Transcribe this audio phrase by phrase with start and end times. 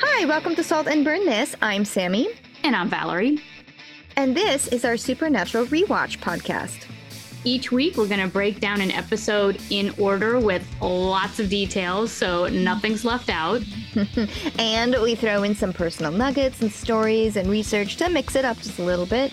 [0.00, 1.56] Hi, welcome to Salt and Burn This.
[1.60, 2.28] I'm Sami,
[2.62, 3.40] And I'm Valerie.
[4.16, 6.86] and this is our Supernatural Rewatch podcast.
[7.44, 12.12] Each week, we're going to break down an episode in order with lots of details,
[12.12, 13.62] so nothing's left out.
[14.60, 18.58] And we throw in some personal nuggets and stories and research to mix it up
[18.58, 19.32] just a little bit.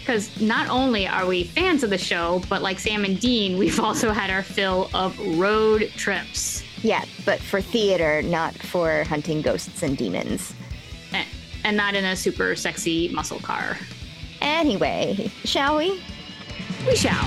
[0.00, 3.78] Because not only are we fans of the show, but like Sam and Dean, we've
[3.88, 6.63] also had our fill of road trips.
[6.84, 10.52] Yeah, but for theater, not for hunting ghosts and demons.
[11.14, 11.24] Eh,
[11.64, 13.78] And not in a super sexy muscle car.
[14.42, 16.02] Anyway, shall we?
[16.86, 17.24] We shall.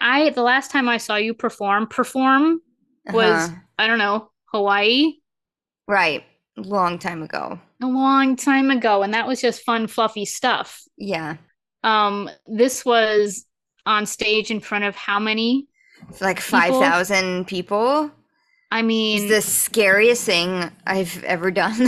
[0.00, 2.60] I the last time I saw you perform perform
[3.12, 3.54] was Uh-huh.
[3.78, 5.14] I don't know Hawaii
[5.86, 6.24] Right.
[6.56, 7.58] Long time ago.
[7.82, 10.80] a long time ago, and that was just fun fluffy stuff.
[10.96, 11.36] Yeah.
[11.82, 13.44] Um, this was
[13.84, 15.66] on stage in front of how many?
[16.08, 18.10] It's like 5,000 people.
[18.70, 21.74] I mean, It's the scariest thing I've ever done.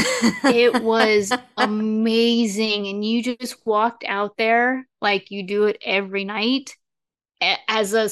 [0.44, 6.76] it was amazing, and you just walked out there like you do it every night
[7.68, 8.10] as a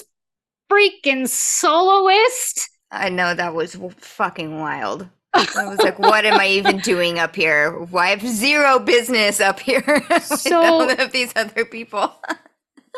[0.70, 2.70] freaking soloist.
[2.94, 5.08] I know that was fucking wild.
[5.34, 7.72] I was like, what am I even doing up here?
[7.72, 12.14] Why have zero business up here with So- all of these other people.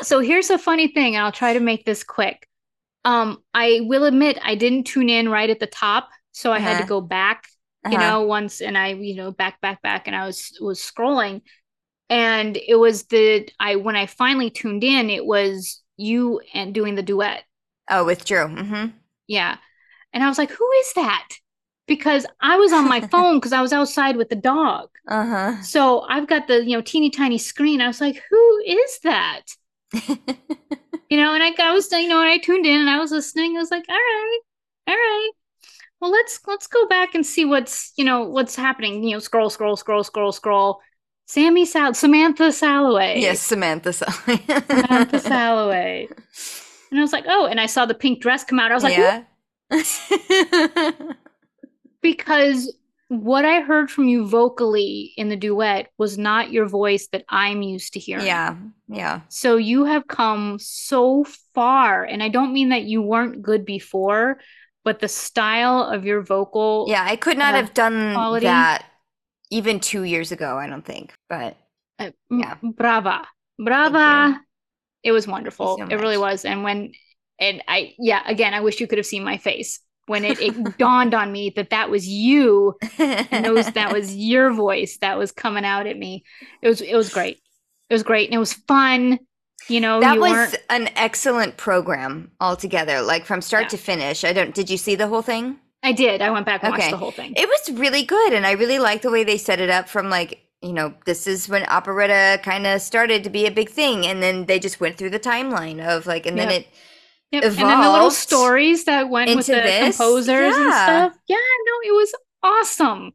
[0.02, 2.46] So here's a funny thing, and I'll try to make this quick.
[3.04, 6.76] Um, I will admit I didn't tune in right at the top, so I had
[6.78, 6.86] to Uh-huh.
[6.86, 7.46] go back
[7.88, 7.98] you Uh-huh.
[7.98, 11.40] know once and i you know back back back and i was was scrolling
[12.10, 16.96] and it was the i when i finally tuned in it was you and doing
[16.96, 17.44] the duet
[17.88, 18.48] Oh, with Drew.
[18.48, 18.86] hmm
[19.28, 19.58] yeah
[20.16, 21.28] and i was like who is that?
[21.86, 24.88] Because i was on my phone because i was outside with the dog.
[25.06, 25.62] Uh huh.
[25.62, 27.80] so i've got the you know teeny tiny screen.
[27.80, 29.42] I was like who is that?
[31.08, 33.12] You know and i, I was you know and i tuned in and i was
[33.12, 33.56] listening.
[33.56, 34.40] I was like all right
[34.88, 35.30] all right.
[36.00, 39.04] Well let's let's go back and see what's you know what's happening.
[39.04, 40.80] You know scroll scroll scroll scroll scroll.
[41.28, 43.20] Sami Sal- samantha salloway.
[43.20, 43.92] Yes, Samantha.
[43.92, 44.38] Sally.
[44.46, 46.08] samantha salloway.
[46.90, 48.70] And i was like oh and i saw the pink dress come out.
[48.72, 49.22] I was like yeah.
[52.02, 52.74] Because
[53.08, 57.62] what i heard from you vocally in the duet was not your voice that i'm
[57.62, 58.56] used to hearing yeah.
[58.88, 59.22] Yeah.
[59.28, 61.24] So you have come so
[61.56, 64.38] far, and I don't mean that you weren't good before,
[64.84, 67.04] but the style of your vocal, Yeah.
[67.04, 68.46] I could not Uh, have done quality.
[68.46, 68.84] that
[69.50, 71.12] even two years ago, I don't think.
[71.28, 71.56] But
[71.98, 72.54] uh, Yeah.
[72.62, 73.26] m- brava,
[73.58, 74.40] brava.
[75.02, 75.78] It was wonderful.
[75.78, 76.44] so it really was.
[76.44, 76.92] And when,
[77.38, 80.56] and I, yeah, again, I wish you could have seen my face when it, it
[80.78, 82.74] dawned on me that that was you,
[83.30, 86.24] and those that was your voice that was coming out at me.
[86.62, 87.40] It was, it was great.
[87.90, 89.18] It was great, and it was fun.
[89.68, 90.56] You know, that you was weren't.
[90.70, 93.68] an excellent program altogether, like from start Yeah.
[93.70, 94.24] to finish.
[94.24, 94.54] I don't.
[94.54, 95.58] Did you see the whole thing?
[95.82, 96.20] I did.
[96.20, 96.82] I went back and Okay.
[96.82, 97.34] watched the whole thing.
[97.36, 99.88] It was really good, and I really liked the way they set it up.
[99.88, 103.70] From like, you know, this is when operetta kind of started to be a big
[103.70, 106.60] thing, and then they just went through the timeline of like, and then Yep.
[106.62, 106.66] it.
[107.32, 107.42] Yep.
[107.44, 109.96] And then the little stories that went with the this.
[109.96, 110.84] composers and Yeah.
[111.08, 111.18] stuff.
[111.26, 113.12] Yeah, no, it was awesome.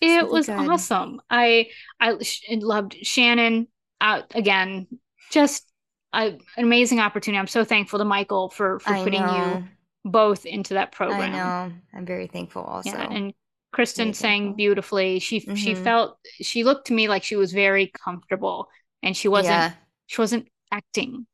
[0.00, 0.68] It really was good.
[0.68, 1.20] awesome.
[1.30, 1.68] I
[2.00, 2.16] I
[2.50, 3.68] loved Shannon.
[4.00, 4.86] Uh, again,
[5.30, 5.64] just
[6.12, 7.38] a, an amazing opportunity.
[7.38, 9.64] I'm so thankful to Michael for for I putting know.
[10.04, 11.20] you both into that program.
[11.20, 11.28] I
[11.68, 11.72] know.
[11.94, 12.62] I'm very thankful.
[12.62, 13.32] Also, Yeah, and
[13.72, 14.56] Kristen Very sang thankful.
[14.56, 15.18] beautifully.
[15.18, 15.82] She she Mhm.
[15.82, 18.68] felt she looked to me like she was very comfortable,
[19.02, 19.72] and she wasn't yeah,
[20.06, 21.26] she wasn't acting.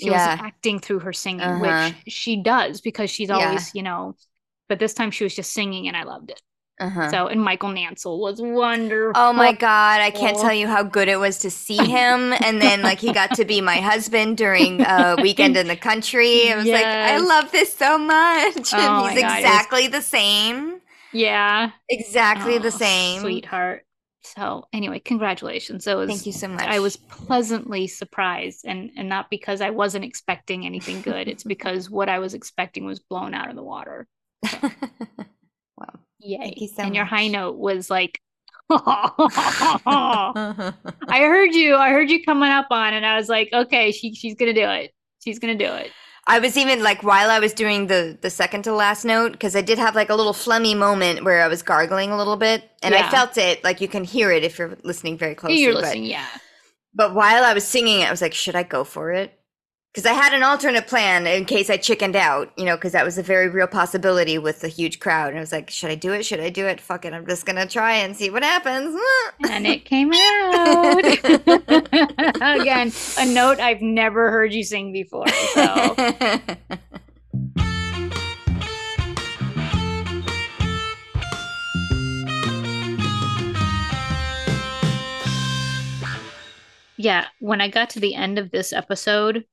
[0.00, 0.12] She Yeah.
[0.30, 1.90] wasn't acting through her singing, Uh-huh.
[1.92, 3.36] which she does because she's Yeah.
[3.48, 4.16] always, you know.
[4.68, 6.40] But this time she was just singing, and I loved it.
[6.80, 7.10] uh-huh.
[7.10, 9.12] So, and Michael Nansel was wonderful.
[9.20, 12.32] Oh my God, I can't tell you how good it was to see him.
[12.40, 16.50] And then, like, he got to be my husband during a weekend in the country.
[16.50, 18.54] I was like, I love this so much.
[18.56, 20.80] Oh he's God, was- exactly the same.
[21.12, 23.20] Yeah, Exactly the Oh, same.
[23.20, 23.84] sweetheart.
[24.22, 25.86] So, anyway, congratulations.
[25.86, 26.08] Was.
[26.08, 26.66] Thank you so much.
[26.66, 31.26] I was pleasantly surprised, and and not because I wasn't expecting anything good.
[31.26, 34.06] It's because what I was expecting was blown out of the water.
[34.62, 34.70] wow.
[36.18, 36.38] Yay!
[36.38, 38.20] Thank you so and your high note was like,
[38.70, 40.74] I
[41.08, 41.76] heard you.
[41.76, 44.68] I heard you coming up on, and I was like, okay, she she's gonna do
[44.68, 44.92] it.
[45.24, 45.90] She's gonna do it.
[46.26, 49.56] I was even like while I was doing the the second to last note because
[49.56, 52.70] I did have like a little phlegmy moment where I was gargling a little bit
[52.82, 53.06] and Yeah.
[53.06, 55.60] I felt it like you can hear it if you're listening very closely.
[55.60, 56.26] You're but- listening, yeah.
[56.94, 59.38] But while I was singing it, I was like, should I go for it?
[59.92, 63.04] Because I had an alternate plan in case I chickened out, you know, because that
[63.04, 65.30] was a very real possibility with the huge crowd.
[65.30, 66.24] And I was like, should I do it?
[66.24, 66.80] Should I do it?
[66.80, 67.12] Fuck it.
[67.12, 68.96] I'm just going to try and see what happens.
[69.50, 71.04] and it came out.
[72.60, 75.26] Again, a note I've never heard you sing before.
[75.54, 75.96] So.
[86.96, 89.44] yeah, when I got to the end of this episode,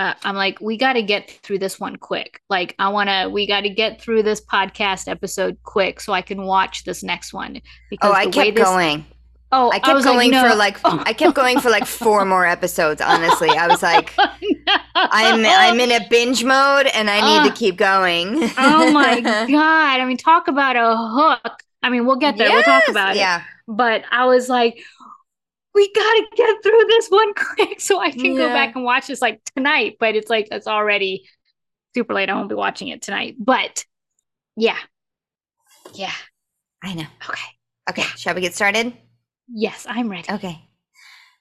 [0.00, 2.40] uh, I'm like, we got to get through this one quick.
[2.48, 6.22] Like, I want to, we got to get through this podcast episode quick so I
[6.22, 7.60] can watch this next one.
[7.90, 9.04] Because oh, I kept this, going.
[9.52, 10.48] Oh, I kept I going like, no.
[10.48, 13.02] for like I kept going for like four more episodes.
[13.02, 14.76] Honestly, I was like, no.
[14.94, 18.50] I'm I'm in a binge mode and I need uh, to keep going.
[18.56, 20.00] oh my god!
[20.00, 21.62] I mean, talk about a hook.
[21.82, 22.48] I mean, we'll get there.
[22.48, 23.38] Yes, we'll talk about yeah.
[23.38, 23.40] it.
[23.40, 23.42] Yeah.
[23.66, 24.82] But I was like,
[25.74, 28.38] we gotta get through this one quick so I can yeah.
[28.38, 29.96] go back and watch this like tonight.
[30.00, 31.28] But it's like it's already
[31.94, 32.28] super late.
[32.28, 33.36] I won't be watching it tonight.
[33.38, 33.84] But
[34.56, 34.78] yeah.
[35.94, 36.12] Yeah.
[36.82, 37.06] I know.
[37.28, 37.48] Okay.
[37.88, 38.02] Okay.
[38.16, 38.92] Shall we get started?
[39.48, 40.30] Yes, I'm ready.
[40.30, 40.68] Okay.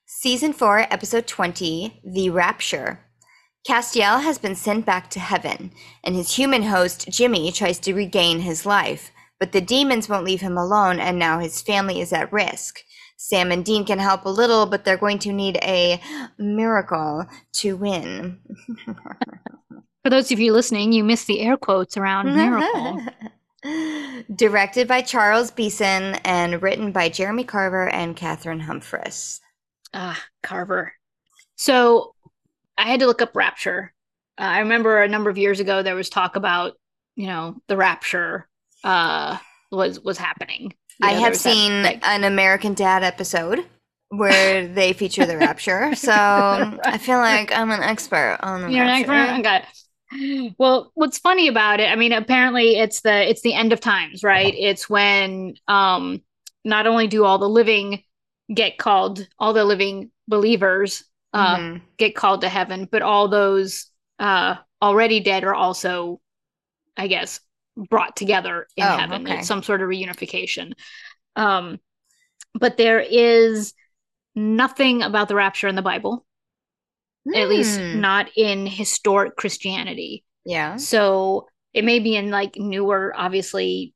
[0.06, 3.06] Season 4, Episode 20 The Rapture.
[3.68, 5.72] Castiel has been sent back to heaven,
[6.04, 9.12] and his human host, Jimmy, tries to regain his life.
[9.40, 12.80] But the demons won't leave him alone, and now his family is at risk.
[13.22, 16.00] Sam and Dean can help a little, but they're going to need a
[16.38, 18.40] miracle to win.
[20.04, 23.02] For those of you listening, you missed the air quotes around miracle.
[24.34, 29.42] Directed by Charles Beeson and written by Jeremy Carver and Catherine Humphreys.
[29.94, 30.94] Ah, Carver.
[31.58, 32.16] So
[32.78, 33.94] I had to look up Rapture.
[34.38, 36.78] Uh, I remember a number of years ago there was talk about,
[37.16, 38.48] you know, the Rapture
[38.86, 39.38] uh,
[39.74, 40.74] was was happening.
[41.02, 43.66] I have seen that, like, an American Dad episode
[44.10, 45.96] where they feature the rapture.
[45.96, 46.12] So.
[46.12, 49.12] I feel like I'm an expert on the You're rapture.
[49.12, 49.50] an expert?
[49.50, 49.66] Okay.
[50.58, 54.24] Well, what's funny about it, I mean, apparently it's the it's the end of times,
[54.24, 54.54] right?
[54.58, 56.22] It's when um
[56.66, 58.04] not only do all the living
[58.52, 61.04] get called, all the living believers
[61.34, 61.78] uh mm-hmm.
[61.98, 63.86] get called to heaven, but all those
[64.18, 66.20] uh already dead are also,
[66.98, 67.40] I guess,
[67.90, 69.28] brought together in oh, heaven.
[69.28, 69.40] Okay.
[69.40, 70.74] It's some sort of reunification.
[71.36, 71.80] Um,
[72.54, 73.74] but there is
[74.36, 76.26] nothing about the rapture in the Bible,
[77.28, 77.36] mm.
[77.36, 78.00] at least hmm.
[78.00, 80.24] not in historic Christianity.
[80.46, 80.78] Yeah.
[80.78, 83.94] So it may be in like newer, obviously,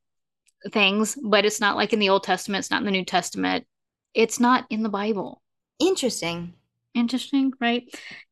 [0.70, 2.60] things, but it's not like in the Old Testament.
[2.60, 3.66] It's not in the New Testament.
[4.14, 5.42] It's not in the Bible.
[5.80, 6.54] Interesting
[6.94, 7.84] interesting, right?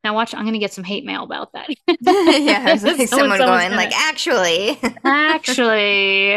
[0.04, 1.68] Now watch, I'm gonna get some hate mail about that.
[2.00, 6.36] yeah, like someone going gonna, like, actually, actually,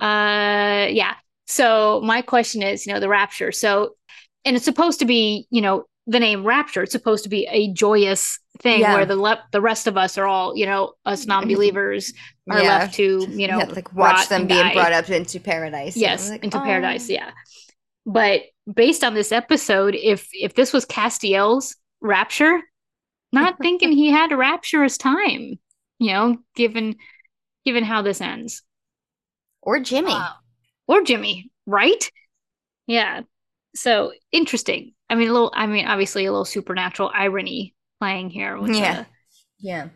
[0.00, 1.14] uh, yeah.
[1.46, 3.52] So my question is, you know, the rapture.
[3.52, 3.96] So,
[4.44, 6.82] and it's supposed to be, you know, the name rapture.
[6.82, 8.94] It's supposed to be a joyous thing yeah.
[8.94, 12.12] where the le- the rest of us are all, you know, us non-believers
[12.50, 12.78] are yeah.
[12.78, 14.74] left to, you know, yeah, like watch them being die.
[14.74, 15.96] brought up into paradise.
[15.96, 16.64] Yes, like, into oh.
[16.64, 17.08] paradise.
[17.08, 17.30] Yeah.
[18.06, 18.42] But
[18.72, 22.60] based on this episode, if if this was Castiel's rapture,
[23.32, 25.58] not thinking he had a rapturous time,
[25.98, 26.96] you know, given
[27.64, 28.62] given how this ends.
[29.62, 30.12] Or Jimmy.
[30.12, 30.32] Uh,
[30.88, 32.10] or Jimmy, right?
[32.86, 33.22] Yeah.
[33.74, 34.94] So interesting.
[35.08, 35.52] I mean, a little.
[35.54, 38.58] I mean, obviously, a little supernatural irony playing here.
[38.58, 39.02] With yeah.
[39.02, 39.06] The,
[39.58, 39.88] yeah.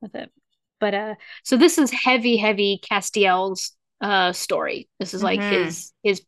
[0.00, 0.30] With it,
[0.80, 1.14] but uh,
[1.44, 4.88] so this is heavy, heavy Castiel's uh story.
[4.98, 5.64] This is like mm-hmm.
[5.64, 6.22] his his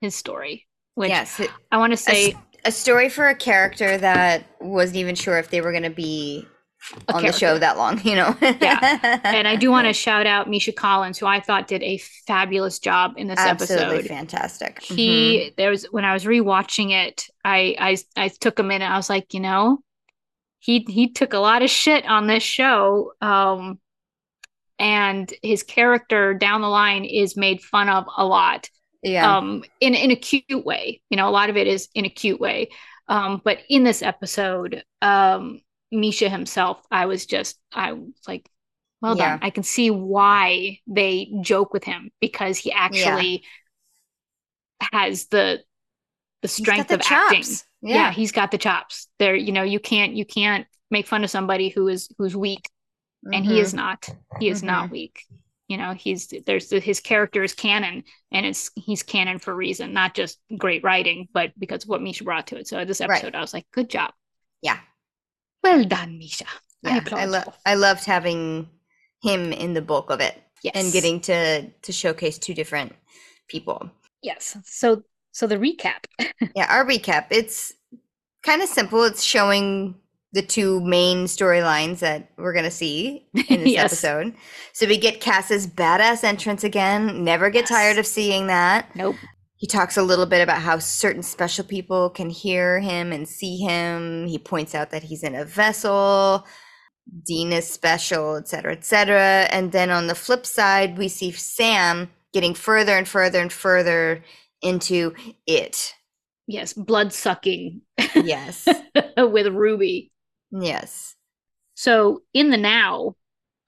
[0.00, 0.67] his story.
[0.98, 4.96] Which yes, it, I want to say a, a, story for a character that wasn't
[4.96, 6.44] even sure if they were going to be
[7.06, 7.30] on character.
[7.30, 8.36] the show that long, you know.
[8.40, 11.98] yeah, and I do want to shout out Misha Collins, who I thought did a
[12.26, 13.74] fabulous job in this episode.
[13.74, 14.08] Absolutely episode.
[14.08, 14.82] fantastic.
[14.82, 15.54] He mm-hmm.
[15.56, 18.90] there was when I was rewatching it, I I I took a minute.
[18.90, 19.78] I was like, you know,
[20.58, 23.12] he he took a lot of shit on this show.
[23.20, 23.78] Um,
[24.80, 28.68] and his character down the line is made fun of a lot
[29.02, 32.04] yeah um in in a cute way you know a lot of it is in
[32.04, 32.68] a cute way
[33.08, 38.48] um but in this episode um misha himself i was just i was like
[39.00, 39.30] well yeah.
[39.30, 43.44] done i can see why they joke with him because he actually
[44.80, 44.88] yeah.
[44.92, 45.60] has the
[46.42, 47.32] the strength the of chops.
[47.32, 47.94] acting yeah.
[47.94, 51.30] yeah he's got the chops there you know you can't you can't make fun of
[51.30, 52.68] somebody who is who's weak
[53.24, 53.34] mm-hmm.
[53.34, 53.78] and he is mm-hmm.
[53.78, 54.08] not
[54.40, 54.68] he is mm-hmm.
[54.68, 55.24] not weak
[55.68, 59.92] you know he's there's his character is canon and it's he's canon for a reason
[59.92, 62.66] not just great writing but because of what misha brought to it.
[62.66, 63.36] So this episode right.
[63.36, 64.12] i was like good job.
[64.62, 64.78] Yeah.
[65.62, 66.46] Well done misha.
[66.82, 68.68] Yeah, i, I, lo- I loved having
[69.22, 70.72] him in the bulk of it yes.
[70.74, 72.94] and getting to to showcase two different
[73.48, 73.90] people.
[74.22, 74.56] Yes.
[74.64, 76.04] So so the recap.
[76.54, 77.74] Yeah our recap it's
[78.42, 79.04] kind of simple.
[79.04, 79.96] It's showing
[80.32, 83.84] the two main storylines that we're gonna see in this Yes.
[83.92, 84.34] episode.
[84.72, 87.24] So we get Cass's badass entrance again.
[87.24, 87.68] Never get Yes.
[87.70, 88.94] tired of seeing that.
[88.94, 89.16] Nope.
[89.56, 93.56] He talks a little bit about how certain special people can hear him and see
[93.56, 94.26] him.
[94.28, 96.46] He points out that he's in a vessel.
[97.26, 99.48] Dean is special, etc., cetera, et cetera.
[99.50, 104.22] And then on the flip side, we see Sam getting further and further and further
[104.62, 105.14] into
[105.46, 105.94] it.
[106.46, 107.80] Yes, blood sucking
[108.14, 108.68] Yes.
[109.16, 110.12] with Ruby.
[110.50, 111.14] Yes.
[111.74, 113.14] So in the now,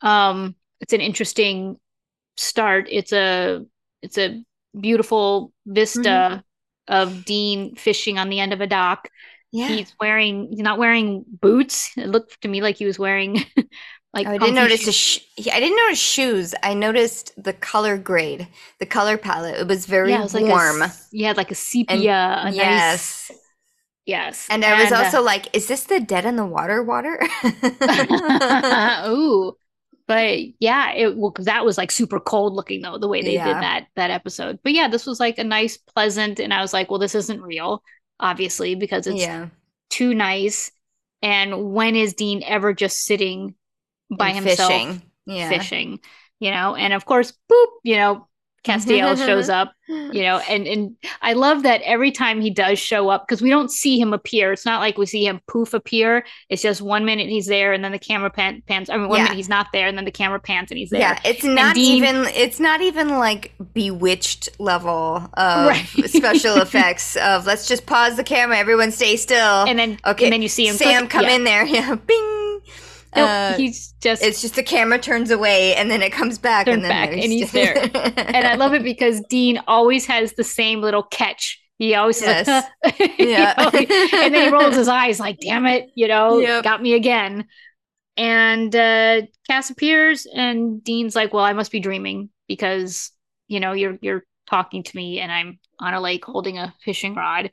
[0.03, 1.79] um, it's an interesting
[2.37, 2.89] start.
[2.91, 3.65] It's a
[4.03, 4.43] it's a
[4.79, 6.45] beautiful vista
[6.89, 9.09] of Dean fishing on the end of a dock.
[9.53, 9.69] Yeah.
[9.69, 11.91] He's wearing he's not wearing boots.
[11.97, 13.45] It looked to me like he was wearing
[14.15, 14.95] like Oh, I didn't notice shoes.
[14.95, 15.21] sh-
[15.53, 16.55] I didn't notice shoes.
[16.63, 19.59] I noticed the color grade, the color palette.
[19.61, 20.83] It was very yeah, it was like warm.
[20.83, 22.43] A, s- yeah, like a sepia.
[22.45, 23.31] a nice,
[24.11, 24.47] yes.
[24.51, 27.21] And I was uh, also like, is this the dead in the water water?
[29.09, 29.55] Ooh.
[30.07, 33.45] But yeah, it well, that was like super cold looking though, the way they Yeah.
[33.45, 34.59] did that that episode.
[34.65, 37.41] But yeah, this was like a nice, pleasant, and I was like, well, this isn't
[37.43, 37.83] real,
[38.19, 39.49] obviously, because it's yeah.
[39.89, 40.73] too nice.
[41.23, 43.55] And when is Dean ever just sitting
[44.11, 45.03] by And himself Fishing.
[45.27, 45.49] Yeah.
[45.49, 46.01] fishing?
[46.41, 48.27] You know, and of course, boop, you know,
[48.65, 53.09] Castiel shows up you know and and i love that every time he does show
[53.09, 56.25] up because we don't see him appear it's not like we see him poof appear
[56.49, 59.19] it's just one minute he's there and then the camera pan, pans i mean one
[59.19, 59.25] Yeah.
[59.25, 61.75] minute he's not there and then the camera pans and he's there Yeah, it's not
[61.75, 65.87] Dean- even it's not even like bewitched level of Right.
[66.07, 69.65] special effects of let's just pause the camera, everyone stay still.
[69.67, 71.35] and then okay, and then you see him Sam click- come yeah.
[71.35, 72.40] in there, yeah, bing.
[73.17, 76.71] Nope, Uh, he's just it's just the camera turns away and then it comes back
[76.71, 77.75] and then back, and he's there.
[78.33, 82.47] and i love it because dean always has the same little catch he always says
[82.47, 82.67] Yes.
[82.85, 83.55] like, Yeah.
[83.59, 83.71] know,
[84.23, 86.63] and then he rolls his eyes like damn it you know Yep.
[86.63, 87.47] got me again
[88.17, 93.11] and uh cass appears and dean's like well i must be dreaming because
[93.49, 97.15] you know you're you're talking to me and i'm on a lake holding a fishing
[97.15, 97.51] rod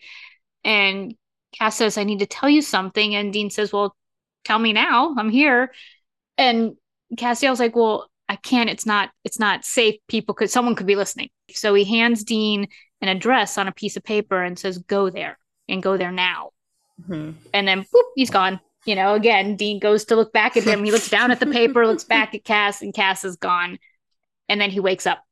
[0.63, 1.15] and
[1.57, 3.95] cass says i need to tell you something and dean says well
[4.43, 5.71] tell me now i'm here
[6.37, 6.75] and
[7.17, 10.95] castiel's like well i can't it's not it's not safe people could someone could be
[10.95, 12.67] listening so he hands dean
[13.01, 15.37] an address on a piece of paper and says go there
[15.69, 16.49] and go there now
[17.07, 17.35] Mhm.
[17.53, 18.59] and then boop, he's gone.
[18.85, 20.83] You know, again, Dean goes to look back at him.
[20.83, 23.77] He looks down at the paper, looks back at Cass, and Cass is gone.
[24.49, 25.23] And then he wakes up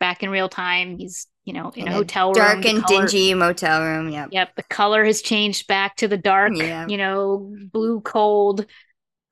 [0.00, 0.96] back in real time.
[0.96, 2.34] He's, you know, in, In a a hotel room.
[2.34, 4.08] dark and color- dingy motel room.
[4.10, 4.28] Yep.
[4.32, 6.86] Yep, the color has changed back to the dark, Yeah.
[6.88, 8.66] you know, blue cold,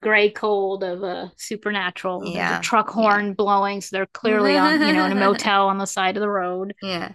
[0.02, 2.24] gray cold of a supernatural.
[2.26, 2.58] Yeah.
[2.58, 5.86] a truck horn blowing, so they're clearly on, you know, in a motel on the
[5.86, 6.74] side of the road.
[6.82, 7.12] Yeah.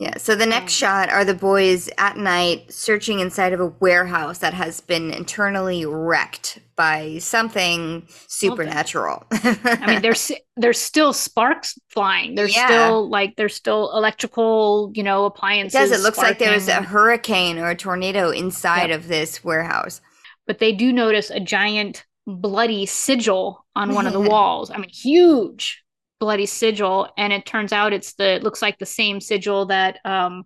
[0.00, 0.16] Yeah.
[0.16, 4.38] So the next Um, shot are the boys at night searching inside of a warehouse
[4.38, 9.24] that has been internally wrecked by something supernatural.
[9.30, 12.34] I mean, there's there's still sparks flying.
[12.34, 12.66] There's Yeah.
[12.66, 15.78] still like there's still electrical, you know, it appliances.
[15.78, 15.92] does.
[15.92, 20.00] It looks like there was a hurricane or a tornado inside of this warehouse.
[20.46, 24.68] but they do notice a giant bloody sigil on one of the walls.
[24.70, 25.84] I mean, huge
[26.20, 30.00] bloody sigil, and it turns out it's the it looks like the same sigil that
[30.06, 30.44] um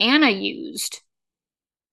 [0.00, 1.02] Anna used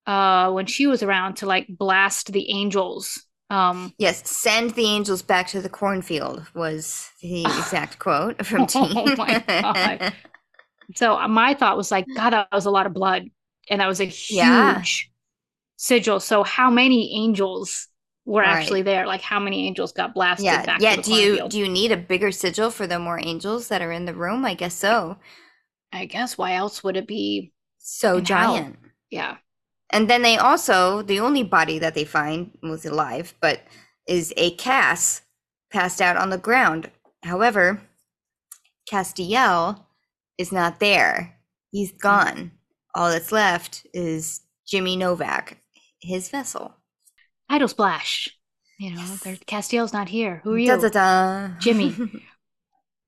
[0.07, 3.24] uh when she was around to like blast the angels.
[3.50, 8.97] Um Yes, send the angels back to the cornfield was the exact quote from T.
[8.97, 10.01] Oh my God.
[10.95, 13.25] so uh, my thought was like, God, that was a lot of blood.
[13.69, 14.85] And that was a huge Yeah.
[15.77, 16.19] sigil.
[16.19, 17.88] So how many angels
[18.25, 18.58] were Right.
[18.58, 19.05] actually there?
[19.05, 20.96] Like how many angels got blasted yeah, back yeah.
[20.96, 21.51] to the Do you cornfield?
[21.51, 24.46] do you need a bigger sigil for the more angels that are in the room?
[24.46, 25.17] I guess so.
[25.94, 27.53] I guess why else would it be?
[27.77, 28.77] So giant.
[29.12, 29.38] Yeah.
[29.91, 33.62] And then they also, the only body that they find was alive, but
[34.08, 35.22] is a Cass
[35.72, 36.89] passed out on the ground.
[37.24, 37.82] However,
[38.91, 39.86] Castiel
[40.38, 41.38] is not there.
[41.72, 41.98] He's hmm.
[41.98, 42.51] gone.
[42.94, 45.58] All that's left is Jimmy Novak,
[46.01, 46.75] his vessel.
[47.50, 48.30] Idle splash.
[48.78, 50.42] You know, there Castiel's not here.
[50.44, 50.68] Who are you?
[50.68, 51.60] Da, da, da.
[51.60, 51.96] Jimmy.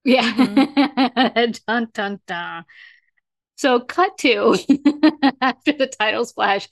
[0.07, 0.33] Yeah.
[0.33, 1.51] Mm-hmm.
[1.67, 2.65] dun dun dun.
[3.57, 4.55] So cut to
[5.41, 6.69] after the title splash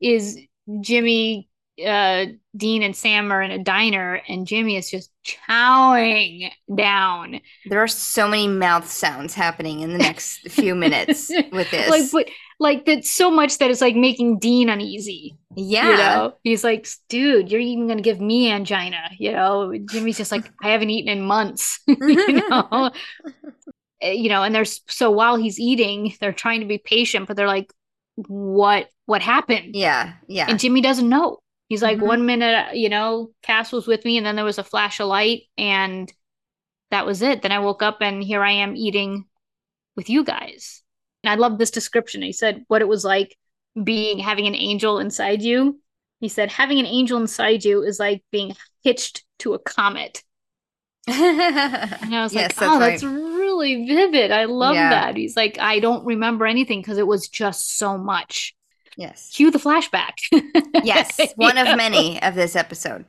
[0.00, 0.38] is
[0.80, 1.48] Jimmy,
[1.84, 7.40] uh, Dean, and Sam are in a diner, and Jimmy is just chowing down.
[7.66, 11.90] there are so many mouth sounds happening in the next few minutes with this.
[11.90, 12.28] Like, but
[12.60, 15.36] like that's so much that it's like making Dean uneasy.
[15.54, 15.90] yeah.
[15.90, 19.10] You know, he's like, dude, you're even gonna give me angina.
[19.18, 21.80] You know, Jimmy's just like, I haven't eaten in months.
[21.86, 22.90] you know,
[24.02, 27.36] Uh, you know, and there's so while he's eating, they're trying to be patient, but
[27.36, 27.72] they're like,
[28.16, 29.74] what what happened?
[29.74, 30.14] yeah.
[30.28, 30.46] Yeah.
[30.48, 31.38] And Jimmy doesn't know.
[31.68, 32.06] He's like, Mhm.
[32.06, 35.08] one minute, you know, Cass was with me, and then there was a flash of
[35.08, 36.12] light, and
[36.90, 37.42] that was it.
[37.42, 39.26] Then I woke up, and here I am eating
[39.96, 40.82] with you guys.
[41.28, 42.22] I love this description.
[42.22, 43.36] He said what it was like
[43.82, 45.80] being having an angel inside you.
[46.20, 50.22] He said having an angel inside you is like being hitched to a comet.
[51.06, 52.90] And I was yes, like, that's oh, right.
[52.90, 54.30] that's really vivid.
[54.30, 54.90] I love Yeah.
[54.90, 55.16] that.
[55.16, 58.54] He's like, I don't remember anything because it was just so much.
[58.96, 59.30] Yes.
[59.32, 60.14] Cue the flashback.
[60.84, 61.62] Yes, one know?
[61.62, 63.04] of many of this episode.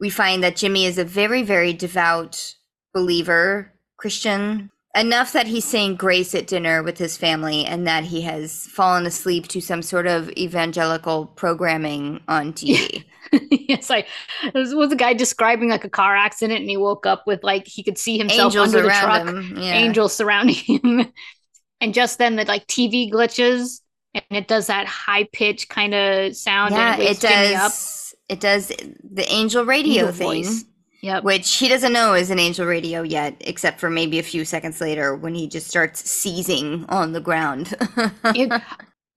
[0.00, 2.54] We find that Jimmy is a very, very devout
[2.92, 8.20] believer, Christian, enough that he's saying grace at dinner with his family and that he
[8.22, 13.04] has fallen asleep to some sort of evangelical programming on TV.
[13.50, 14.06] yes, I
[14.52, 17.66] there was a guy describing like a car accident, and he woke up with like
[17.66, 19.56] he could see himself Angels under the truck, him.
[19.56, 19.72] Yeah.
[19.72, 21.12] angels surrounding him,
[21.80, 23.80] and just then the like TV glitches,
[24.14, 26.74] and it does that high pitch kind of sound.
[26.74, 28.14] yeah, and it, it does.
[28.28, 30.44] It does the angel radio Angel thing.
[30.44, 30.64] voice.
[31.04, 31.22] Yep.
[31.22, 34.80] which he doesn't know is an angel radio yet, except for maybe a few seconds
[34.80, 37.74] later when he just starts seizing on the ground.
[38.24, 38.62] It-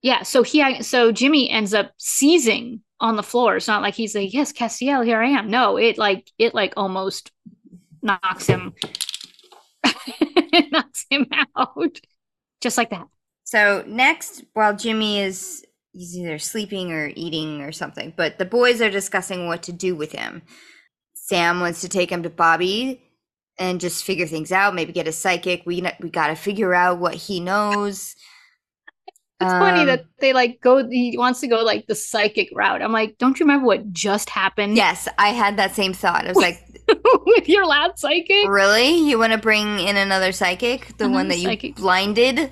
[0.02, 0.24] yeah.
[0.24, 3.56] So he, so Jimmy ends up seizing on the floor.
[3.56, 5.50] It's not like he's like, yes, Castiel, here I am.
[5.50, 7.32] No, it like it like almost
[8.02, 8.74] knocks him,
[10.72, 11.26] knocks him
[11.56, 12.00] out,
[12.62, 13.08] just like that.
[13.44, 18.82] so next, while Jimmy is he's either sleeping or eating or something, but the boys
[18.82, 20.42] are discussing what to do with him.
[21.28, 23.02] Sam wants to take him to Bobby
[23.60, 24.76] and just figure things out.
[24.76, 25.64] Maybe get a psychic.
[25.66, 28.16] We we got to figure out what he knows.
[29.40, 30.88] It's funny Um, that they like go.
[30.90, 32.82] He wants to go like the psychic route.
[32.82, 34.76] I'm like, don't you remember what just happened?
[34.76, 36.26] Yes, I had that same thought.
[36.26, 36.60] I was like,
[37.26, 38.98] with your lad psychic, really?
[39.08, 41.76] You want to bring in another psychic, the one Another that you psychic.
[41.76, 42.52] blinded?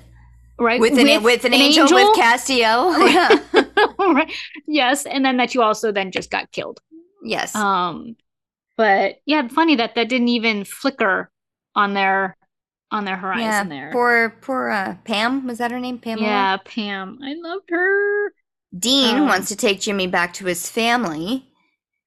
[0.60, 0.80] right?
[0.80, 2.94] with an with an, angel, with Castiel.
[3.76, 4.12] Yeah.
[4.12, 4.32] right.
[4.68, 6.80] Yes, and then that you also then just got killed.
[7.24, 7.54] yes.
[7.54, 8.16] Um,
[8.76, 11.30] but yeah, funny that that didn't even flicker
[11.74, 12.36] on their
[12.90, 13.90] on their horizon there.
[13.92, 15.98] Poor poor uh, Pam was that her name?
[15.98, 16.26] Pamela.
[16.26, 18.32] yeah, Pam, I loved her.
[18.78, 21.46] Dean Um, wants to take Jimmy back to his family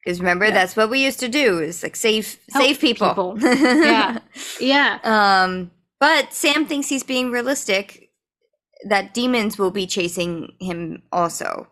[0.04, 0.52] because remember Yeah.
[0.52, 3.10] that's what we used to do is like save Help save people.
[3.10, 3.38] people.
[3.42, 4.20] Yeah.
[4.60, 5.72] Yeah, Um.
[6.00, 8.10] But Sam thinks he's being realistic.
[8.88, 11.68] That demons will be chasing him also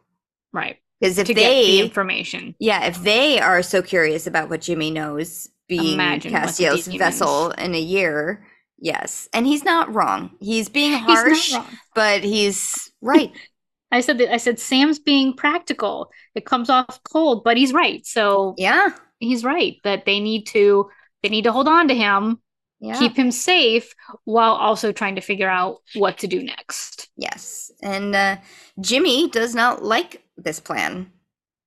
[0.52, 0.78] right.
[1.00, 2.56] Because if get the they information.
[2.60, 7.76] Yeah, if they are so curious about what Jimmy knows, being Imagine Castiel's vessel in
[7.76, 8.46] a year,
[8.80, 10.32] yes, and he's not wrong.
[10.40, 11.68] He's being harsh, wrong.
[11.94, 13.32] but he's right.
[13.92, 16.12] I said that I said Sam's being practical.
[16.36, 18.06] It comes off cold, but he's right.
[18.06, 20.90] So yeah, he's right that they need to
[21.24, 22.42] they need to hold on to him,
[22.80, 23.94] yeah, keep him safe
[24.26, 27.10] while also trying to figure out what to do next.
[27.16, 27.72] yes.
[27.82, 28.38] And uh,
[28.82, 31.12] Jimmy does not like this plan.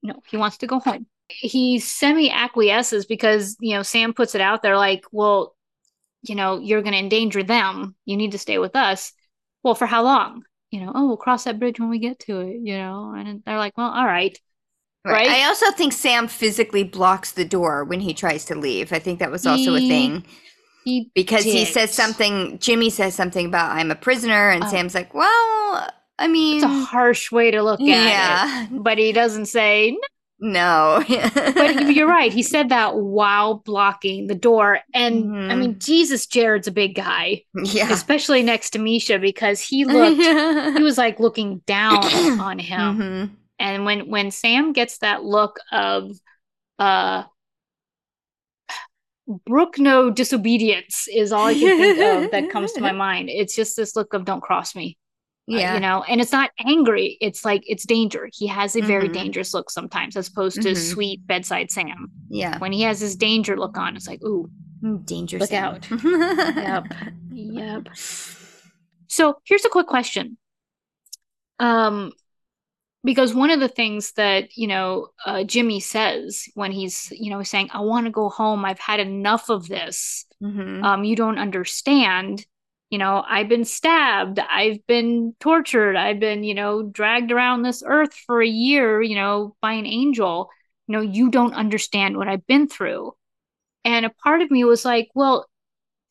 [0.02, 1.06] No, he wants to go home.
[1.28, 5.54] He semi acquiesces because, you know, Sam puts it out there like, well,
[6.22, 7.94] you know, you're going to endanger them.
[8.04, 9.12] You need to stay with us.
[9.62, 10.42] Well, for how long?
[10.70, 13.14] You know, oh, we'll cross that bridge when we get to it, you know?
[13.16, 14.38] And they're like, well, all right.
[15.04, 15.28] Right.
[15.28, 15.30] Right?
[15.30, 18.92] I also think Sam physically blocks the door when he tries to leave.
[18.92, 20.24] I think that was also a thing
[20.84, 22.58] He, because he says something.
[22.58, 24.68] Jimmy says something about I'm a prisoner, and Oh.
[24.68, 27.88] Sam's like, "Well, I mean, it's a harsh way to look at it.
[27.88, 29.96] yeah, But he doesn't say,
[30.38, 32.32] no." but you're right.
[32.32, 34.80] He said that while blocking the door.
[34.94, 35.58] And I Mhm.
[35.58, 37.90] mean, Jesus, Jared's a big guy, yeah.
[37.92, 40.20] especially next to Misha because he looked,
[40.76, 42.04] he was like looking down
[42.40, 42.96] on him.
[42.98, 43.30] Mhm.
[43.58, 46.12] And when when Sam gets that look of
[46.78, 47.24] uh
[49.46, 53.28] brook no disobedience is all I can think of that comes to my mind.
[53.30, 54.96] It's just this look of don't cross me.
[55.50, 55.74] Uh, Yeah.
[55.74, 57.16] you know, and it's not angry.
[57.20, 58.28] It's like it's danger.
[58.32, 59.12] He has a very Mhm.
[59.14, 60.76] dangerous look sometimes, as opposed to Mhm.
[60.92, 62.10] sweet bedside Sam.
[62.28, 62.58] yeah.
[62.58, 64.50] When he has his danger look on, it's like, ooh,
[64.82, 65.38] Mm, Danger.
[65.38, 65.74] Look Sam.
[65.74, 65.90] out.
[66.56, 66.84] yep,
[67.32, 67.88] yep.
[69.08, 70.38] So here's a quick question.
[71.58, 72.12] Um,
[73.04, 77.42] because one of the things that you know uh, Jimmy says when he's you know
[77.42, 78.64] saying, "I want to go home.
[78.64, 80.24] I've had enough of this.
[80.42, 80.82] Mhm.
[80.84, 82.46] Um, you don't understand."
[82.90, 84.40] You know, I've been stabbed.
[84.40, 85.96] I've been tortured.
[85.96, 89.86] I've been, you know, dragged around this earth for a year, you know, by an
[89.86, 90.50] angel.
[90.88, 93.12] You know, you don't understand what I've been through.
[93.84, 95.46] And a part of me was like, well,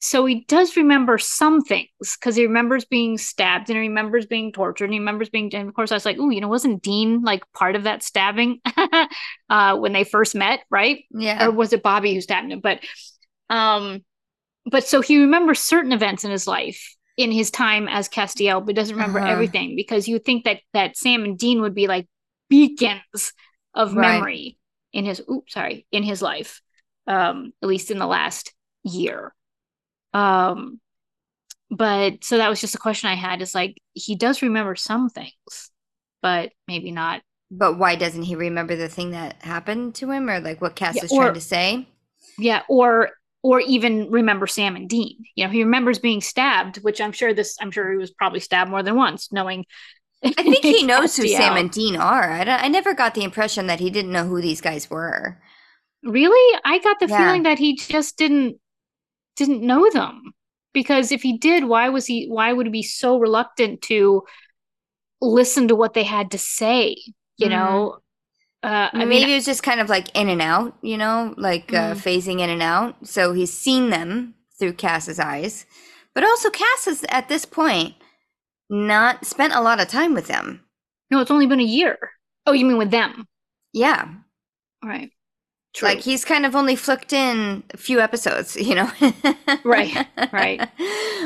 [0.01, 4.53] so he does remember some things because he remembers being stabbed and he remembers being
[4.53, 6.81] tortured and he remembers being and of course I was like, oh, you know, wasn't
[6.81, 8.61] Dean like part of that stabbing
[9.49, 11.03] uh when they first met, right?
[11.11, 11.45] yeah.
[11.45, 12.61] Or was it Bobby who stabbed him?
[12.61, 12.79] But
[13.49, 14.01] um
[14.69, 18.75] but so he remembers certain events in his life in his time as Castiel, but
[18.75, 19.31] doesn't remember Uh-huh.
[19.31, 22.07] everything because you would think that that Sam and Dean would be like
[22.49, 23.33] beacons
[23.73, 24.13] of Right.
[24.15, 24.57] memory
[24.93, 26.61] in his oops sorry in his life
[27.05, 28.53] um at least in the last
[28.83, 29.33] year
[30.13, 30.79] um
[31.69, 35.09] but so that was just a question i had is like he does remember some
[35.09, 35.69] things
[36.23, 40.39] but maybe not But why doesn't he remember the thing that happened to him, or
[40.39, 41.87] like what Cass Yeah, is or- trying to say?
[42.39, 43.11] yeah or
[43.43, 47.33] or even remember sam and dean you know he remembers being stabbed which i'm sure
[47.33, 49.65] this i'm sure he was probably stabbed more than once knowing
[50.37, 52.31] I think he knows who Sam and Dean are.
[52.31, 55.37] I, I never got the impression that he didn't know who these guys were.
[56.03, 57.17] really i got the Yeah.
[57.17, 58.57] feeling that he just didn't
[59.37, 60.33] didn't know them
[60.73, 64.23] because if he did why was he why would he be so reluctant to
[65.21, 66.95] listen to what they had to say
[67.37, 67.49] you Mhm.
[67.49, 67.97] know
[68.63, 71.33] uh, I Maybe mean, it was just kind of like in and out, you know,
[71.37, 71.97] like uh, Mhm.
[72.03, 72.95] phasing in and out.
[73.07, 75.65] So he's seen them through Cass's eyes,
[76.13, 77.95] but also Cass has at this point
[78.69, 80.63] not spent a lot of time with them.
[81.11, 81.97] no, it's only been a year.
[82.45, 83.27] Oh, you mean with them?
[83.73, 84.07] Yeah,
[84.83, 85.11] Right.
[85.73, 85.87] True.
[85.89, 88.89] like he's kind of only flicked in a few episodes, you know.
[89.63, 90.69] Right, right.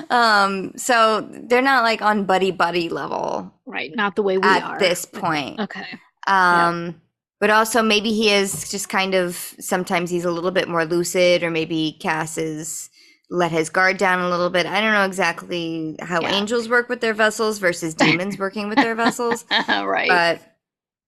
[0.09, 3.95] Um, so they're not like on buddy buddy level right.
[3.95, 4.73] Not the way we at are.
[4.73, 5.59] At this point.
[5.59, 5.85] Okay.
[6.27, 7.01] Um,
[7.43, 11.43] but also maybe he is just kind of sometimes he's a little bit more lucid,
[11.43, 12.89] or maybe Cass is
[13.29, 14.65] let his guard down a little bit.
[14.65, 16.29] I don't know exactly how Yeah.
[16.29, 20.07] angels work with their vessels versus demons working with their vessels, right.
[20.07, 20.41] but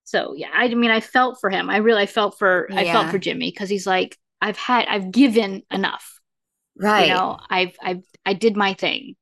[0.06, 1.70] so yeah, I mean, I felt for him.
[1.70, 5.64] I really felt for I felt for Jimmy because he's like, I've had, I've given
[5.72, 6.20] enough.
[6.78, 9.16] right, You know, I've, I've, I did my thing,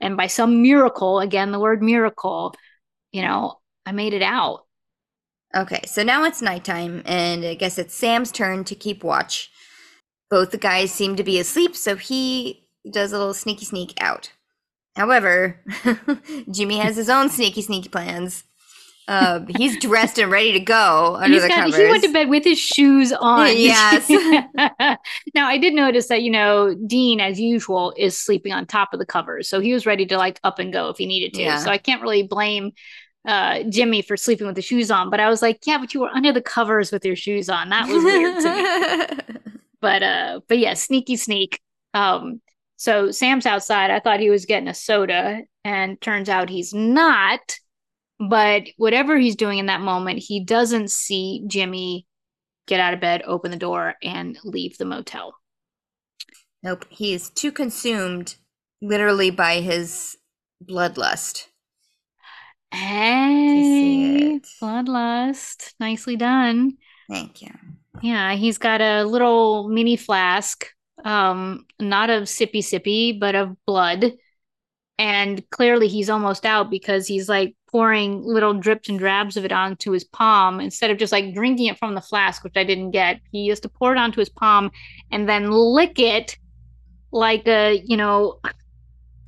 [0.00, 2.54] and by some miracle, again, the word miracle,
[3.12, 4.63] you know, I made it out.
[5.56, 9.50] Okay, so now it's nighttime, and I guess it's Sam's turn to keep watch.
[10.30, 14.32] Both the guys seem to be asleep, so he does a little sneaky sneak out.
[14.96, 15.60] However,
[16.50, 18.44] Jimmy has his own sneaky sneaky plans.
[19.06, 21.76] Uh, he's dressed and ready to go under He's the got, covers.
[21.76, 23.48] he went to bed with his shoes on.
[23.56, 24.08] Yes.
[25.34, 28.98] now I did notice that you know Dean, as usual, is sleeping on top of
[28.98, 31.42] the covers, so he was ready to like up and go if he needed to.
[31.42, 31.58] Yeah.
[31.58, 32.72] So I can't really blame
[33.26, 35.10] uh, Jimmy for sleeping with the shoes on.
[35.10, 37.70] But I was like, yeah, but you were under the covers with your shoes on.
[37.70, 39.40] That was weird to me.
[39.80, 41.60] But uh, but yeah, sneaky sneak.
[41.92, 42.40] Um,
[42.76, 43.90] so Sam's outside.
[43.90, 47.58] I thought he was getting a soda, and turns out he's not.
[48.18, 52.06] But whatever he's doing in that moment, he doesn't see Jimmy
[52.66, 55.34] get out of bed, open the door, and leave the motel.
[56.62, 58.36] nope, he is too consumed,
[58.80, 60.16] literally by his
[60.64, 61.48] bloodlust.
[62.74, 65.74] Hey, bloodlust.
[65.78, 66.76] Nicely done.
[67.08, 67.50] Thank you.
[68.02, 70.66] Yeah, he's got a little mini flask,
[71.04, 74.12] um, not of sippy sippy, but of blood.
[74.98, 79.52] And clearly he's almost out because he's like pouring little drips and drabs of it
[79.52, 82.92] onto his palm instead of just like drinking it from the flask, which I didn't
[82.92, 83.20] get.
[83.32, 84.70] He has to pour it onto his palm
[85.10, 86.36] and then lick it
[87.12, 88.40] like a, you know,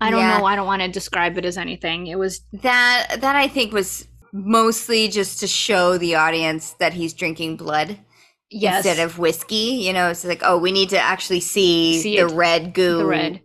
[0.01, 0.39] I don't Yeah.
[0.39, 0.45] know.
[0.45, 2.07] I don't want to describe it as anything.
[2.07, 7.15] It was That that I think was mostly just to show the audience that he's
[7.15, 7.99] drinking blood
[8.51, 9.81] yes, instead of whiskey.
[9.87, 12.99] You know, it's like, oh, we need to actually see, See the it, red goo.
[12.99, 13.41] the red.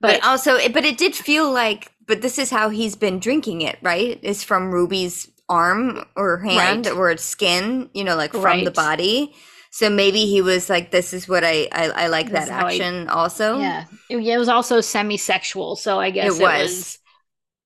[0.00, 3.18] But, But also, it- but it did feel like, but this is how he's been
[3.18, 4.20] drinking it, right?
[4.22, 6.94] Is from Ruby's arm or hand Right.
[6.94, 9.34] or skin, you know, like from the body.
[9.78, 12.72] So maybe he was like, this is what I I, I like that how I-
[12.72, 13.58] action also.
[13.58, 16.62] yeah, it, it was also semi-sexual, so I guess It it was.
[16.70, 16.98] was,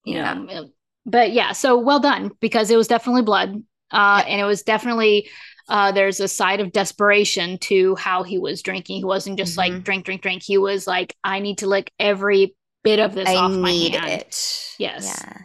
[0.05, 0.35] you Yeah.
[0.35, 0.71] know, it-
[1.07, 3.51] but yeah, so well done because it was definitely blood,
[3.93, 4.31] uh, Yeah.
[4.33, 5.31] and it was definitely
[5.69, 8.97] uh, there's a side of desperation to how he was drinking.
[8.97, 9.59] He wasn't just Mhm.
[9.59, 10.43] like drink, drink, drink.
[10.43, 14.11] He was like, I need to lick every bit of this I off my hand.
[14.23, 14.75] it.
[14.81, 15.05] Yes.
[15.23, 15.37] Yeah.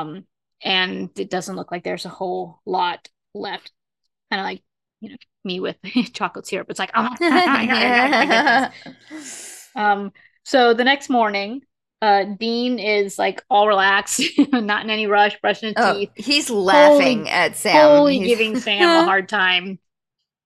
[0.00, 0.24] Um,
[0.64, 3.70] and it doesn't look like there's a whole lot left.
[4.30, 4.62] Kind of like
[5.00, 5.76] you know me with
[6.12, 6.66] chocolate syrup.
[6.70, 8.72] It's like, oh, I gotta get
[9.10, 9.68] this.
[9.74, 10.12] Um,
[10.44, 11.62] so the next morning,
[12.02, 16.50] uh, Dean is like all relaxed, not in any rush, brushing his Oh, teeth, he's
[16.50, 17.74] laughing at Sam.
[17.74, 19.78] totally giving Sam a hard time.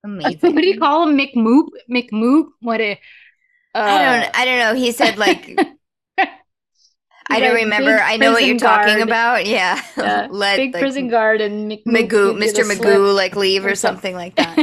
[0.05, 0.55] Amazing.
[0.55, 1.17] what do you call him?
[1.17, 1.69] McMoop?
[1.91, 2.47] McMoop?
[2.61, 2.93] What a.
[3.75, 4.39] Uh, I don't.
[4.39, 4.75] I don't know.
[4.75, 5.59] He said like.
[7.29, 7.99] I don't remember.
[7.99, 9.47] I know what you're talking about.
[9.53, 9.81] Yeah.
[9.97, 12.65] Yeah, Let big like, prison guard and McMoop Magoo, Mr.
[12.65, 14.59] Magoo, like leave or something like that.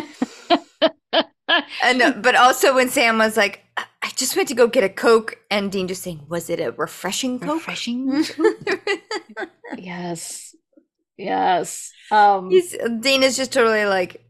[1.83, 4.89] and uh, but also when Sam was like, "I just went to go get a
[4.89, 7.39] Coke," and Dean just saying, "Was it a refreshing.
[7.39, 8.23] Coke?" Refreshing.
[9.77, 10.55] yes.
[11.17, 11.91] Yes.
[12.11, 14.23] Um, He's Dean is just totally like,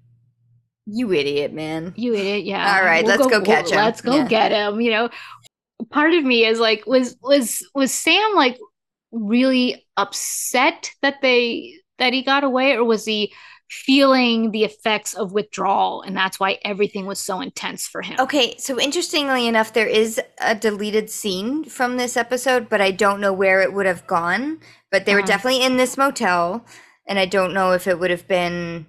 [0.85, 2.75] "You idiot, man." You idiot, yeah.
[2.77, 3.77] All right, let's go catch him.
[3.77, 4.27] Let's go Yeah.
[4.27, 4.81] get him.
[4.81, 5.09] You know,
[5.91, 8.57] part of me is like, was was was Sam like
[9.11, 13.33] really upset that they that he got away, or was he
[13.69, 18.57] feeling the effects of withdrawal and that's why everything was so intense for him Okay,
[18.57, 23.31] so interestingly enough, there is a deleted scene from this episode, but I don't know
[23.31, 24.59] where it would have gone.
[24.91, 25.27] But they were Uh-huh.
[25.27, 26.65] definitely in this motel,
[27.07, 28.87] and I don't know if it would have been,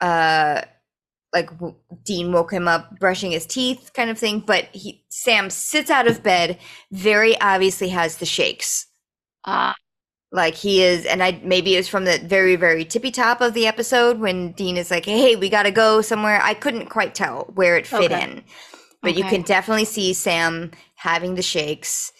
[0.00, 0.62] uh,
[1.34, 4.40] like w- Dean woke him up brushing his teeth, kind of thing.
[4.40, 6.58] But he Sam sits out of bed,
[6.92, 8.86] very obviously has the shakes.
[9.44, 9.74] uh,
[10.32, 13.54] Like he is, and I maybe it was from the very very tippy top of
[13.54, 17.44] the episode when Dean is like, "Hey, we gotta go somewhere." I couldn't quite tell
[17.54, 18.12] where it fit Okay.
[18.12, 18.42] in,
[19.02, 22.12] but you can definitely see Sam having the shakes.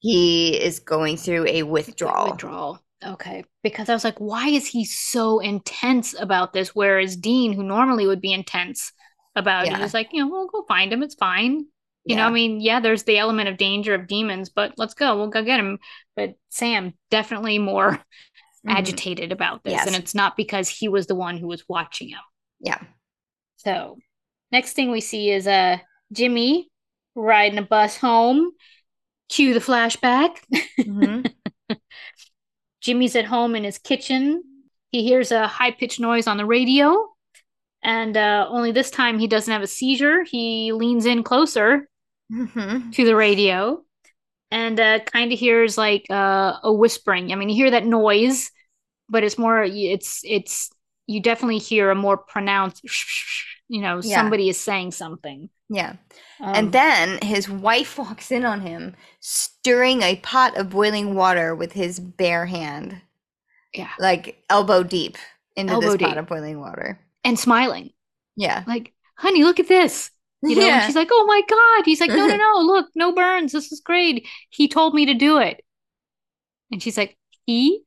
[0.00, 2.42] He is going through a withdrawal.
[2.42, 7.52] withdrawal okay because i was like why is he so intense about this whereas dean
[7.52, 8.92] who normally would be intense
[9.34, 9.78] about Yeah.
[9.78, 11.66] it is like you know we'll go find him it's fine
[12.04, 15.16] you know i mean yeah there's the element of danger of demons but let's go
[15.16, 15.78] we'll go get him
[16.14, 18.02] but sam definitely more
[18.66, 18.72] Mhm.
[18.78, 19.86] agitated about this Yes.
[19.86, 22.20] and it's not because he was the one who was watching him
[22.60, 22.80] Yeah.
[23.56, 23.98] so
[24.50, 25.78] next thing we see is uh
[26.12, 26.70] jimmy
[27.14, 28.50] riding a bus home
[29.28, 30.38] cue the flashback
[30.80, 31.32] Mhm.
[32.86, 34.42] Jimmy's at home in his kitchen.
[34.92, 37.08] He hears a high pitched noise on the radio,
[37.82, 40.22] and uh, only this time he doesn't have a seizure.
[40.24, 41.88] He leans in closer
[42.32, 42.92] Mhm.
[42.94, 43.82] to the radio
[44.50, 47.32] and uh, kind of hears like uh, a whispering.
[47.32, 48.50] I mean, you hear that noise,
[49.08, 50.70] but it's more, it's, it's,
[51.08, 52.82] you definitely hear a more pronounced,
[53.68, 54.16] you know, Yeah.
[54.16, 55.50] somebody is saying something.
[55.68, 55.96] Yeah.
[56.40, 61.54] Um, and then his wife walks in on him, stirring a pot of boiling water
[61.54, 63.00] with his bare hand,
[63.74, 65.18] yeah, like elbow deep
[65.56, 66.98] into Elbow this pot of boiling water.
[67.24, 67.90] and smiling
[68.36, 68.64] Yeah.
[68.66, 70.10] like, honey, look at this.
[70.42, 70.86] You know, and yeah.
[70.86, 72.58] she's like, "Oh my god!" He's like, "No, no, no!
[72.60, 73.52] Look, no burns.
[73.52, 74.26] This is great.
[74.50, 75.64] He told me to do it."
[76.70, 77.82] And she's like, "He,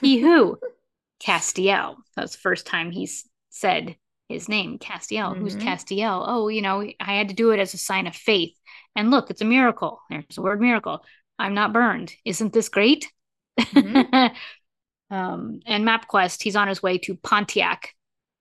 [0.00, 0.58] he who?
[1.22, 3.96] Castiel." That's the first time he's said
[4.30, 5.36] his name, Castiel.
[5.36, 5.62] Who's Mhm.
[5.62, 6.24] Castiel?
[6.26, 8.54] Oh, you know, I had to do it as a sign of faith.
[8.96, 10.00] And look, it's a miracle.
[10.08, 11.04] There's the word miracle.
[11.38, 12.14] I'm not burned.
[12.24, 13.10] Isn't this great?
[13.58, 14.34] Mhm.
[15.10, 17.94] um, and MapQuest, he's on his way to Pontiac,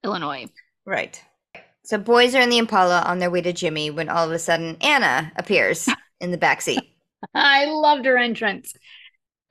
[0.03, 0.47] Illinois.
[0.85, 1.21] Right.
[1.85, 4.39] So boys are in the Impala on their way to Jimmy when all of a
[4.39, 5.87] sudden Anna appears
[6.21, 6.83] in the back seat.
[7.33, 8.73] I loved her entrance.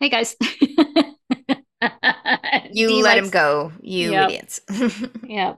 [0.00, 0.36] Hey guys.
[2.72, 4.28] You let likes- him go, you Yep.
[4.30, 4.60] idiots.
[5.24, 5.54] Yeah.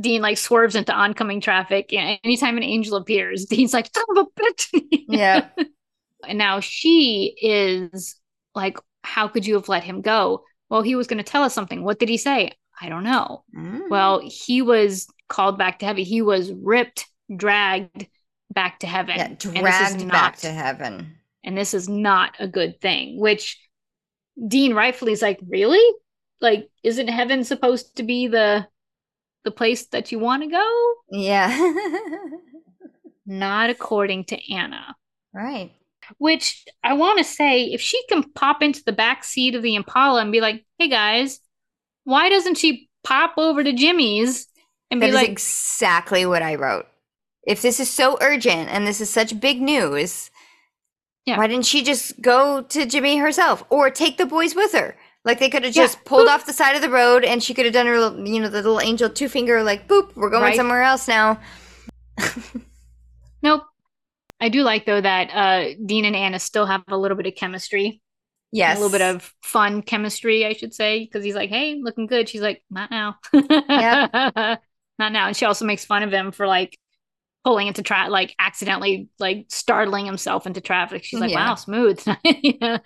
[0.00, 1.90] Dean like swerves into oncoming traffic.
[1.90, 4.82] Yeah, anytime an angel appears, Dean's like, son of a bitch.
[5.08, 5.48] yeah.
[6.26, 8.16] And now she is
[8.54, 10.44] like, how could you have let him go?
[10.70, 11.84] Well, he was going to tell us something.
[11.84, 12.52] What did he say?
[12.80, 13.44] I don't know.
[13.54, 13.90] Mm.
[13.90, 16.02] Well, he was called back to heaven.
[16.02, 17.04] He was ripped,
[17.36, 18.06] dragged
[18.50, 19.16] back to heaven.
[19.18, 19.56] yeah, And this is
[19.96, 21.16] dragged back to heaven.
[21.44, 23.60] and this is not a good thing which
[24.48, 25.82] dean rightfully is like really
[26.40, 28.66] like isn't heaven supposed to be the
[29.44, 31.56] the place that you want to go Yeah.
[33.26, 34.94] not according to anna
[35.32, 35.72] right.
[36.18, 39.74] which i want to say if she can pop into the back seat of the
[39.74, 41.40] impala and be like hey guys
[42.04, 44.46] why doesn't she pop over to jimmy's
[44.90, 46.86] and That be like exactly what I wrote.
[47.46, 50.30] If this is so urgent and this is such big news,
[51.26, 51.38] Yeah.
[51.38, 54.94] why didn't she just go to Jimmy herself or take the boys with her?
[55.24, 55.82] Like they could have Yeah.
[55.84, 56.34] just pulled Boop.
[56.34, 58.48] off the side of the road and she could have done her, little- you know,
[58.48, 60.56] the little angel two finger, like, boop, we're going Right.
[60.56, 61.40] somewhere else now.
[63.42, 63.62] nope
[64.40, 67.34] i do like though that uh dean and anna still have a little bit of
[67.34, 68.00] chemistry
[68.52, 68.78] Yes.
[68.78, 72.28] a little bit of fun chemistry, I should say, because he's like, "Hey, looking good."
[72.28, 74.56] She's like, "Not now." Yeah.
[75.00, 75.26] Not now.
[75.26, 76.78] And she also makes fun of him for like
[77.44, 81.02] pulling into traffic, like accidentally like startling himself into traffic.
[81.02, 81.48] She's like, Yeah.
[81.48, 82.78] "Wow, smooth." yeah.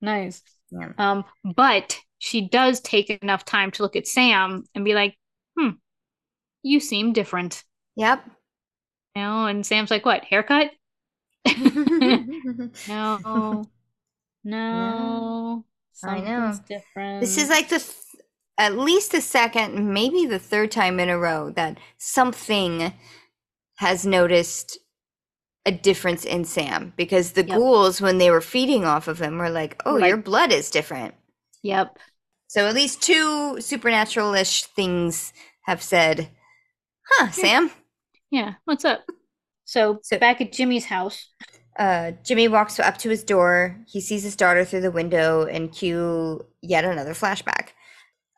[0.00, 0.40] Nice.
[0.70, 0.92] Yeah.
[0.98, 1.24] Um,
[1.54, 5.16] but she does take enough time to look at Sam and be like,
[5.58, 5.70] "Hmm,
[6.62, 7.62] you seem different."
[7.96, 8.24] Yep.
[9.14, 10.24] You know, and Sam's like, "What?
[10.24, 10.70] Haircut?"
[12.88, 13.64] No.
[14.44, 15.64] No.
[16.04, 16.52] I know.
[16.68, 17.20] Different.
[17.20, 18.22] This is like the th-
[18.58, 22.92] at least the second, maybe the third time in a row that something
[23.76, 24.78] has noticed
[25.66, 27.58] a difference in Sam because the Yep.
[27.58, 31.14] ghouls, when they were feeding off of him, were like, "Oh, your blood is different."
[31.62, 31.98] Yep.
[32.48, 36.30] So at least two supernatural-ish things have said,
[37.10, 37.70] "Huh, Sam."
[38.30, 38.54] Yeah.
[38.64, 39.04] What's up?
[39.64, 41.26] So, So- back at Jimmy's house.
[41.78, 43.76] Uh, Jimmy walks up to his door.
[43.86, 47.70] He sees his daughter through the window and cue yet another flashback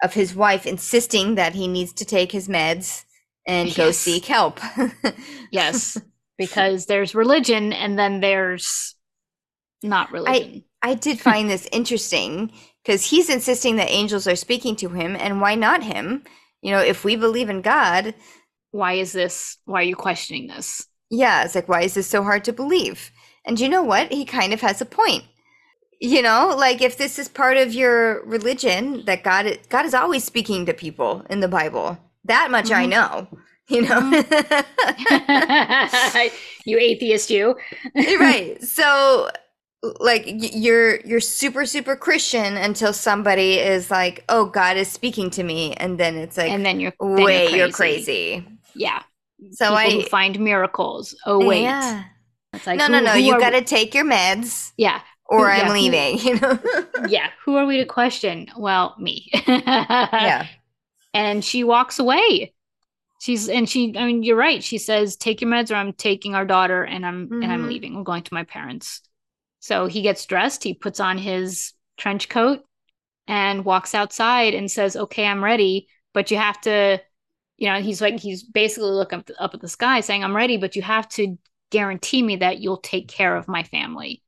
[0.02, 3.04] of his wife insisting that he needs to take his meds
[3.46, 4.58] and go seek help.
[5.52, 5.96] Yes.
[6.38, 8.94] Because there's religion and then there's
[9.82, 10.64] not religion.
[10.82, 15.40] I did find this interesting because he's insisting that angels are speaking to him, and
[15.40, 16.24] why not him?
[16.62, 18.14] You know, if we believe in God,
[18.70, 19.58] why is this?
[19.66, 20.86] Why are you questioning this?
[21.10, 23.10] Yeah, it's like, why is this so hard to believe?
[23.44, 24.12] And you know what?
[24.12, 25.24] He kind of has a point.
[26.00, 30.24] You know, like if this is part of your religion, that God God is always
[30.24, 31.98] speaking to people in the Bible.
[32.24, 32.74] That much mm-hmm.
[32.74, 33.28] I know.
[33.74, 35.58] You know, mm-hmm.
[36.64, 37.54] you atheist, you
[37.94, 38.56] right?
[38.62, 39.28] So,
[40.00, 45.42] like you're you're super super Christian until somebody is like, "Oh, God is speaking to
[45.42, 48.12] me," and then it's like, and then you're wait, then you're, crazy.
[48.12, 48.58] you're crazy.
[48.74, 49.02] Yeah,
[49.52, 51.14] so People I find miracles.
[51.26, 51.62] Oh wait.
[51.62, 52.04] Yeah.
[52.52, 53.14] It's like, no, no, no.
[53.14, 54.72] You got to take your meds.
[54.76, 55.00] Yeah.
[55.26, 56.18] Or who, I'm leaving.
[56.18, 56.58] Who, you know.
[57.08, 57.28] yeah.
[57.44, 58.48] Who are we to question?
[58.56, 59.30] Well, me.
[59.46, 60.46] yeah.
[61.14, 62.54] And she walks away.
[63.18, 63.94] She's and she.
[63.96, 64.62] I mean, you're right.
[64.62, 67.42] She says, "Take your meds, or I'm taking our daughter, and I'm mm-hmm.
[67.42, 67.68] and I'm mm-hmm.
[67.68, 67.96] leaving.
[67.96, 69.02] I'm going to my parents."
[69.60, 70.62] So he gets dressed.
[70.62, 72.60] He puts on his trench coat
[73.26, 77.00] and walks outside and says, "Okay, I'm ready, but you have to
[77.58, 80.56] you know, he's like, he's basically looking up, up at the sky saying, I'm ready,
[80.56, 81.36] but you have to
[81.70, 84.22] guarantee me that you'll take care of my family.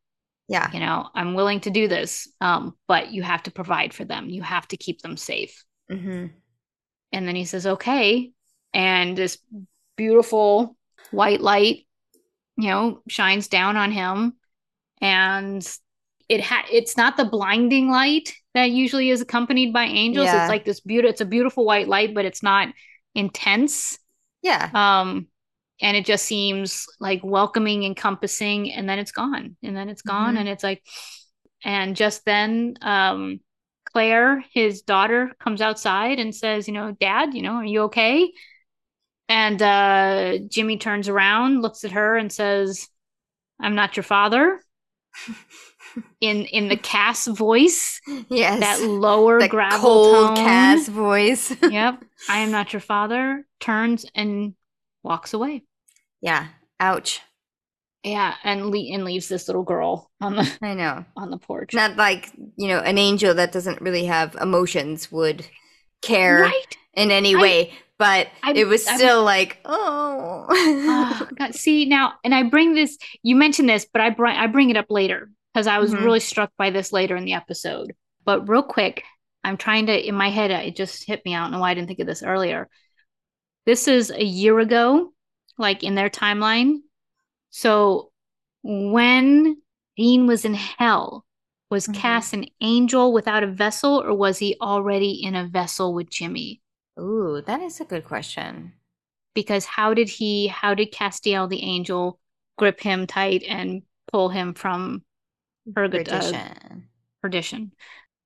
[0.48, 0.70] Yeah.
[0.72, 4.29] You know, I'm willing to do this, um, but you have to provide for them.
[4.29, 5.64] You have to keep them safe.
[5.90, 6.26] Mm-hmm.
[7.12, 8.33] And then he says, okay.
[8.73, 9.39] And this
[9.97, 10.77] beautiful
[11.11, 11.87] white light,
[12.57, 14.35] you know, shines down on him.
[15.01, 15.67] And
[16.29, 20.27] it ha- it's not the blinding light that usually is accompanied by angels.
[20.27, 20.45] Yeah.
[20.45, 22.69] It's like this beautiful, it's a beautiful white light, but it's not
[23.15, 23.99] intense.
[24.43, 24.71] Yeah.
[24.73, 25.27] Um,
[25.83, 30.31] and it just seems like welcoming, encompassing, and then it's gone, and then it's gone,
[30.31, 30.39] mm-hmm.
[30.39, 30.83] and it's like,
[31.65, 33.41] and just then, um,
[33.93, 38.31] Claire, his daughter, comes outside and says, "You know, Dad, you know, are you okay?"
[39.31, 42.88] And uh, Jimmy turns around, looks at her, and says,
[43.61, 44.61] "I'm not your father."
[46.21, 48.01] in in the Cass voice.
[48.29, 48.61] Yes.
[48.61, 50.37] That lower the gravel cold tone.
[50.37, 51.55] Cass voice.
[51.62, 52.03] yep.
[52.29, 53.47] I am not your father.
[53.61, 54.55] Turns and
[55.03, 55.62] walks away.
[56.21, 56.49] Yeah.
[56.81, 57.21] Ouch.
[58.03, 61.75] Yeah, and le- and leaves this little girl on the I know on the porch.
[61.75, 65.47] Not like you know an angel that doesn't really have emotions would
[66.01, 66.77] care right?
[66.95, 70.47] in any way, but I, it was still I, like oh.
[70.49, 72.97] oh God, see now, and I bring this.
[73.23, 76.05] You mentioned this, but I bring I bring it up later because I was mm-hmm.
[76.05, 77.93] really struck by this later in the episode.
[78.25, 79.05] But real quick,
[79.45, 81.37] I'm trying to, in my head, it just hit me.
[81.37, 82.71] I don't know why I didn't think of this earlier.
[83.67, 85.13] This is a year ago,
[85.59, 86.79] like in their timeline.
[87.51, 88.13] So
[88.63, 89.59] when
[89.99, 91.27] Dean was in hell,
[91.71, 92.01] was mm-hmm.
[92.01, 96.60] Cass an angel without a vessel, or was he already in a vessel with Jimmy?
[97.01, 98.75] Ooh, that is a good question.
[99.35, 102.21] Because how did he, how did Castiel the angel
[102.61, 103.83] grip him tight and
[104.13, 105.03] pull him from
[105.75, 106.35] perdition.
[106.35, 106.77] Uh,
[107.23, 107.73] perdition.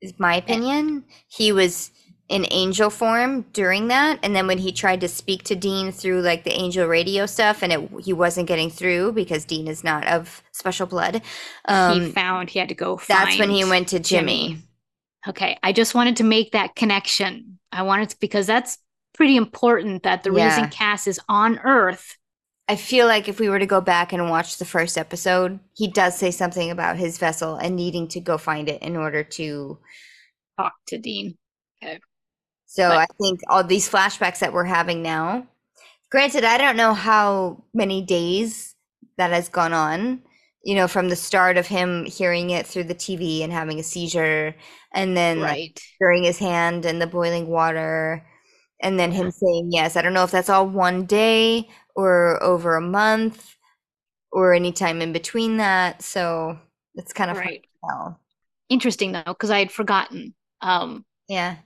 [0.01, 1.05] Is my opinion.
[1.29, 1.93] He was
[2.29, 6.23] in angel form during that, and then when he tried to speak to Dean through
[6.23, 10.07] like the angel radio stuff, and it he wasn't getting through because Dean is not
[10.07, 11.23] of special blood.
[11.67, 13.01] Um, he found he had to go.
[13.07, 14.49] that's when he went to Jimmy.
[14.49, 14.63] Jimmy.
[15.27, 17.59] Okay, I just wanted to make that connection.
[17.73, 18.79] I wanted to because that's
[19.15, 20.49] pretty important that the yeah.
[20.49, 22.17] reason Cass is on Earth
[22.67, 25.87] I feel like if we were to go back and watch the first episode, he
[25.87, 29.79] does say something about his vessel and needing to go find it in order to
[30.59, 31.37] talk to Dean.
[31.83, 32.01] Okay.
[32.67, 35.47] So but- I think all these flashbacks that we're having now,
[36.11, 38.75] granted, I don't know how many days
[39.19, 40.23] that has gone on,
[40.64, 43.83] you know, from the start of him hearing it through the TV and having a
[43.83, 44.55] seizure,
[44.92, 45.79] and then right.
[46.00, 48.27] like, his hand in the boiling water,
[48.83, 49.96] and then him saying yes.
[49.96, 53.57] I don't know if that's all one day or over a month
[54.33, 56.03] or any time in between that.
[56.03, 56.59] So
[56.94, 57.64] it's kind of right.
[58.68, 60.35] Interesting though, because I had forgotten.
[60.61, 61.57] Um, yeah.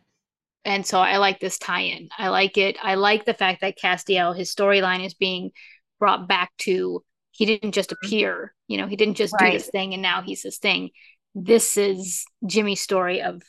[0.64, 2.08] And so I like this tie-in.
[2.18, 2.76] I like it.
[2.82, 5.50] I like the fact that Castiel, his storyline is being
[5.98, 7.02] brought back to
[7.38, 8.05] he didn't just mm-hmm.
[8.05, 9.53] appear, you know, he didn't just right.
[9.53, 10.90] do this thing and now he's this thing.
[11.37, 13.42] This is Jimmy's story of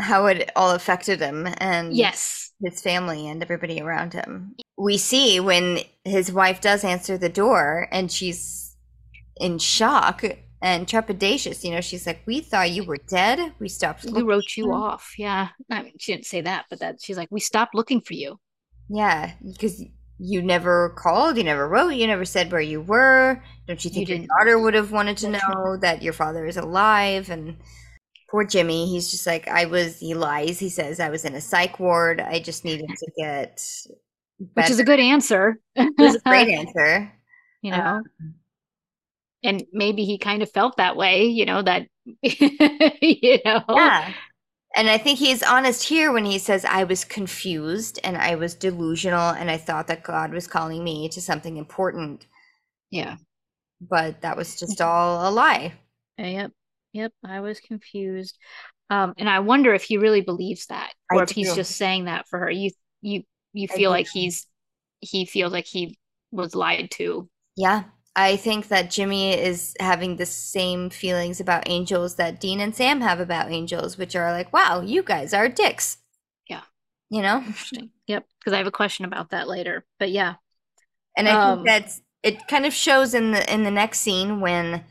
[0.00, 2.50] how it all affected him and yes.
[2.60, 4.56] his family and everybody around him.
[4.76, 8.76] We see when his wife does answer the door and she's
[9.36, 10.24] in shock
[10.62, 13.52] and trepidatious you know she's like we thought you were dead.
[13.60, 15.14] We stopped we wrote you off.
[15.16, 15.50] Yeah.
[15.70, 18.40] I mean, she didn't say that but that she's like we stopped looking for you.
[18.88, 19.80] Yeah because
[20.18, 24.08] you never called you never wrote you never said where you were don't you think
[24.08, 27.56] you your daughter would have wanted to know that your father is alive and
[28.30, 28.86] poor Jimmy.
[28.86, 30.58] He's just like, I was, he lies.
[30.58, 32.20] He says, I was in a psych ward.
[32.20, 33.66] I just needed to get.
[34.38, 34.66] Better.
[34.66, 35.58] Which is a good answer.
[35.74, 37.12] it was a great answer.
[37.62, 37.78] You know?
[37.78, 38.34] Um,
[39.42, 41.88] and maybe he kind of felt that way, you know, that,
[42.22, 43.64] you know.
[43.68, 44.12] Yeah.
[44.76, 48.54] And I think he's honest here when he says, I was confused and I was
[48.54, 52.26] delusional and I thought that God was calling me to something important.
[52.90, 53.16] Yeah.
[53.80, 55.72] But that was just all a lie.
[56.18, 56.52] Yep.
[56.92, 57.12] Yep.
[57.24, 58.38] I was confused.
[58.90, 62.04] Um, and I wonder if he really believes that, or I if he's just saying
[62.04, 62.50] that for her.
[62.50, 62.70] You
[63.00, 64.46] you you feel like he's
[65.00, 65.98] he feels like he
[66.30, 67.28] was lied to.
[67.56, 67.84] Yeah.
[68.18, 73.02] I think that Jimmy is having the same feelings about angels that Dean and Sam
[73.02, 75.98] have about angels, which are like, wow, you guys are dicks.
[76.48, 76.62] Yeah.
[77.10, 77.38] You know?
[77.46, 77.90] Interesting.
[78.06, 78.26] Yep.
[78.40, 79.84] Because I have a question about that later.
[79.98, 80.36] But yeah.
[81.16, 84.40] And I Um, think that's it kind of shows in the in the next scene
[84.40, 84.82] when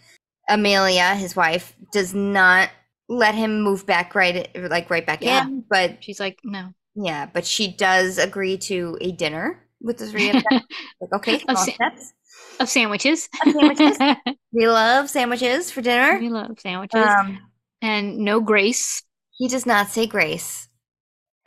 [0.47, 2.69] Amelia, his wife, does not
[3.09, 5.45] let him move back right like right back Yeah.
[5.47, 5.63] in.
[5.67, 6.73] But She's like, no.
[6.95, 10.61] yeah, but she does agree to a dinner with the three of them.
[11.01, 12.13] like, okay, small steps.
[12.59, 13.29] Of sandwiches.
[13.45, 13.97] Of sandwiches.
[14.51, 16.17] We love sandwiches for dinner.
[16.17, 16.95] we love sandwiches.
[17.19, 17.39] Um,
[17.81, 19.03] and no grace.
[19.31, 20.69] he does not say grace.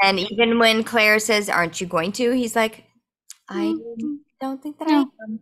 [0.03, 2.33] And even when Claire says, Aren't you going to?
[2.33, 2.85] He's like,
[3.49, 4.95] I Mm, don't think that No.
[4.99, 5.41] I am.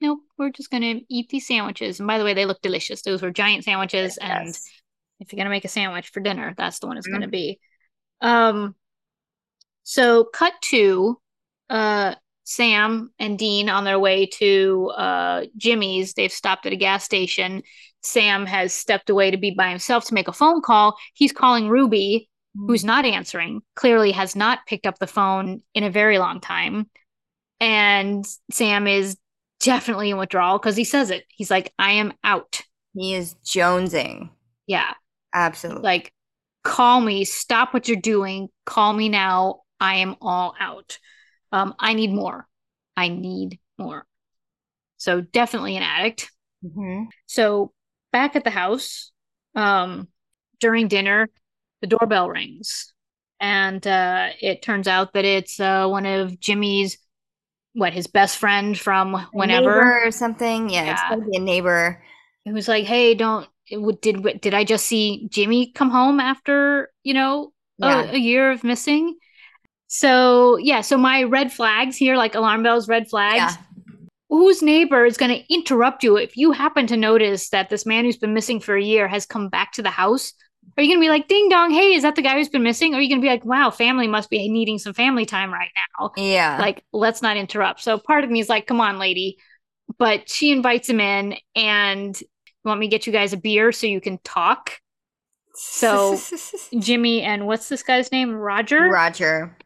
[0.00, 1.98] Nope, we're just gonna eat these sandwiches.
[1.98, 3.02] And by the way, they look delicious.
[3.02, 4.56] Those were giant sandwiches, and
[5.18, 7.12] if you're gonna make a sandwich for dinner, that's the one it's Mhm.
[7.12, 7.58] gonna be.
[8.20, 8.76] Um,
[9.82, 11.20] so cut to
[11.70, 12.14] uh
[12.44, 16.14] Sam and Dean on their way to uh Jimmy's.
[16.14, 17.62] They've stopped at a gas station.
[18.02, 20.96] Sam has stepped away to be by himself to make a phone call.
[21.14, 25.90] He's calling Ruby, who's not answering, clearly has not picked up the phone in a
[25.90, 26.90] very long time.
[27.60, 29.16] And Sam is
[29.60, 31.24] definitely in withdrawal because he says it.
[31.28, 32.60] He's like, I am out.
[32.94, 34.28] He is jonesing.
[34.66, 34.92] Yeah.
[35.34, 35.82] Absolutely.
[35.82, 36.12] Like,
[36.62, 39.62] call me, stop what you're doing, call me now.
[39.80, 40.98] I am all out.
[41.52, 42.48] Um, I need more.
[42.96, 44.06] I need more.
[44.96, 46.30] So definitely an addict.
[46.62, 47.08] Mhm.
[47.26, 47.72] So
[48.12, 49.12] back at the house,
[49.54, 50.08] um,
[50.60, 51.30] during dinner,
[51.80, 52.92] the doorbell rings,
[53.40, 56.98] and uh, it turns out that it's uh, one of Jimmy's,
[57.74, 59.80] what his best friend from A whenever.
[59.80, 60.70] neighbor or something.
[60.70, 61.08] Yeah, it's Yeah.
[61.08, 62.02] gotta be a neighbor.
[62.46, 66.92] It was like, "Hey, don't it did did I just see Jimmy come home after
[67.02, 68.02] you know Yeah.
[68.02, 69.16] a, a year of missing?"
[69.96, 73.36] So yeah, so my red flags here, like alarm bells, red flags.
[73.56, 73.62] Yeah.
[74.28, 78.04] whose neighbor is going to interrupt you if you happen to notice that this man
[78.04, 80.32] who's been missing for a year has come back to the house?
[80.76, 82.64] Are you going to be like, ding dong, hey, is that the guy who's been
[82.64, 82.92] missing?
[82.92, 85.52] Or are you going to be like, wow, family must be needing some family time
[85.52, 85.70] right
[86.00, 86.10] now?
[86.16, 86.58] Yeah.
[86.58, 87.80] Like, let's not interrupt.
[87.80, 89.36] So part of me is like, come on, lady.
[89.98, 92.18] But she invites him in and
[92.64, 94.80] want me to get you guys a beer so you can talk?
[95.54, 96.18] So-
[96.80, 98.32] Jimmy and what's this guy's name?
[98.34, 98.88] Roger?
[98.88, 99.56] Roger.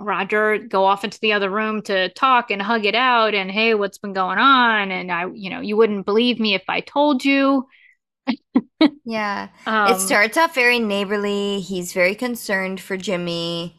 [0.00, 3.74] Roger go off into the other room to talk and hug it out and hey,
[3.74, 4.90] what's been going on?
[4.90, 7.66] And I, you know, you wouldn't believe me if I told you.
[9.04, 9.48] Yeah.
[9.66, 11.60] Um, it starts off very neighborly.
[11.60, 13.76] He's very concerned for Jimmy,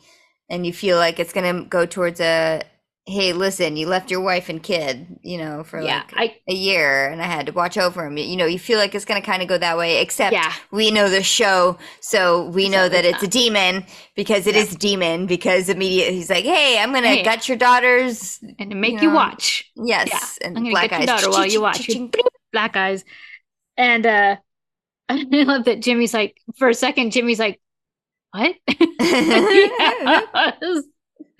[0.49, 2.61] and you feel like it's gonna go towards a
[3.11, 6.53] hey, listen, you left your wife and kid, you know, for yeah, like I a
[6.53, 8.17] year, and I had to watch over him.
[8.17, 10.91] You know, you feel like it's gonna kind of go that way, except yeah, we
[10.91, 13.85] know the show, so we know that it's a demon
[14.15, 14.61] because it Yeah.
[14.63, 17.23] is a demon because immediately he's like, hey, I'm gonna Hey.
[17.23, 18.39] gut your daughters.
[18.59, 21.07] and make you you watch Yes, and I'm gonna black get eyes.
[21.07, 21.87] your daughter while you watch.
[22.53, 23.05] Black eyes,
[23.77, 24.35] and uh,
[25.09, 27.11] I love that Jimmy's like for a second.
[27.11, 27.61] Jimmy's like,
[28.31, 28.55] what?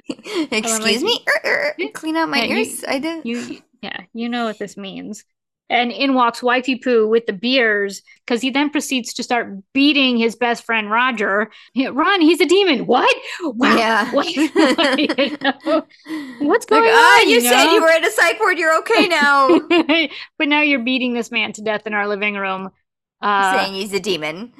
[0.51, 1.25] Excuse me?
[1.45, 2.83] Er, er, Clean out my Yeah, you- ears.
[2.87, 3.25] I did.
[3.25, 5.23] You, yeah, you know what this means.
[5.69, 10.17] And in walks Wifey Poo with the beers because he then proceeds to start beating
[10.17, 11.49] his best friend Roger.
[11.77, 12.85] Ron, he's a demon.
[12.85, 13.15] What?
[13.41, 13.77] Wow.
[13.77, 14.11] Yeah.
[14.13, 14.35] What?
[14.35, 15.85] You know?
[16.41, 18.57] What's going ah, on, you, you said you were at a psych ward.
[18.57, 19.61] You're okay now.
[20.37, 22.71] but now you're beating this man to death in our living room.
[23.21, 24.51] Uh, Saying he's a demon.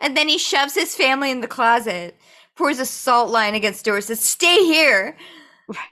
[0.00, 2.16] and then he shoves his family in the closet,
[2.56, 5.16] pours a salt line against doors, says, stay here.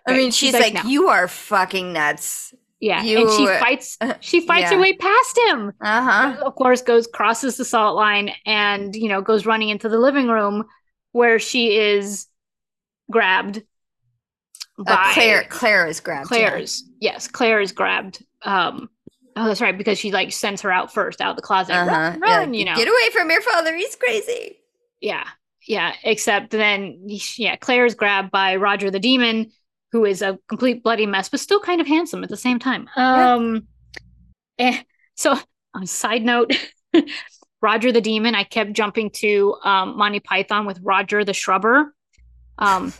[0.06, 2.52] I mean, she's, like, "No." you are fucking nuts.
[2.80, 3.96] yeah, and she fights.
[4.20, 5.72] She fights her way past him.
[5.80, 6.36] Uh huh.
[6.44, 10.28] of course goes crosses the salt line and you know goes running into the living
[10.28, 10.64] room
[11.12, 12.26] where she is
[13.10, 13.62] grabbed
[14.78, 16.28] by Uh, Claire, Claire is grabbed.
[16.30, 16.48] yeah.
[16.50, 18.88] Claire's yes Claire is grabbed um
[19.36, 21.90] oh that's right because she like sends her out first out of the closet Uh-huh.
[21.90, 23.74] run, Yeah, run, you know Get away from your father.
[23.76, 24.56] He's crazy.
[25.00, 25.24] yeah
[25.68, 26.98] yeah except then
[27.36, 29.50] yeah Claire is grabbed by Roger the demon
[29.92, 32.88] who is a complete bloody mess but still kind of handsome at the same time
[32.96, 33.34] Yeah.
[33.34, 33.68] um
[34.58, 34.82] eh,
[35.14, 35.36] so
[35.74, 36.52] on side note
[37.62, 41.94] Roger the demon I kept jumping to um Monty Python with Roger the shrubber
[42.58, 42.92] um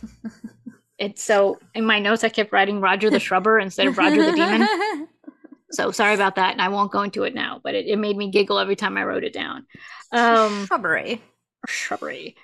[0.97, 4.31] it's so in my notes I kept writing Roger the shrubber instead of Roger the
[4.31, 5.07] demon
[5.71, 8.15] so sorry about that and I won't go into it now but it, it made
[8.15, 9.65] me giggle every time I wrote it down
[10.11, 11.21] um Shrubbery.
[11.67, 12.35] shrubbery.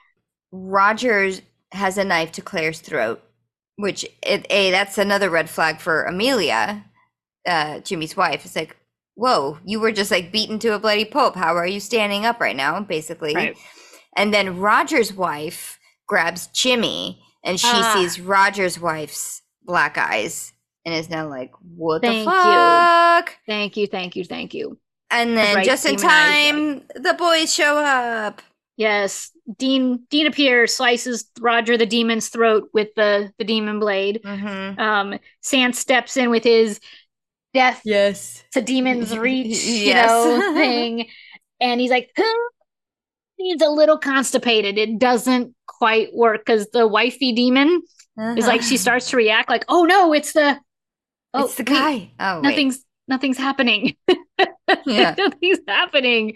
[0.52, 1.42] Rogers
[1.72, 3.22] has a knife to Claire's throat,
[3.76, 6.84] which it, a that's another red flag for Amelia,
[7.48, 8.46] uh, Jimmy's wife.
[8.46, 8.76] It's like,
[9.16, 11.36] whoa, you were just like beaten to a bloody pulp.
[11.36, 12.80] How are you standing up right now?
[12.82, 13.58] Basically, Right.
[14.18, 15.78] and then Roger's wife
[16.08, 17.94] grabs Jimmy, and she Ah.
[17.96, 20.54] sees Roger's wife's black eyes,
[20.86, 22.42] and is now like, what Thank the you.
[22.42, 23.38] fuck?
[23.46, 24.80] Thank you, thank you, thank you.
[25.12, 28.42] And then Right, just in time, the boys show up.
[28.80, 34.22] Yes, Dean Dean appears, slices Roger the demon's throat with the the demon blade.
[34.24, 34.80] Mm-hmm.
[34.80, 36.80] Um, Sam steps in with his
[37.54, 38.42] death Yes.
[38.54, 40.08] to demon's reach, you Yes.
[40.10, 41.08] know, thing,
[41.60, 42.50] and he's like, huh?
[43.36, 44.78] he's a little constipated.
[44.78, 47.82] It doesn't quite work because the wifey demon
[48.38, 50.58] is like she starts to react like, oh no, it's the
[51.34, 52.12] oh it's the wait, guy.
[52.18, 52.44] Oh, wait.
[52.50, 53.98] nothing's nothing's happening.
[54.86, 55.16] Yeah.
[55.18, 56.36] nothing's happening.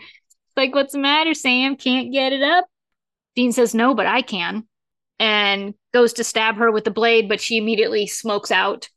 [0.56, 1.76] Like, what's the matter, Sam?
[1.76, 2.66] Can't get it up?
[3.36, 4.66] Dean says, no, but I can.
[5.20, 8.90] And goes to stab her with the blade, but she immediately smokes out.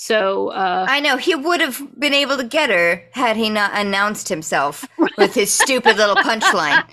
[0.00, 3.72] So, uh, I know he would have been able to get her had he not
[3.74, 4.86] announced himself
[5.18, 6.84] with his stupid little punchline.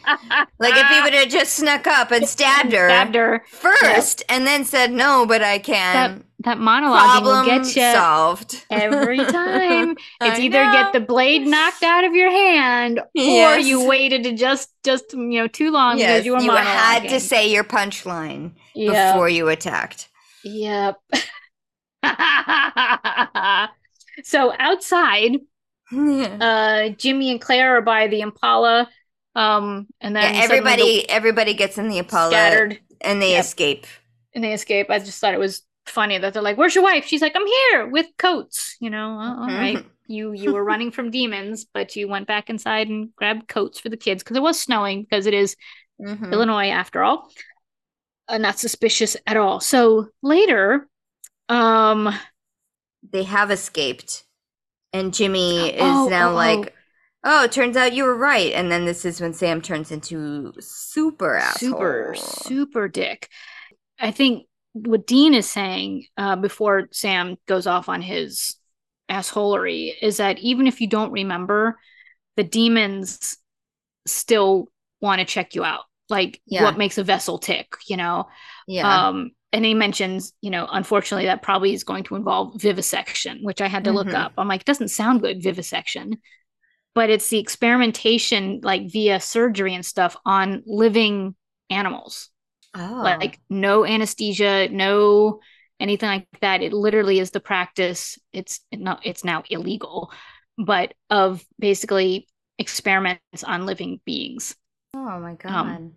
[0.57, 3.43] Like if he would have just snuck up and stabbed her, stabbed her.
[3.47, 5.93] first, and then said no, but I can.
[5.93, 9.97] That monologue will Problem get you solved every time.
[10.21, 13.65] It's either get the blade knocked out of your hand, or Yes.
[13.65, 17.09] you waited to just, just you know, too long Yes, because you were you had
[17.09, 19.11] to say your punchline Yeah.
[19.13, 20.09] before you attacked.
[20.43, 20.97] Yep.
[24.23, 25.37] so outside,
[25.91, 28.87] uh, Jimmy and Claire are by the Impala,
[29.35, 33.39] um, and then suddenly everybody, everybody gets in the Impala scattered and they Yep.
[33.45, 33.87] escape.
[34.33, 34.89] and they escape.
[34.89, 37.45] I just thought it was funny that they're like, "Where's your wife?" She's like, "I'm
[37.47, 39.79] here with coats." You know, "Oh, all right.
[39.79, 39.89] Mhm.
[40.07, 43.89] You you were running from demons, but you went back inside and grabbed coats for
[43.89, 45.55] the kids because it was snowing because it is
[45.99, 46.33] Mhm.
[46.33, 47.29] Illinois after all.
[48.27, 49.59] Uh, not suspicious at all.
[49.59, 50.88] So later,
[51.49, 52.13] um,
[53.11, 54.25] They have escaped,
[54.93, 56.36] and Jimmy is Oh, now oh, oh.
[56.36, 56.75] like,
[57.23, 60.53] "Oh, it turns out you were right." And then this is when Sam turns into
[60.61, 61.69] super asshole.
[61.69, 63.29] super super dick
[63.99, 68.55] i think what dean is saying uh, before sam goes off on his
[69.09, 71.80] assholery is that even if you don't remember
[72.36, 73.38] the demons
[74.05, 74.67] still
[75.01, 76.63] want to check you out like Yeah.
[76.63, 78.28] what makes a vessel tick you know
[78.67, 79.07] Yeah.
[79.07, 83.61] um and he mentions you know unfortunately that probably is going to involve vivisection which
[83.61, 84.15] i had to look Mhm.
[84.15, 86.17] up i'm like it doesn't sound good vivisection
[86.93, 91.36] but it's the experimentation like via surgery and stuff on living
[91.69, 92.30] animals
[92.76, 93.01] oh.
[93.03, 95.39] like no anesthesia no
[95.80, 96.61] anything like that.
[96.61, 98.17] It literally is the practice.
[98.32, 100.11] It's not it's now illegal
[100.57, 104.55] but of basically experiments on living beings.
[104.93, 105.51] Oh my god.
[105.51, 105.91] um,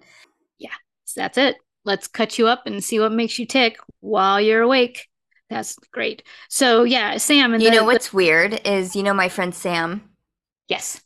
[1.09, 1.57] so that's it.
[1.87, 5.09] Let's cut you up and see what makes you tick while you're awake.
[5.49, 6.22] That's great.
[6.51, 9.55] So yeah sam and you the- know the- what's weird is you know my friend
[9.55, 10.11] Sam
[10.68, 11.01] yes.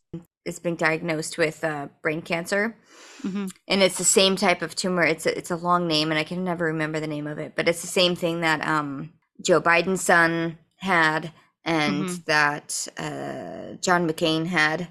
[0.44, 2.76] is being diagnosed with uh, brain cancer.
[3.22, 3.52] Mhm.
[3.68, 5.02] and it's the same type of tumor.
[5.04, 7.54] It's a, it's a long name, and I can never remember the name of it.
[7.56, 9.12] But it's the same thing that um,
[9.44, 11.32] Joe Biden's son had,
[11.64, 12.24] and Mhm.
[12.26, 14.88] that uh, John McCain had.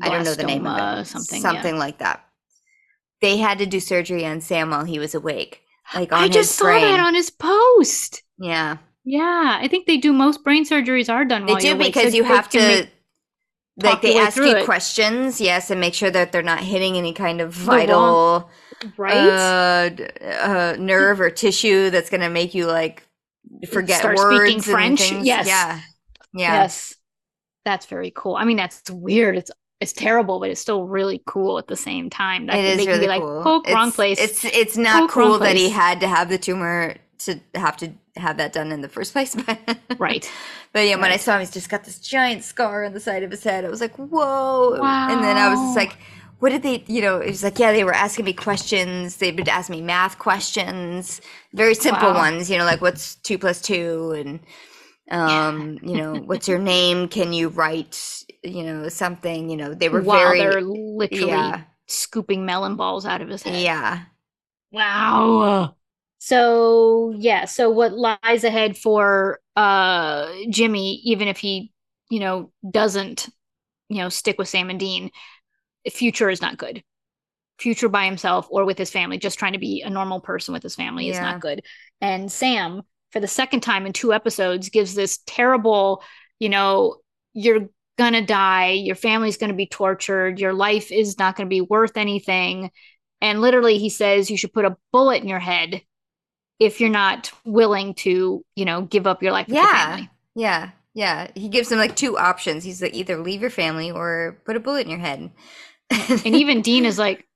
[0.00, 1.04] I don't know the name of it.
[1.06, 1.80] something something yeah.
[1.80, 2.24] like that.
[3.20, 5.60] They had to do surgery on Sam while he was awake,
[5.94, 6.82] like on i just saw brain.
[6.82, 11.44] that on his post yeah, yeah i think they do most brain surgeries are done
[11.46, 12.90] they do awake, because so you have can to.
[13.82, 14.64] Like they ask you it.
[14.64, 18.48] questions, yes, and make sure that they're not hitting any kind of vital
[18.96, 19.90] right uh,
[20.24, 23.06] uh, nerve or tissue that's gonna make you like
[23.70, 25.00] forget Start words speaking and French?
[25.00, 25.26] things.
[25.26, 25.46] Yes.
[25.46, 25.80] Yeah.
[26.36, 26.52] Yeah.
[26.62, 26.94] yes
[27.64, 29.50] that's very cool i mean that's weird it's
[29.80, 32.84] it's terrible but it's still really cool at the same time that It is they
[32.86, 33.42] can really be like cool.
[33.42, 36.36] poke wrong It's- place It's it's not Poke cool that he had to have the
[36.38, 39.34] tumor to have to have that done in the first place.
[39.34, 40.32] But right
[40.72, 43.22] But yeah, when I saw him, he's just got this giant scar on the side
[43.22, 43.64] of his head.
[43.64, 44.98] I was like, whoa.
[45.06, 45.96] And then I was just like,
[46.40, 49.16] what did they, you know, it was like, yeah, they were asking me questions.
[49.16, 51.20] They would ask me math questions,
[51.52, 52.14] very simple Wow.
[52.14, 54.12] ones, you know, like what's two plus two?
[54.16, 54.40] And,
[55.10, 57.08] um, you know, what's your name?
[57.08, 59.50] Can you write, you know, something?
[59.50, 63.42] You know, they were while very, they're literally yeah, scooping melon balls out of his
[63.44, 64.06] head yeah.
[64.70, 65.76] Wow.
[66.26, 71.70] So yeah, so what lies ahead for uh Jimmy, even if he,
[72.10, 73.28] you know, doesn't,
[73.88, 75.10] you know, stick with Sam and Dean,
[75.90, 76.82] future is not good.
[77.58, 80.62] Future by himself or with his family, just trying to be a normal person with
[80.62, 81.62] his family is not good.
[82.00, 86.02] And Sam, for the second time in two episodes, gives this terrible,
[86.40, 86.96] you know,
[87.34, 87.68] you're
[87.98, 92.70] gonna die, your family's gonna be tortured, your life is not gonna be worth anything
[93.20, 95.82] And literally, he says you should put a bullet in your head
[96.60, 99.86] if you're not willing to, you know, give up your life with your Yeah.
[99.86, 100.10] family.
[100.34, 100.70] Yeah.
[100.94, 101.28] Yeah.
[101.34, 102.62] He gives them like two options.
[102.64, 105.30] He's like either leave your family or put a bullet in your head.
[105.90, 107.26] And even Dean is like,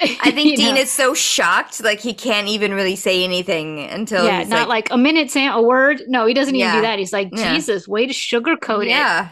[0.00, 4.24] I think Dean know, is so shocked, like he can't even really say anything until
[4.24, 6.02] yeah, not like, a minute, Sam, a word.
[6.08, 6.76] No, he doesn't even Yeah.
[6.76, 6.98] do that.
[6.98, 7.54] He's like, Yeah.
[7.54, 8.88] Jesus, way to sugarcoat it.
[8.88, 9.28] yeah,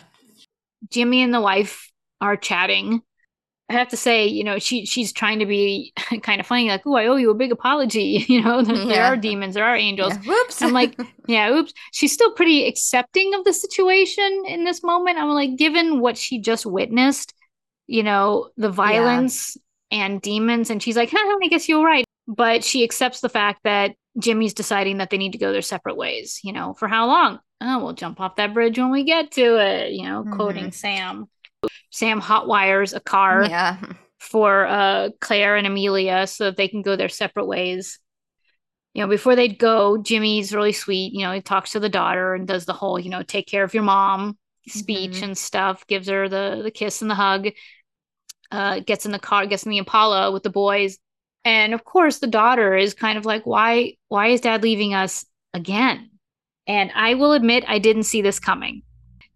[0.90, 3.02] Jimmy and the wife are chatting.
[3.70, 5.92] I have to say, you know, she she's trying to be
[6.22, 8.88] kind of funny, like, "Oh, I owe you a big apology." You know, there, mm,
[8.88, 10.14] there are demons, there are angels.
[10.14, 10.22] yeah.
[10.28, 10.62] Whoops.
[10.62, 11.72] I'm like, yeah, oops.
[11.92, 15.18] She's still pretty accepting of the situation in this moment.
[15.18, 17.34] I'm like, given what she just witnessed,
[17.86, 19.56] you know, the violence
[19.90, 22.04] and demons, and she's like, I guess you're right.
[22.26, 25.96] But she accepts the fact that Jimmy's deciding that they need to go their separate
[25.96, 26.40] ways.
[26.42, 27.40] You know, for how long?
[27.60, 29.92] Oh, we'll jump off that bridge when we get to it.
[29.92, 30.70] You know, quoting mm-hmm.
[30.72, 31.28] Sam.
[32.00, 33.76] Sam hotwires a car yeah,
[34.18, 37.98] for uh Claire and Amelia so that they can go their separate ways.
[38.94, 41.12] You know, before they'd go, Jimmy's really sweet.
[41.12, 43.64] You know, he talks to the daughter and does the whole, you know, take care
[43.64, 44.36] of your mom
[44.66, 45.22] speech Mhm.
[45.22, 47.48] and stuff, gives her the the kiss and the hug.
[48.50, 50.98] Uh gets in the car, gets in the Impala with the boys.
[51.44, 55.24] And of course, the daughter is kind of like, why why is dad leaving us
[55.54, 56.10] again?
[56.66, 58.82] And I will admit I didn't see this coming.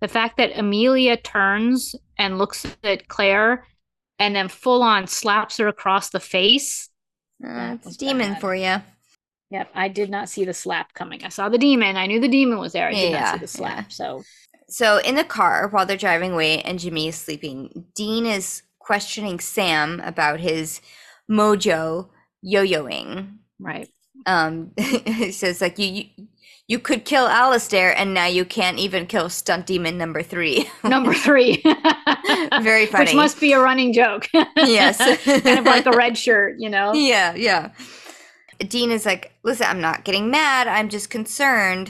[0.00, 3.66] The fact that Amelia turns and looks at Claire
[4.18, 6.88] and then full on slaps her across the face.
[7.44, 8.40] Uh, it's demon bad.
[8.40, 8.76] for you.
[9.50, 11.24] Yep, I did not see the slap coming.
[11.24, 11.96] I saw the demon.
[11.96, 12.88] I knew the demon was there.
[12.88, 13.84] I did Yeah, not see the yeah.
[13.84, 13.92] slap.
[13.92, 14.22] So
[14.68, 19.40] So in the car while they're driving away and Jimmy is sleeping, Dean is questioning
[19.40, 20.80] Sam about his
[21.30, 22.08] mojo
[22.42, 23.36] yo-yoing.
[23.58, 23.88] right.
[24.26, 26.26] Um, he says like you, you
[26.66, 30.70] you could kill Alistair and now you can't even kill stunt demon number three.
[30.84, 31.62] Number three.
[32.62, 33.04] Very funny.
[33.04, 34.28] Which must be a running joke.
[34.56, 34.98] Yes.
[35.42, 36.94] kind of like a red shirt, you know?
[36.94, 37.72] yeah, yeah.
[38.60, 40.66] Dean is like, listen, I'm not getting mad.
[40.66, 41.88] I'm just concerned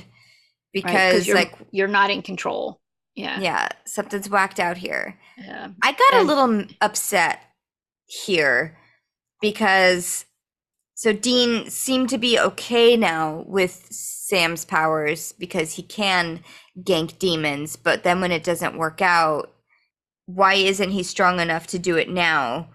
[0.74, 2.80] Right, because you're, like you're not in control.
[3.14, 3.38] Yeah.
[3.38, 5.16] yeah, something's whacked out here.
[5.38, 5.68] Yeah.
[5.82, 7.40] I got a little upset
[8.06, 8.76] here
[9.40, 10.24] because
[10.94, 16.40] so Dean seemed to be okay now with Sam's powers because he can
[16.80, 19.52] gank demons, but then when it doesn't work out,
[20.26, 22.68] why isn't he strong enough to do it now?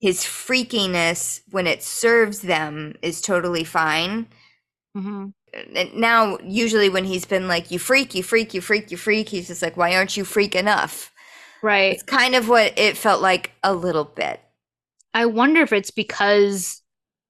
[0.00, 4.28] His freakiness when it serves them is totally fine.
[4.94, 8.96] hmm And now, usually, when he's been like, you freak, you freak, you freak, you
[8.96, 11.10] freak, he's just like, why aren't you freak enough?
[11.62, 12.00] Right.
[12.00, 14.40] It's kind of what it felt like a little bit.
[15.14, 16.81] I wonder if it's because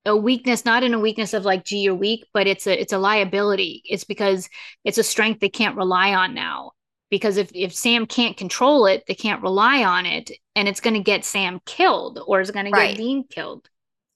[0.05, 2.92] a weakness, not in a weakness of like, gee, you're weak, but it's a it's
[2.92, 3.82] a liability.
[3.84, 4.48] It's because
[4.84, 6.72] it's a strength they can't rely on now.
[7.11, 10.94] Because if if Sam can't control it, they can't rely on it, and it's going
[10.94, 13.68] to get Sam killed, or it's going to get Dean killed.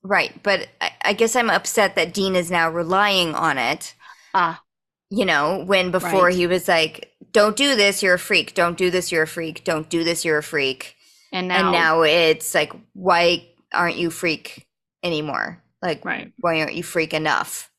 [0.02, 0.40] Right.
[0.42, 3.94] But I, I guess I'm upset that Dean is now relying on it,
[4.32, 4.64] Ah,
[5.10, 6.34] you know, when before Right.
[6.34, 8.54] he was like, don't do this, you're a freak.
[8.54, 9.64] Don't do this, you're a freak.
[9.64, 10.96] Don't do this, you're a freak.
[11.32, 14.66] and now, And now it's like, why aren't you freak
[15.02, 15.62] anymore?
[15.86, 16.32] Like, right?
[16.40, 17.70] why aren't you freak enough?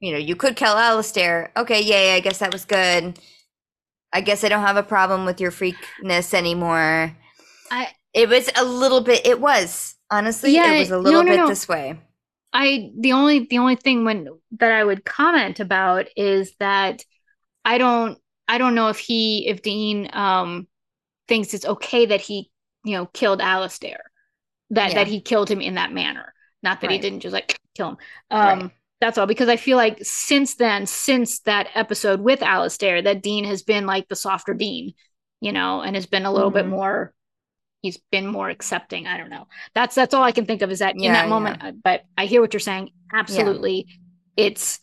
[0.00, 1.52] You know, you could kill Alistair.
[1.56, 3.18] Okay, yay, I guess that was good.
[4.12, 7.16] I guess I don't have a problem with your freakness anymore.
[7.70, 11.22] I It was a little bit, it was, honestly, Yeah, it was a no, little
[11.22, 11.46] no, bit no.
[11.46, 11.98] this way.
[12.52, 17.04] I the only the only thing when that I would comment about is that
[17.64, 20.68] I don't I don't know if he if Dean um
[21.28, 22.50] thinks it's okay that he
[22.84, 24.00] you know killed Alistair
[24.70, 24.96] that Yeah.
[24.96, 26.34] that he killed him in that manner
[26.66, 27.96] not that he didn't just like kill him.
[28.30, 28.70] Um Right.
[29.00, 33.44] that's all because I feel like since then since that episode with Alistair that Dean
[33.52, 34.92] has been like the softer Dean
[35.40, 36.70] you know and has been a little bit Mhm.
[36.78, 37.12] more
[37.82, 39.06] he's been more accepting.
[39.06, 39.46] I don't know.
[39.74, 41.62] That's that's all i can think of is that in that moment.
[41.62, 42.90] Uh, but i hear what you're saying.
[43.12, 43.86] Absolutely.
[44.36, 44.80] It's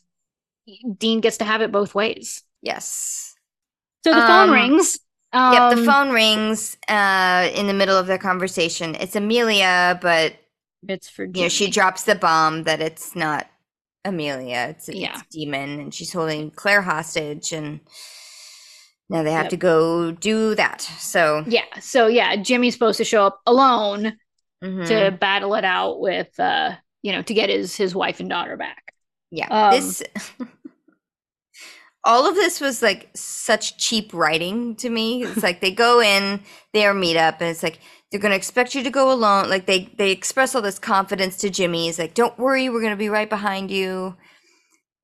[0.97, 2.43] dean gets to have it both ways.
[2.61, 3.35] Yes.
[4.05, 4.99] so the phone Um, rings.
[5.33, 8.95] yep, the Um, phone rings uh, in the middle of their conversation.
[8.95, 10.35] It's Amelia, but
[10.87, 13.47] it's for you know, she drops the bomb that it's not
[14.05, 15.21] Amelia, it's, it's Yeah.
[15.31, 17.79] Demon, and she's holding Claire hostage, and
[19.09, 19.51] now they have Yep.
[19.51, 20.81] to go do that.
[20.81, 24.17] So, yeah so yeah jimmy's supposed to show up alone
[24.63, 24.87] mhm.
[24.87, 26.71] to battle it out with uh
[27.01, 28.93] you know to get his his wife and daughter back
[29.33, 30.03] yeah, um, this.
[32.05, 35.23] All of this was like such cheap writing to me.
[35.23, 37.79] It's like they go in their meetup, and it's like
[38.13, 39.49] they're gonna expect you to go alone.
[39.49, 41.87] Like they they express all this confidence to Jimmy.
[41.87, 44.15] he's like, don't worry, we're gonna be right behind you.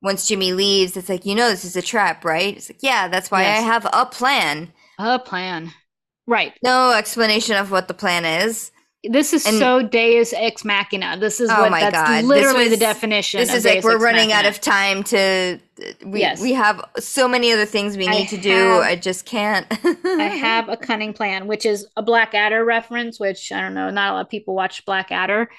[0.03, 2.55] Once Jimmy leaves, it's like, you know, this is a trap, right?
[2.55, 3.60] It's like, yeah, that's why Yes.
[3.60, 4.74] I have a plan.
[4.99, 5.74] a plan
[6.28, 8.72] right No explanation of what the plan is.
[9.04, 11.18] This is And- so Deus ex machina.
[11.18, 12.24] This is Oh what my that's God.
[12.26, 13.39] Literally the definition.
[13.39, 15.60] This is like Deus we're running out of time to.
[16.06, 16.41] We Yes.
[16.41, 18.80] we have so many other things we I need to do.
[18.82, 19.66] I just can't.
[20.06, 24.12] I have a cunning plan, which is a Blackadder reference, which I don't know, not
[24.12, 25.50] a lot of people watch Blackadder,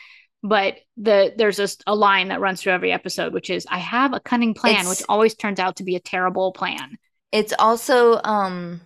[0.43, 4.13] but the there's just a line that runs through every episode, which is I have
[4.13, 6.99] a cunning plan, which always turns out to be a terrible plan.
[7.33, 8.83] It's also um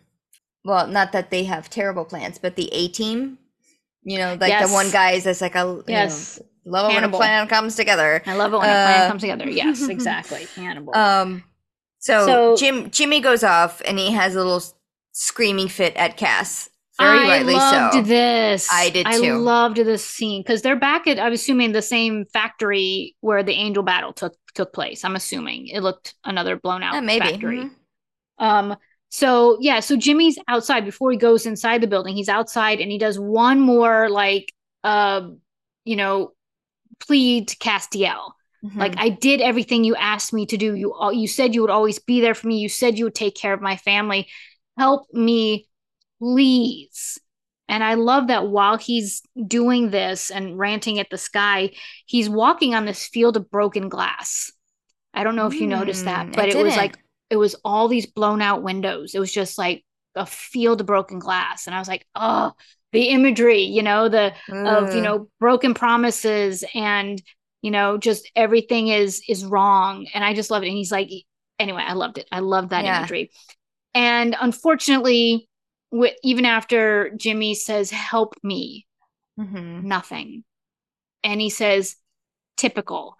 [0.65, 3.39] well, not that they have terrible plans, but the A team,
[4.05, 4.69] you know, like Yes.
[4.69, 6.39] the one guy is like a Yes.
[6.65, 8.23] know, love it when a plan comes together.
[8.27, 9.49] I love it when a plan Uh, comes together.
[9.49, 10.47] Yes, exactly.
[10.57, 10.95] Hannibal.
[10.97, 11.45] Um
[11.99, 14.63] so, So- Jim Jimmy goes off and he has a little
[15.13, 16.69] screaming fit at Cass.
[16.99, 18.03] Very I rightly loved so.
[18.03, 18.69] this.
[18.71, 19.37] I did I too.
[19.39, 23.83] loved this scene because they're back at I'm assuming the same factory where the angel
[23.83, 25.05] battle took took place.
[25.05, 27.27] I'm assuming it looked another blown out Yeah, maybe.
[27.27, 27.59] factory.
[27.59, 27.71] Mhm.
[28.39, 28.77] Um,
[29.15, 32.17] so yeah, so Jimmy's outside before he goes inside the building.
[32.17, 34.53] He's outside and he does one more like
[34.83, 35.29] uh,
[35.85, 36.33] you know,
[37.07, 38.33] plead to Castiel.
[38.65, 38.77] Mhm.
[38.77, 40.75] Like I did everything you asked me to do.
[40.75, 42.59] You all you said you would always be there for me.
[42.59, 44.27] You said you would take care of my family.
[44.77, 45.69] Help me,
[46.21, 47.21] please.
[47.69, 51.71] And I love that while he's doing this and ranting at the sky,
[52.05, 54.51] he's walking on this field of broken glass.
[55.15, 56.99] I don't know if you noticed that, Mm, but it was like
[57.35, 59.15] it was all these blown out windows.
[59.15, 61.67] It was just like a field of broken glass.
[61.67, 62.53] And I was like, oh,
[62.93, 64.33] the imagery, you know, the
[64.65, 67.21] of you know broken promises and
[67.63, 71.11] you know just everything is is wrong and i just love it and he's like
[71.59, 72.99] anyway i loved it i loved that Yeah.
[72.99, 73.31] imagery
[73.95, 75.49] and unfortunately
[75.91, 78.87] with, even after jimmy says help me
[79.39, 79.85] Mhm.
[79.85, 80.45] nothing
[81.25, 81.97] and he says
[82.57, 83.17] typical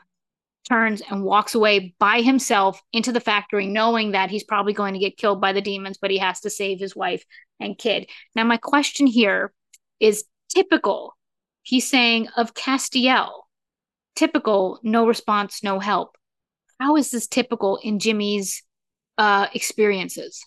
[0.69, 5.01] turns and walks away by himself into the factory knowing that he's probably going to
[5.01, 7.25] get killed by the demons but he has to save his wife
[7.61, 8.09] and kid.
[8.35, 9.53] Now my question here
[10.01, 11.17] is typical.
[11.63, 13.31] He's saying of castiel
[14.17, 16.17] typical no response no help.
[16.81, 18.63] How is this typical in jimmy's
[19.19, 20.45] uh experiences?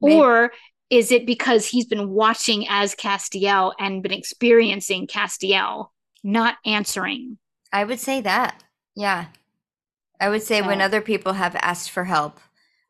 [0.00, 0.52] Maybe- or
[0.90, 5.86] is it because he's been watching as castiel and been experiencing castiel
[6.22, 7.38] not answering?
[7.72, 8.62] I would say that.
[8.94, 9.26] Yeah.
[10.22, 12.38] I would say when other people have asked for help,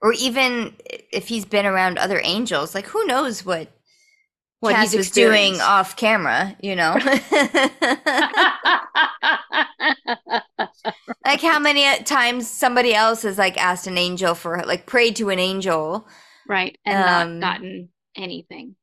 [0.03, 0.75] or even
[1.13, 3.69] if he's been around other angels, like who knows what,
[4.61, 6.95] what Cass he's doing off camera, you know?
[11.25, 15.31] like how many times somebody else has like asked an angel for like prayed to
[15.31, 16.07] an angel
[16.49, 18.77] right and Um, not gotten anything.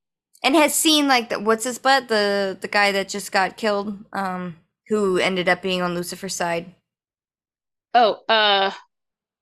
[0.44, 2.08] and has seen like the, what's his butt?
[2.08, 6.74] The the guy that just got killed um who ended up being on Lucifer's side
[7.94, 8.72] oh uh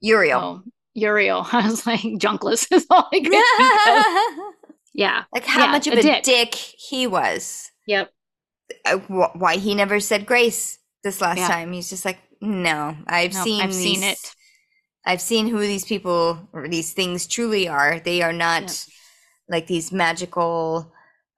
[0.01, 0.39] Uriel.
[0.39, 1.45] oh uriel.
[1.51, 4.53] I was like junkless is all i could
[4.93, 5.23] yeah.
[5.33, 6.23] Like how Yeah, much of a a dick.
[6.23, 6.55] dick.
[6.55, 7.71] he was.
[7.87, 8.11] Yep.
[8.85, 11.47] Uh, wh- why he never said grace this last Yeah.
[11.47, 11.71] time.
[11.71, 14.19] He's just like no i've Nope, seen i've these, seen it.
[15.05, 17.99] I've seen who these people or these things truly are.
[17.99, 18.85] They are not
[19.49, 20.91] like these magical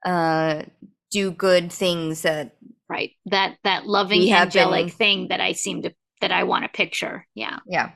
[0.06, 0.64] uh
[1.12, 2.56] do good things that
[2.90, 3.12] right.
[3.28, 7.26] That that loving angelic been- thing that i seem to that i want to picture.
[7.36, 7.60] Yeah.
[7.68, 7.92] Yeah.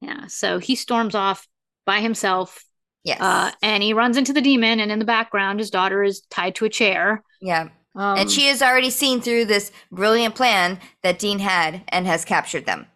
[0.00, 0.26] Yeah.
[0.26, 1.46] So he storms off
[1.84, 2.64] by himself
[3.04, 3.20] yes.
[3.20, 6.54] uh and he runs into the demon and in the background his daughter is tied
[6.56, 7.22] to a chair.
[7.40, 7.68] Yeah.
[7.94, 12.26] Um, and she has already seen through this brilliant plan that dean had and has
[12.26, 12.86] captured them.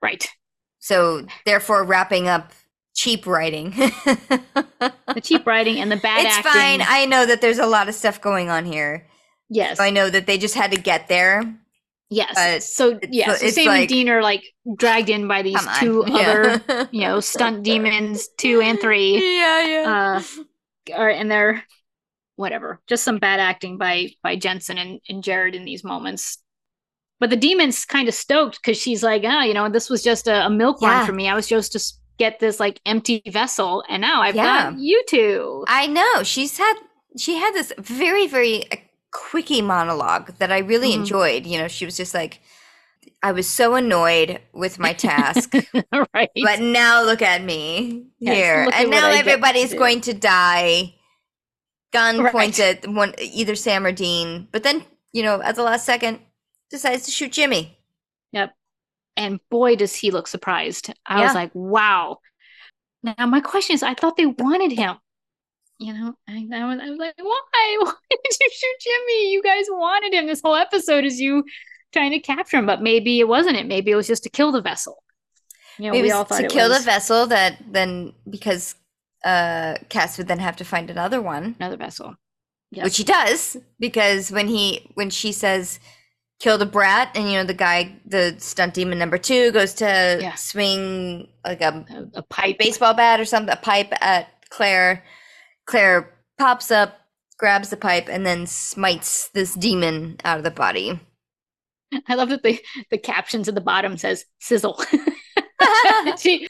[0.00, 0.28] Right.
[0.78, 2.52] So therefore wrapping up
[2.94, 3.74] cheap writing.
[5.14, 6.52] The cheap writing and the bad it's acting.
[6.52, 6.82] fine.
[6.86, 9.06] I know that there's a lot of stuff going on here.
[9.48, 9.80] Yes.
[9.80, 11.42] I know that they just had to get there
[12.10, 12.34] yes.
[12.34, 14.44] But so yeah so sam like- and dean are like
[14.76, 16.60] dragged in by these two Yeah.
[16.66, 19.16] other you know stunt demons two and three.
[19.38, 20.20] Yeah yeah.
[20.20, 20.22] Uh
[20.96, 21.64] or and they're
[22.36, 22.80] whatever.
[22.86, 26.38] Just some bad acting by by jensen and, and jared in these moments.
[27.20, 30.28] But the demon's kind of stoked because she's like oh you know this was just
[30.28, 31.28] a, a milk run for me.
[31.28, 31.80] I was just to
[32.18, 34.70] get this like empty vessel and now i've Yeah.
[34.72, 35.64] got you two.
[35.68, 36.22] I know.
[36.24, 36.74] She's had
[37.16, 38.64] she had this very very
[39.12, 40.94] quickie monologue that I really Mhm.
[40.94, 41.46] enjoyed.
[41.46, 42.40] You know, she was just like,
[43.22, 45.52] I was so annoyed with my task,
[46.14, 50.14] right but now look at me Yes, here, and now get to everybody's going to
[50.14, 50.94] die.
[51.92, 52.32] Gun Right.
[52.32, 56.20] points at one either Sam or Dean, but then you know at the last second
[56.70, 57.78] decides to shoot Jimmy.
[58.32, 58.54] Yep.
[59.16, 61.24] And boy does he look surprised i Yeah.
[61.26, 62.18] was like wow
[63.02, 64.96] now my question is i thought they wanted him
[65.78, 67.78] you know I, I, was, I was like why
[68.40, 71.44] you shoot jimmy you guys wanted him this whole episode is you
[71.92, 74.52] trying to capture him but maybe it wasn't it maybe it was just to kill
[74.52, 75.02] the vessel
[75.78, 78.74] you know Maybe we all thought to kill was the vessel that then because
[79.24, 81.56] uh Cass would then have to find another one.
[81.58, 82.14] another vessel
[82.70, 85.80] which he does because when he when she says
[86.40, 90.18] kill the brat and you know the guy the stunt demon number two goes to
[90.20, 90.34] Yeah.
[90.34, 92.58] swing like a a, a pipe.
[92.58, 95.02] baseball bat or something, a pipe at Claire.
[95.66, 96.98] Claire pops up,
[97.38, 101.00] grabs the pipe, and then smites this demon out of the body.
[102.06, 102.60] I love that the
[102.90, 104.82] the captions at the bottom says sizzle.
[106.18, 106.46] she,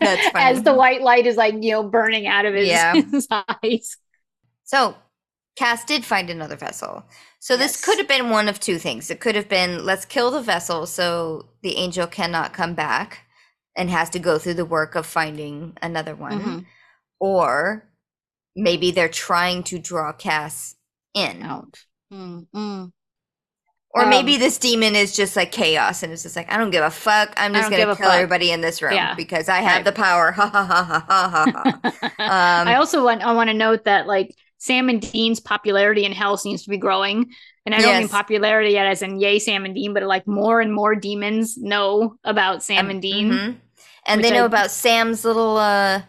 [0.00, 0.44] That's funny.
[0.44, 2.94] as the white light is like you know burning out of his, Yeah.
[3.10, 3.96] his eyes.
[4.64, 4.94] So,
[5.56, 7.04] Cass did find another vessel.
[7.40, 9.10] So, this could have been one of two things.
[9.10, 13.20] It could have been let's kill the vessel so the angel cannot come back
[13.76, 16.40] and has to go through the work of finding another one.
[16.40, 16.66] Mhm.
[17.18, 17.88] Or
[18.56, 20.74] maybe they're trying to draw Cass
[21.14, 21.42] in.
[21.42, 21.78] Out.
[22.12, 22.92] Mm, mm.
[23.94, 26.70] Or Um, maybe this demon is just like chaos and it's just like, I don't
[26.70, 27.34] give a fuck.
[27.36, 29.14] I'm just going to kill everybody in this room Yeah.
[29.14, 29.84] because I have Right.
[29.84, 30.32] the power.
[30.32, 31.80] Ha ha ha ha ha ha.
[32.18, 36.12] Um, I also want I want to note that like Sam and Dean's popularity in
[36.12, 37.32] hell seems to be growing.
[37.66, 40.60] And I don't mean popularity yet as in yay Sam and Dean, but like more
[40.60, 43.30] and more demons know about Sam Um, and Dean.
[43.30, 43.56] mhm.
[44.06, 46.02] And they know I- about Sam's little uh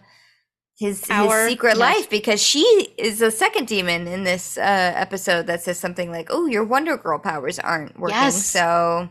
[0.83, 1.77] his his secret yes.
[1.77, 2.63] life because she
[2.97, 6.97] is a second demon in this uh episode that says something like, "Oh, your Wonder
[6.97, 8.45] Girl powers aren't working." Yes.
[8.45, 9.09] So,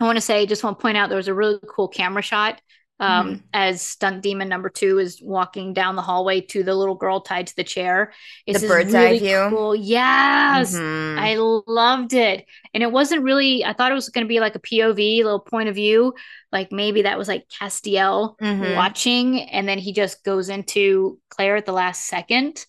[0.00, 2.22] I want to say, just want to point out there was a really cool camera
[2.22, 2.60] shot
[3.00, 3.36] um, Mm-hmm.
[3.52, 7.46] as stunt demon number two is walking down the hallway to the little girl tied
[7.46, 8.12] to the chair.
[8.46, 9.46] It's The bird's eye really view?
[9.50, 9.76] Cool.
[9.76, 10.74] Yes.
[10.74, 11.18] mhm.
[11.18, 11.36] I
[11.70, 12.44] loved it.
[12.74, 15.38] And it wasn't really, I thought it was going to be like a POV, little
[15.40, 16.14] point of view.
[16.50, 18.74] Like maybe that was like Castiel Mhm.
[18.74, 22.64] watching, and then he just goes into Claire at the last second.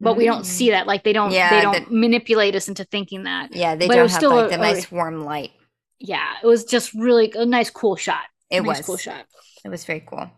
[0.00, 0.46] But we don't Mm.
[0.46, 0.86] see that.
[0.86, 3.54] Like they don't, Yeah, they don't that- manipulate us into thinking that.
[3.54, 5.52] Yeah, they but don't have still like a- the a- nice warm light.
[5.98, 8.24] Yeah, it was just really a nice, cool shot.
[8.50, 9.24] It nice, was cool shot.
[9.64, 10.30] It was very cool.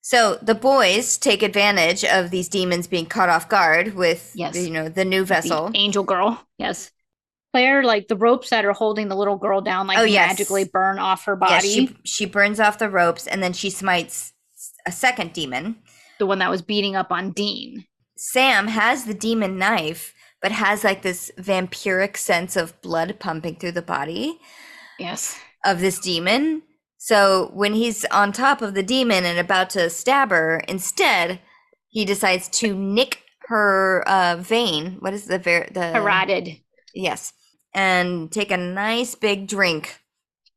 [0.00, 4.56] So the boys take advantage of these demons being caught off guard with, Yes.
[4.56, 5.70] you know, the new The vessel.
[5.74, 6.40] angel girl.
[6.58, 6.90] Yes.
[7.52, 10.28] Claire, like the ropes that are holding the little girl down, like Oh, yes.
[10.30, 11.68] magically burn off her body.
[11.68, 14.32] she she burns off the ropes and then she smites
[14.86, 15.76] a second demon.
[16.18, 17.84] the one that was beating up on Dean.
[18.16, 23.72] Sam has the demon knife, but has like this vampiric sense of blood pumping through
[23.72, 24.38] the body
[24.98, 25.38] Yes.
[25.64, 26.62] of this demon.
[27.06, 31.38] So when he's on top of the demon and about to stab her, instead
[31.86, 34.96] he decides to nick her uh, vein.
[34.98, 36.62] What is the ver- the Carotid.
[36.92, 37.32] Yes,
[37.72, 40.00] and take a nice big drink,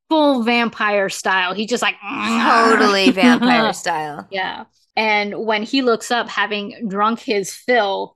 [0.09, 1.53] Full vampire style.
[1.53, 4.27] He just like totally vampire style.
[4.31, 4.63] Yeah.
[4.95, 8.15] And when he looks up, having drunk his fill,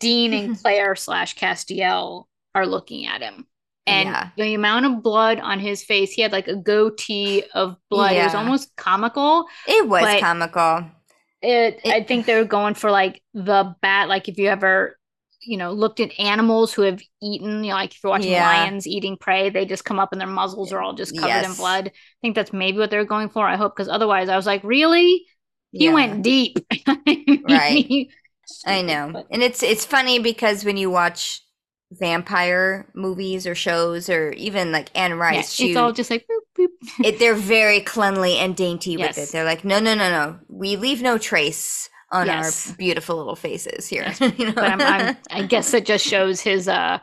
[0.00, 3.46] Dean and Claire slash Castiel are looking at him.
[3.86, 4.30] And Yeah.
[4.36, 8.16] the amount of blood on his face, he had like a goatee of blood.
[8.16, 9.46] It was almost comical.
[9.66, 10.90] It was comical.
[11.42, 14.08] It, It- I think they were going for like the bat.
[14.08, 14.98] Like if you ever,
[15.42, 18.40] you know, looked at animals who have eaten, you know, like if you're watching Yeah.
[18.40, 21.54] lions eating prey, they just come up and their muzzles are all just covered in
[21.54, 21.88] blood.
[21.88, 23.46] I think that's maybe what they're going for.
[23.46, 25.26] I hope because otherwise I was like, really?
[25.76, 25.90] He Yeah.
[25.90, 26.58] went deep.
[27.42, 28.08] Right.
[28.66, 29.16] I know.
[29.30, 31.42] And it's it's funny because when you watch
[31.92, 36.26] vampire movies or shows or even like Anne Yeah, Rice, it's she, all just like
[36.28, 36.68] boop, boop.
[37.02, 39.30] it, they're very cleanly and dainty with it.
[39.32, 40.38] They're like, no, no, no, no.
[40.48, 42.70] We leave no trace on Yes.
[42.70, 44.16] our beautiful little faces here.
[44.20, 44.20] Yes.
[44.38, 44.54] you know?
[44.58, 46.98] But I'm, I'm, I guess it just shows his uh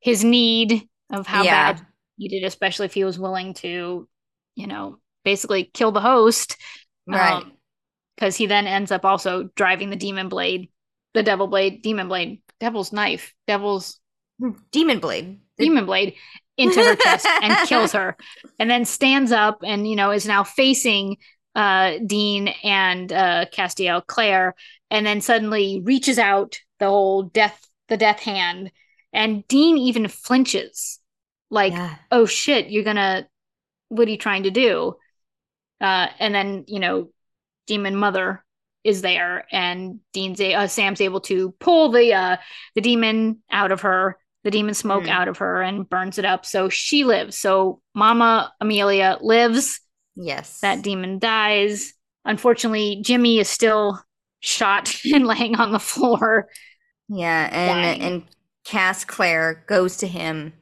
[0.00, 1.74] his need of how Yeah.
[1.74, 4.08] bad he did, especially if he was willing to,
[4.54, 6.56] you know, basically kill the host.
[7.06, 7.44] right.
[8.16, 10.70] because he then ends up also driving the demon blade,
[11.14, 14.00] the devil blade, demon blade, devil's knife, devil's
[14.70, 15.40] Demon Blade.
[15.58, 16.14] Demon blade
[16.58, 18.16] into her chest and kills her,
[18.58, 21.16] and then stands up and you know is now facing
[21.54, 24.54] uh Dean and uh Castiel Claire,
[24.90, 28.70] and then suddenly reaches out the whole death the death hand,
[29.12, 31.00] and Dean even flinches,
[31.50, 31.96] like yeah.
[32.10, 33.26] oh shit, you're gonna,
[33.88, 34.94] what are you trying to do?
[35.80, 37.10] Uh, and then, you know,
[37.66, 38.44] Demon Mother
[38.84, 42.36] is there, and Dean's a, uh, Sam's able to pull the uh,
[42.74, 44.16] the demon out of her,
[44.46, 45.08] the demon smoke Mm.
[45.10, 46.46] out of her, and burns it up.
[46.46, 47.36] So she lives.
[47.36, 49.80] So Mama Amelia lives.
[50.14, 50.60] Yes.
[50.60, 51.92] That demon dies.
[52.24, 54.00] Unfortunately, Jimmy is still
[54.38, 56.48] shot and laying on the floor.
[57.08, 58.00] Yeah, dying.
[58.00, 58.22] and and
[58.64, 60.52] Cass Claire goes to him.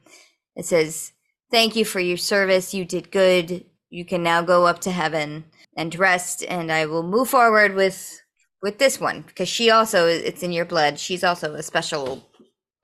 [0.55, 1.11] It says,
[1.51, 2.73] "Thank you for your service.
[2.73, 3.65] You did good.
[3.91, 5.45] You can now go up to heaven
[5.77, 8.19] and rest, and I will move forward with
[8.63, 10.97] with this one because she also it's in your blood.
[10.99, 12.27] She's also a special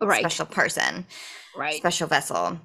[0.01, 1.05] Right, special person,
[1.55, 1.75] right.
[1.75, 2.59] special vessel.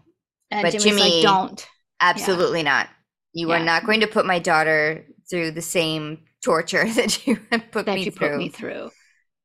[0.50, 1.68] And but Jimmy's Jimmy- like, don't.
[2.00, 2.88] Absolutely not.
[3.32, 7.36] You are not going to put my daughter through the same torture that you
[7.70, 8.28] put that me you through.
[8.28, 8.90] put me through.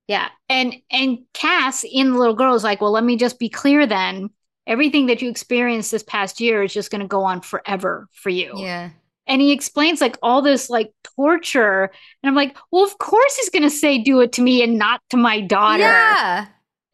[0.07, 0.29] Yeah.
[0.49, 3.85] And and Cass in the little girl is like, well, let me just be clear
[3.85, 4.29] then.
[4.67, 8.53] Everything that you experienced this past year is just gonna go on forever for you.
[8.55, 8.91] Yeah.
[9.27, 11.83] And he explains like all this like torture.
[12.21, 15.01] And I'm like, well, of course he's gonna say do it to me and not
[15.09, 15.83] to my daughter.
[15.83, 16.47] Yeah.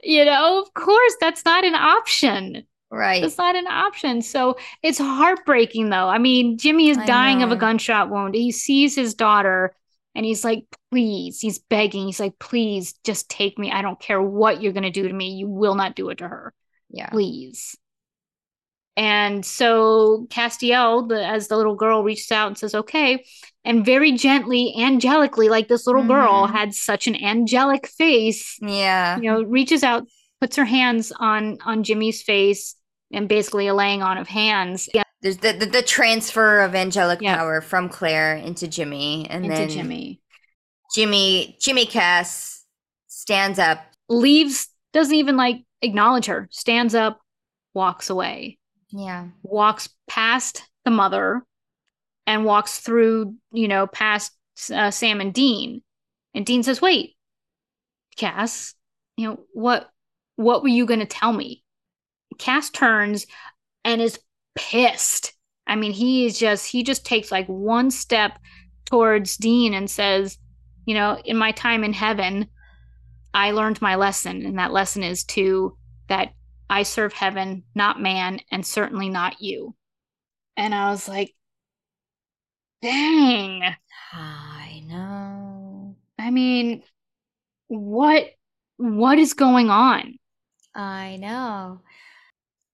[0.08, 2.64] You know, of course, that's not an option.
[2.90, 3.22] Right.
[3.22, 4.22] It's not an option.
[4.22, 6.08] So it's heartbreaking, though.
[6.08, 8.34] I mean, Jimmy is I dying of a gunshot wound.
[8.34, 9.76] He sees his daughter
[10.16, 12.06] and he's like, please, he's begging.
[12.06, 13.70] He's like, please, just take me.
[13.70, 15.32] I don't care what you're going to do to me.
[15.32, 16.54] You will not do it to her.
[16.90, 17.10] Yeah.
[17.10, 17.76] Please.
[18.96, 23.26] And so Castiel, the, as the little girl, reaches out and says, okay.
[23.68, 26.52] And very gently, angelically, like this little girl Mhm.
[26.54, 29.18] had such an angelic face Yeah.
[29.18, 30.08] you know reaches out
[30.42, 32.76] puts her hands on on jimmy's face
[33.12, 37.22] and basically a laying on of hands yeah, There's the, the the transfer of angelic
[37.22, 37.36] Yeah.
[37.38, 40.22] power from Claire into Jimmy, and into then jimmy
[40.96, 42.64] Jimmy Jimmy Cass
[43.08, 43.80] stands up.
[44.10, 47.20] leaves doesn't even like acknowledge her stands up
[47.74, 48.58] walks away
[48.92, 49.28] Yeah.
[49.44, 51.44] walks past the mother
[52.28, 54.32] and walks through you know past
[54.72, 55.82] uh, sam and dean.
[56.36, 57.16] And dean says wait
[58.16, 58.74] cass
[59.16, 59.90] you know what
[60.36, 61.64] what were you going to tell me?
[62.38, 63.26] Cass turns
[63.84, 64.20] and is
[64.56, 65.34] pissed.
[65.66, 68.40] I mean he is just he just takes like one step
[68.86, 70.38] towards dean and says
[70.86, 72.48] you know in my time in heaven
[73.34, 76.30] i learned my lesson and that lesson is to that
[76.70, 79.76] i serve heaven not man and certainly not you.
[80.56, 81.34] And i was like
[82.82, 83.76] dang
[84.14, 85.96] I know.
[86.18, 86.84] i mean
[87.68, 88.32] what
[88.78, 90.18] what is going on
[90.78, 91.82] I know.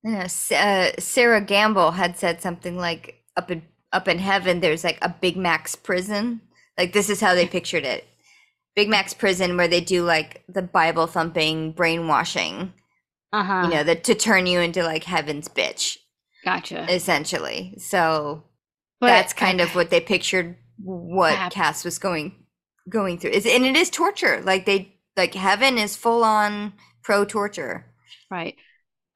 [0.03, 0.27] You know,
[0.57, 5.07] uh, Sera Gamble had said something like, "Up in up in heaven, there's like a
[5.09, 6.41] Big Mac's prison."
[6.77, 8.05] Like this is how they pictured it:
[8.75, 12.73] Big Mac's prison, where they do like the Bible thumping, brainwashing.
[13.31, 15.97] uh-huh You know, that to turn you into like heaven's bitch,
[16.43, 17.75] gotcha essentially.
[17.77, 18.43] So
[19.03, 22.43] but that's kind of what they pictured what Hap- Cass was going
[22.89, 23.31] going through.
[23.31, 24.41] Is and it is torture.
[24.43, 26.73] Like they like heaven is full on
[27.03, 27.85] pro torture.
[28.31, 28.55] Right.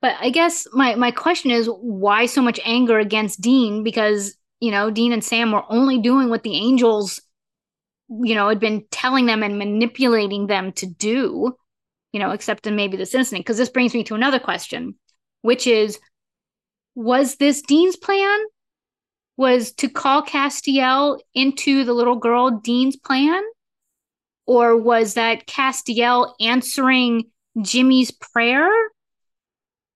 [0.02, 3.84] But I guess my my question is why so much anger against Dean?
[3.84, 7.20] Because, you know, Dean and Sam were only doing what the angels,
[8.10, 11.56] you know, had been telling them and manipulating them to do,
[12.12, 13.46] you know, except in maybe this incident.
[13.46, 14.96] Because this brings me to another question,
[15.42, 16.00] which is
[16.94, 18.40] was this Dean's plan?
[19.38, 23.42] Was to call Castiel into the little girl Dean's plan?
[24.48, 27.26] Or was that Castiel answering
[27.62, 28.70] Jimmy's prayer?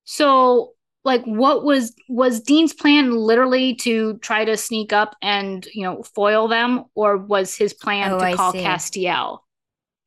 [0.04, 0.74] So,
[1.04, 6.04] like, what was was Dean's plan literally to try to sneak up and you know
[6.04, 8.54] foil them, or was his plan Oh, to call.
[8.54, 9.40] Castiel?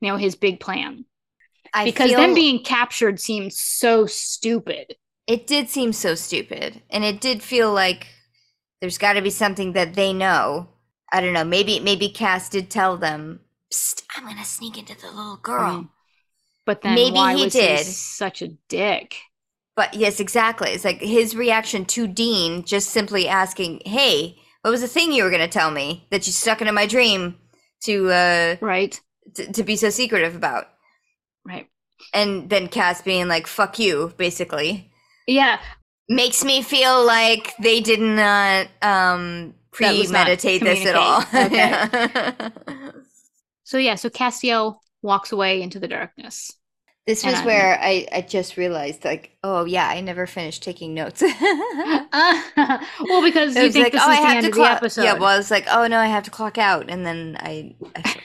[0.00, 1.06] You know, his big plan
[1.74, 4.96] I because feel, them being captured seems so stupid.
[5.26, 8.06] it did seem so stupid, and it did feel like
[8.84, 10.68] there's got to be something that they know.
[11.10, 11.44] I don't know.
[11.44, 13.40] Maybe maybe Cass did tell them,
[13.72, 15.88] Psst, "I'm gonna sneak into the little girl." Mm.
[16.66, 17.78] But then Maybe why he was did.
[17.78, 19.16] he such a dick?
[19.76, 20.70] But yes, exactly.
[20.70, 25.24] It's like his reaction to Dean just simply asking, "Hey, what was the thing you
[25.24, 27.38] were gonna tell me that you stuck into my dream
[27.84, 29.00] to uh Right,
[29.34, 30.68] t- to be so secretive about?"
[31.44, 31.68] right,
[32.12, 34.90] And then Cass being like, "Fuck you," basically.
[35.26, 35.60] yeah.
[36.08, 41.22] Makes me feel like they did not um That was not premeditate this at all.
[41.22, 42.52] communicate.
[43.64, 46.52] So yeah, so Castiel walks away into the darkness.
[47.06, 50.94] this was I'm- where I, I just realized like, oh yeah, I never finished taking
[50.94, 51.22] notes.
[53.08, 54.50] well, because I you was think like, this oh, is I the have end to
[54.50, 54.70] of the clock.
[54.70, 55.02] episode.
[55.02, 57.74] Yeah, well, I was like, oh no, I have to clock out, and then I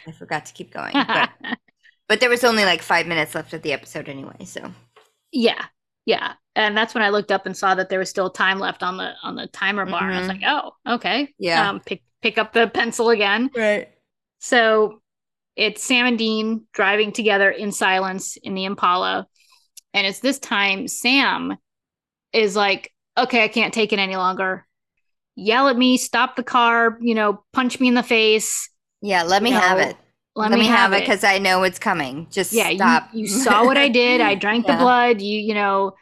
[0.08, 1.06] I forgot to keep going.
[1.12, 1.30] But,
[2.08, 4.72] but there was only like five minutes left of the episode anyway, so
[5.32, 5.66] yeah,
[6.10, 8.84] yeah, and that's when I looked up and saw that there was still time left
[8.84, 10.04] on the on the timer bar.
[10.04, 10.42] And I was Mhm.
[10.42, 11.70] like, oh, okay, Yeah.
[11.70, 13.50] Um, pick pick up the pencil again.
[13.56, 13.90] right.
[14.40, 15.02] So
[15.56, 19.28] it's Sam and Dean driving together in silence in the Impala.
[19.94, 21.58] And it's this time Sam
[22.34, 24.66] is like, okay, I can't take it any longer.
[25.36, 28.70] Yell at me, stop the car, you know, punch me in the face.
[29.02, 29.98] Yeah, let me No, have it.
[30.36, 31.02] Let, me, have, it.
[31.02, 32.28] because I know it's coming.
[32.32, 33.10] Just yeah, stop.
[33.14, 34.22] you, you saw what I did.
[34.22, 35.22] I drank the blood.
[35.22, 35.96] You, you know,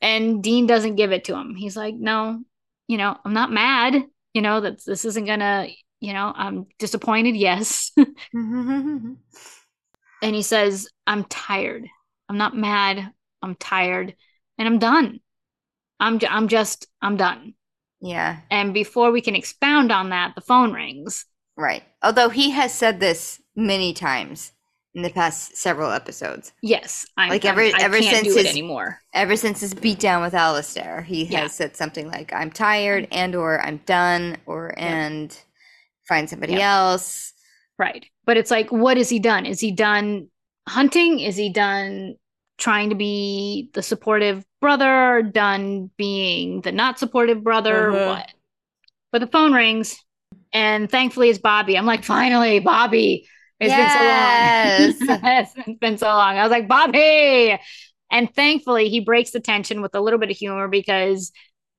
[0.00, 1.54] and Dean doesn't give it to him.
[1.54, 2.42] He's like, no,
[2.86, 4.04] you know, I'm not mad.
[4.34, 5.68] You know, that this isn't gonna,
[6.00, 7.36] you know, I'm disappointed.
[7.36, 7.92] Yes.
[8.32, 9.16] and
[10.22, 11.86] he says, I'm tired.
[12.28, 13.10] I'm not mad.
[13.42, 14.14] I'm tired
[14.58, 15.20] and I'm done.
[16.00, 17.54] I'm, I'm just, I'm done.
[18.00, 18.40] yeah.
[18.50, 21.24] And before we can expound on that, the phone rings.
[21.56, 21.82] Right.
[22.02, 24.52] Although he has said this many times
[24.94, 26.52] in the past several episodes.
[26.62, 29.00] Yes, I'm Like, I'm- ever- I ever can't since his- anymore.
[29.12, 31.40] Ever since his beatdown with Alastair, he Yeah.
[31.40, 35.36] has said something like, "I'm tired," and or "I'm done," or and
[36.06, 36.74] find somebody Yeah.
[36.76, 37.34] else.
[37.78, 38.06] Right.
[38.24, 39.44] But it's like, what has he done?
[39.44, 40.28] Is he done
[40.68, 41.20] hunting?
[41.20, 42.14] Is he done
[42.58, 45.22] trying to be the supportive brother?
[45.22, 47.90] Done being the not supportive brother?
[47.92, 48.06] Mhm.
[48.06, 48.32] What?
[49.12, 49.96] But the phone rings,
[50.52, 51.76] and thankfully it's Bobby.
[51.76, 53.28] I'm like, finally, Bobby.
[53.60, 53.92] It's Yes.
[53.92, 54.52] been so long.
[55.22, 56.36] Yes, it's been so long.
[56.38, 57.58] I was like, Bobby.
[58.10, 61.32] And thankfully he breaks the tension with a little bit of humor because,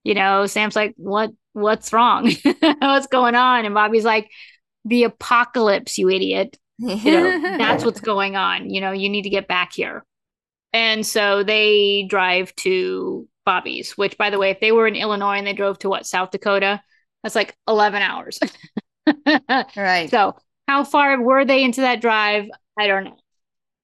[0.04, 2.32] you know, Sam's like, what what's wrong?
[2.80, 3.66] what's going on?
[3.66, 4.30] And Bobby's like,
[4.86, 6.58] the apocalypse, you idiot
[7.04, 10.04] you know that's what's going on you know you need to get back here
[10.74, 15.38] and so they drive to bobby's which by the way if they were in illinois
[15.38, 16.82] and they drove to what south dakota
[17.24, 18.40] that's like 11 hours
[19.76, 20.10] right.
[20.10, 20.36] so
[20.70, 22.46] how far were they into that drive
[22.78, 23.18] i don't know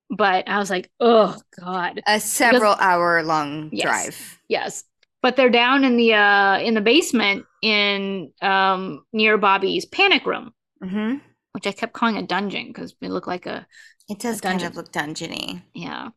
[0.09, 3.83] but i was like oh god A several hour long Yes.
[3.83, 4.39] drive.
[4.47, 4.83] yes
[5.21, 10.53] but they're down in the uh in the basement in um near bobby's panic room
[10.81, 11.15] hmm
[11.53, 13.65] which i kept calling a dungeon because it looked like a
[14.09, 14.67] It does kind dungeon.
[14.69, 15.63] of look dungeony.
[15.73, 16.09] Yeah.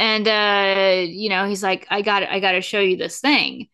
[0.00, 3.68] And uh, you know, he's like, I got I gotta show you this thing.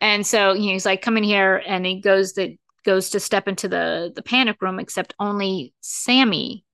[0.00, 2.50] And so you know, he's like, come in here, and he goes that
[2.84, 6.64] goes to step into the the panic room, except only Sammy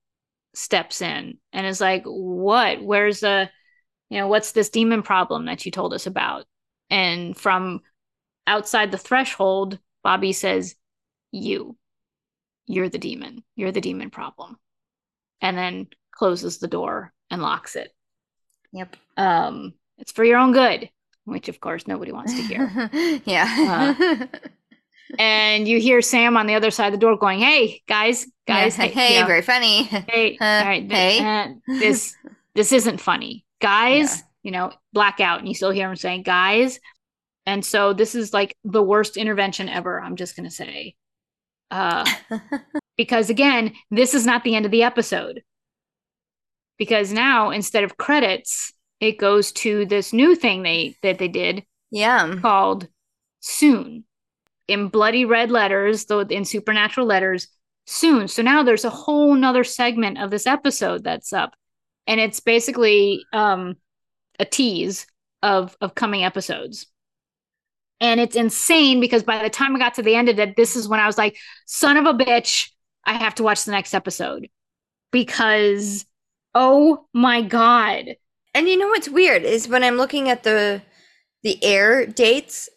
[0.53, 2.81] steps in and is like, What?
[2.83, 3.49] Where's the
[4.09, 6.45] you know, what's this demon problem that you told us about?
[6.89, 7.81] And from
[8.47, 10.75] outside the threshold, Bobby says,
[11.31, 11.77] You.
[12.65, 13.43] You're the demon.
[13.55, 14.57] You're the demon problem.
[15.41, 17.93] And then closes the door and locks it
[18.73, 18.95] Yep.
[19.17, 20.89] um it's for your own good
[21.25, 22.89] which of course nobody wants to hear
[23.25, 24.27] yeah.
[25.19, 28.77] And you hear sam on the other side of the door going hey guys guys
[28.77, 28.85] Yeah.
[28.85, 29.83] hey, Hey, you know, very funny.
[29.83, 31.19] hey Uh, all right hey.
[31.19, 31.47] uh,
[31.79, 32.15] this
[32.55, 34.23] this isn't funny guys Yeah.
[34.43, 36.79] you know blackout and you still hear him saying guys
[37.45, 40.95] and so this is like the worst intervention ever i'm just going to say
[41.71, 42.05] uh
[42.97, 45.41] because again this is not the end of the episode
[46.77, 51.63] because now instead of credits it goes to this new thing they that they did
[51.91, 52.35] yeah.
[52.41, 52.87] called
[53.39, 54.03] soon
[54.67, 57.47] in bloody red letters though in supernatural letters
[57.85, 58.27] soon.
[58.27, 61.53] So now there's a whole nother segment of this episode that's up.
[62.07, 63.75] And it's basically um
[64.39, 65.07] a tease
[65.43, 66.87] of of coming episodes.
[67.99, 70.75] And it's insane because by the time i got to the end of it this
[70.75, 72.69] is when i was like son of a bitch
[73.05, 74.49] i have to watch the next episode.
[75.11, 76.05] Because
[76.55, 78.15] oh my god.
[78.55, 80.81] And you know what's weird is when I'm looking at the
[81.43, 82.69] the air dates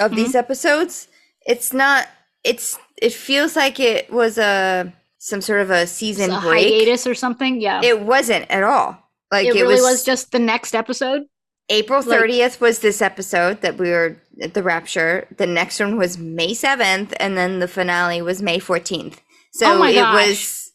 [0.00, 0.16] of Mm-hmm.
[0.16, 1.08] these episodes,
[1.46, 2.08] it's not
[2.44, 6.66] it's it feels like it was a some sort of a season a break.
[6.66, 8.98] hiatus or something yeah It wasn't at all.
[9.30, 11.22] Like it it, really was, was just the next episode
[11.68, 15.26] April like- 30th was this episode that we were at the rapture.
[15.38, 19.18] The next one was May 7th and then the finale was May 14th.
[19.52, 20.70] So Oh it was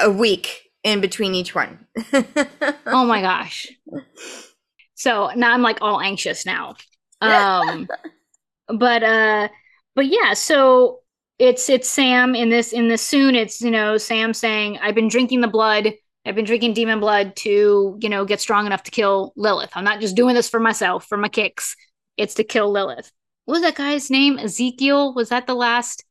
[0.00, 1.86] a week in between each one.
[2.86, 3.66] oh my gosh
[4.94, 6.74] so now i'm like all anxious now
[7.22, 7.88] um
[8.68, 9.48] but uh
[10.00, 11.00] but yeah so
[11.38, 15.08] it's it's sam in this in this soon it's you know sam saying i've been
[15.08, 15.92] drinking the blood.
[16.26, 19.70] I've been drinking demon blood to you know get strong enough to kill lilith.
[19.74, 21.74] I'm not just doing this for myself for my kicks.
[22.18, 23.10] It's to kill lilith.
[23.46, 24.38] What was that guy's name?
[24.38, 25.14] Ezekiel?
[25.14, 26.04] Was that the last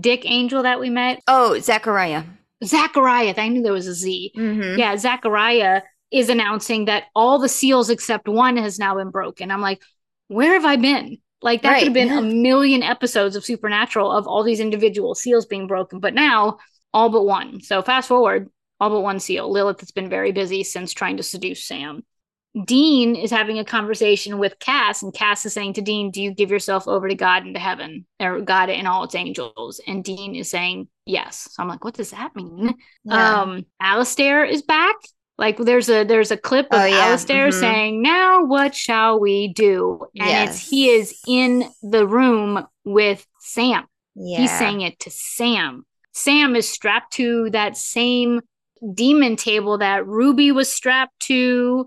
[0.00, 1.20] dick angel that we met?
[1.26, 2.24] Oh, Zachariah.
[2.64, 3.34] zachariah.
[3.36, 4.32] I knew there was a z.
[4.36, 4.78] Mhm.
[4.78, 9.50] yeah, Zachariah is announcing that all the seals except one has now been broken.
[9.50, 9.82] I'm like,
[10.28, 11.18] where have I been?
[11.42, 12.18] Like that Right, could have been yeah.
[12.18, 16.58] a million episodes of Supernatural of all these individual seals being broken, but now
[16.92, 17.60] all but one.
[17.62, 18.48] So fast forward,
[18.78, 19.50] all but one seal.
[19.50, 22.02] Lilith has been very busy since trying to seduce Sam.
[22.66, 26.34] Dean is having a conversation with Cass, and Cass is saying to Dean, Do you
[26.34, 29.80] give yourself over to God and to heaven, or God and all its angels?
[29.86, 31.48] And Dean is saying, Yes.
[31.52, 32.74] So I'm like, What does that mean?
[33.04, 33.40] Yeah.
[33.42, 34.96] um Alastair is back.
[35.40, 37.06] Like there's a there's a clip of Oh, yeah.
[37.06, 37.60] Alastair Mhm.
[37.60, 43.86] saying, "Now what shall we do?" And it's he is in the room with Sam.
[44.14, 44.40] yeah.
[44.40, 45.86] He's saying it to Sam.
[46.12, 48.42] Sam is strapped to that same
[48.94, 51.86] demon table that Ruby was strapped to,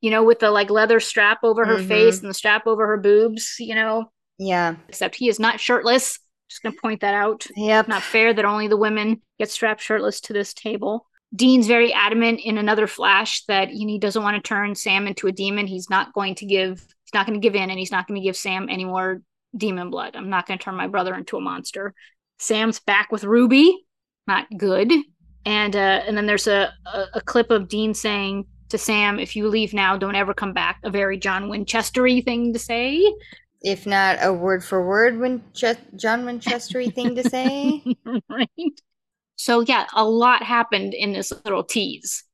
[0.00, 1.88] you know, with the like leather strap over her Mhm.
[1.88, 4.76] face and the strap over her boobs, you know, Yeah.
[4.88, 6.18] except he is not shirtless.
[6.48, 7.88] Just going to point that out Yep.
[7.88, 11.06] not fair that only the women get strapped shirtless to this table.
[11.34, 15.32] Dean's very adamant in another flash that he doesn't want to turn Sam into a
[15.32, 15.66] demon.
[15.66, 18.20] He's not going to give he's not going to give in and he's not going
[18.20, 19.20] to give Sam any more
[19.56, 20.16] demon blood.
[20.16, 21.94] I'm not going to turn my brother into a monster.
[22.38, 23.84] Sam's back with Ruby.
[24.26, 24.92] Not good.
[25.44, 29.36] and uh, and then there's a, a, a clip of Dean saying to Sam, "If
[29.36, 33.04] you leave now, don't ever come back." A very John Winchestery thing to say.
[33.60, 37.82] If not a word for word Winche- John Winchestery thing to say.
[38.28, 38.80] right.
[39.36, 42.24] So yeah, a lot happened in this little tease.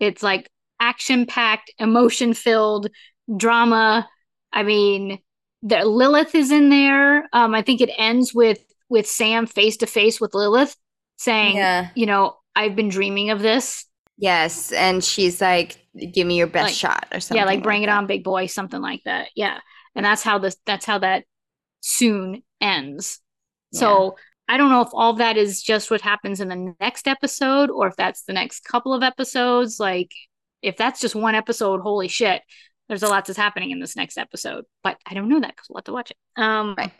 [0.00, 2.88] It's like action packed, emotion filled
[3.36, 4.08] drama.
[4.52, 5.18] I mean,
[5.62, 7.28] the Lilith is in there.
[7.32, 10.74] Um, I think it ends with with Sam face to face with Lilith
[11.16, 11.90] saying, Yeah.
[11.94, 13.84] you know, I've been dreaming of this.
[14.16, 15.76] Yes, and she's like,
[16.12, 17.36] "Give me your best Like- shot," or something.
[17.40, 19.28] yeah, like bring it on, big boy, something like that.
[19.36, 19.58] Yeah.
[19.94, 21.24] And that's how this that's how that
[21.80, 23.20] soon ends.
[23.72, 24.16] So
[24.48, 27.86] I don't know if all that is just what happens in the next episode or
[27.88, 29.78] if that's the next couple of episodes.
[29.78, 30.10] Like
[30.62, 32.42] if that's just one episode, holy shit,
[32.88, 34.64] there's a lot that's happening in this next episode.
[34.82, 36.16] But I don't know that because we'll have to watch it.
[36.40, 36.92] Um Right.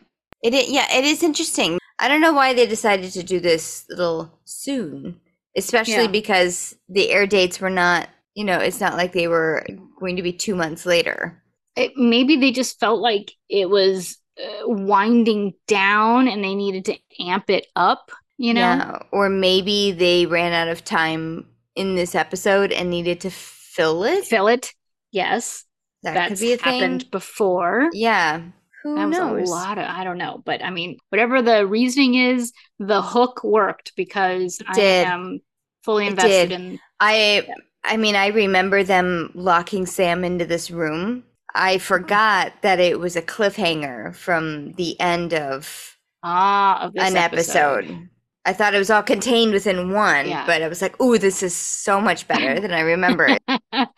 [0.43, 1.79] It yeah, it is interesting.
[1.97, 5.19] I don't know why they decided to do this little soon,
[5.57, 6.07] especially Yeah.
[6.07, 8.07] because the air dates were not.
[8.35, 9.65] You know, it's not like they were
[9.99, 11.43] going to be two months later.
[11.75, 14.17] it, maybe they just felt like it was
[14.65, 18.83] winding down and they needed to amp it up, you know?
[18.83, 24.03] Yeah, or maybe they ran out of time in this episode and needed to fill
[24.03, 24.25] it.
[24.25, 24.73] Fill it.
[25.11, 25.65] Yes.
[26.03, 26.81] That that's could be a thing.
[26.81, 27.89] happened before.
[27.91, 28.41] Yeah,
[28.83, 29.49] who That was knows?
[29.49, 33.43] a lot of I don't know, but I mean, whatever the reasoning is, the hook
[33.43, 35.41] worked because I am
[35.83, 36.51] fully It invested did.
[36.51, 36.79] in.
[36.99, 37.47] I
[37.83, 41.23] I mean, I remember them locking Sam into this room.
[41.55, 47.17] I forgot that it was a cliffhanger from the end of Ah, of this an
[47.17, 48.09] episode.
[48.45, 50.45] I thought it was all contained within one, Yeah.
[50.45, 53.89] but I was like, "Ooh, this is so much better than I remember it."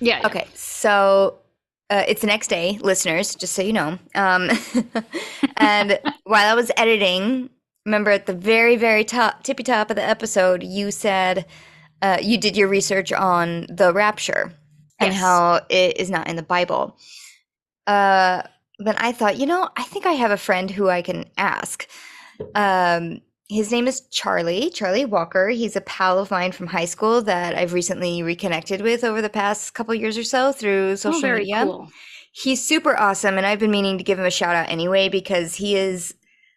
[0.00, 0.20] yeah.
[0.24, 1.38] Okay, so
[1.90, 3.98] uh, it's the next day, listeners, just so you know.
[4.14, 4.50] Um,
[5.56, 7.50] and while I was editing,
[7.86, 11.46] remember at the very, very top, tippy top of the episode, you said
[12.02, 14.52] uh, you did your research on the rapture
[15.00, 15.20] and Yes.
[15.20, 16.98] how it is not in the Bible.
[17.86, 18.42] Uh,
[18.78, 21.86] then I thought, you know, I think I have a friend who I can ask.
[22.54, 25.48] Um, his name is Charlie, Charlie Walker.
[25.48, 29.30] He's a pal of mine from high school that I've recently reconnected with over the
[29.30, 31.64] past couple years or so through Oh, social very media.
[31.64, 31.88] cool.
[32.32, 35.54] He's super awesome, and I've been meaning to give him a shout out anyway because
[35.54, 36.14] he is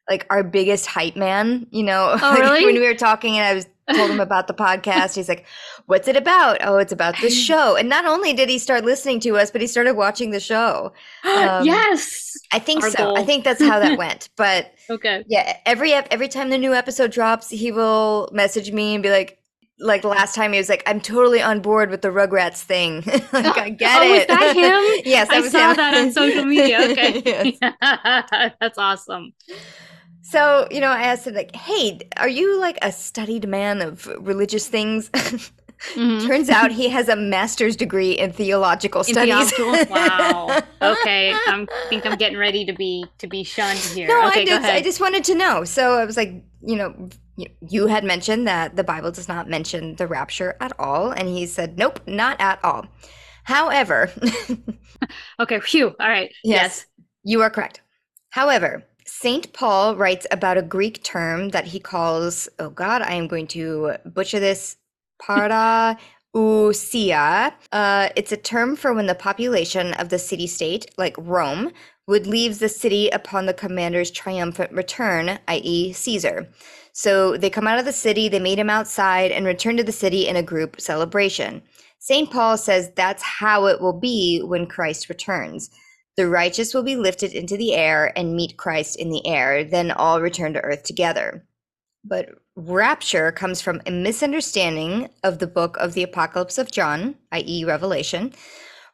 [0.10, 1.68] like our biggest hype man.
[1.72, 2.66] You know, Oh, Like, really?
[2.66, 5.46] when we were talking and I was told him about the podcast, he's like,
[5.88, 7.76] "What's it about?" Oh, it's about this show.
[7.76, 10.94] And not only did he start listening to us, but he started watching the show.
[11.26, 12.36] Um, yes.
[12.52, 13.16] I think Our so.
[13.16, 14.30] I think that's how that went.
[14.36, 15.24] But Okay.
[15.28, 19.36] yeah, every every time the new episode drops, he will message me and be like.
[19.82, 23.02] Like last time, he was like, "I'm totally on board with the Rugrats thing.
[23.32, 25.02] like, I get Oh, was that him?
[25.06, 25.76] yes, that I was saw him.
[25.78, 26.82] that on social media.
[26.92, 27.22] Okay.
[27.26, 28.54] Yes.
[28.60, 29.32] That's awesome.
[30.22, 34.08] So, you know, I asked him, like, hey, are you like a studied man of
[34.20, 35.10] religious things?
[35.96, 36.28] Mhm.
[36.28, 39.50] Turns out he has a master's degree in theological In studies.
[39.54, 40.60] theological- wow.
[40.82, 41.32] Okay.
[41.34, 44.10] I think I'm getting ready to be to be shunned here.
[44.10, 44.76] No, okay, I, ahead.
[44.76, 45.64] I just wanted to know.
[45.64, 47.08] So I was like, you know,
[47.62, 51.12] you had mentioned that the Bible does not mention the rapture at all.
[51.12, 52.86] And he said, nope, not at all.
[53.46, 54.12] However,
[55.40, 55.96] Okay, phew.
[56.00, 56.32] All right.
[56.44, 56.86] Yes.
[57.24, 57.82] You are correct.
[58.32, 59.52] However, St.
[59.54, 63.96] Paul writes about a Greek term that he calls, oh God, I am going to
[64.06, 64.78] butcher this,
[65.20, 65.98] para
[66.34, 67.54] parousia.
[67.72, 71.72] Uh, it's a term for when the population of the city state, like Rome,
[72.08, 76.48] would leave the city upon the commander's triumphant return, i.e., Caesar.
[76.94, 79.92] So they come out of the city, they meet him outside, and return to the
[79.92, 81.62] city in a group celebration.
[81.98, 82.32] St.
[82.32, 85.70] Paul says that's how it will be when Christ returns.
[86.20, 89.90] The righteous will be lifted into the air and meet Christ in the air, then
[89.90, 91.46] all return to earth together.
[92.04, 97.64] But rapture comes from a misunderstanding of the book of the Apocalypse of John, i.e.,
[97.64, 98.34] Revelation,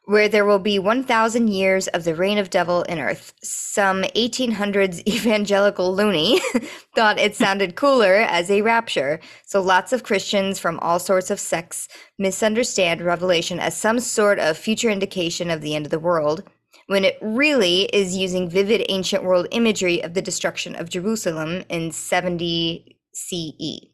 [0.04, 3.32] where there will be 1,000 years of the reign of devil in earth.
[3.42, 6.38] Some 1800s evangelical loony
[6.94, 9.18] thought it sounded cooler as a rapture.
[9.44, 11.88] So lots of Christians from all sorts of sects
[12.20, 16.44] misunderstand Revelation as some sort of future indication of the end of the world,
[16.86, 21.90] when it really is using vivid ancient world imagery of the destruction of Jerusalem in
[21.92, 23.88] 70 CE.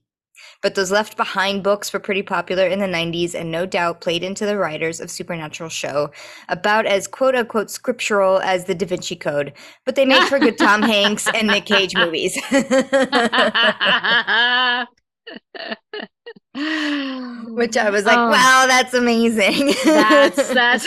[0.61, 4.23] But those left behind books were pretty popular in the 90s and no doubt played
[4.23, 6.11] into the writers of Supernatural show,
[6.49, 9.53] about as quote unquote scriptural as the Da Vinci Code.
[9.85, 12.37] But they made for good Tom Hanks and Nick Cage movies.
[16.55, 18.31] Which I was like, Oh.
[18.31, 19.75] wow, that's amazing.
[19.85, 20.87] that's that's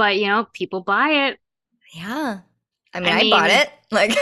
[0.00, 1.38] but you know, people buy it.
[1.94, 2.40] Yeah.
[2.94, 3.70] I mean, I I, bought it.
[3.92, 4.12] Like,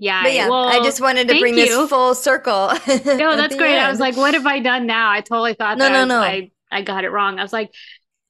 [0.00, 1.66] Yeah, but yeah, well, I just wanted to bring you.
[1.66, 2.68] this full circle.
[3.04, 3.78] No, that's great.
[3.78, 5.10] I was like, what have I done now?
[5.10, 6.20] I totally thought No, that no, I, no.
[6.20, 7.38] I, I got it wrong.
[7.40, 7.74] I was like,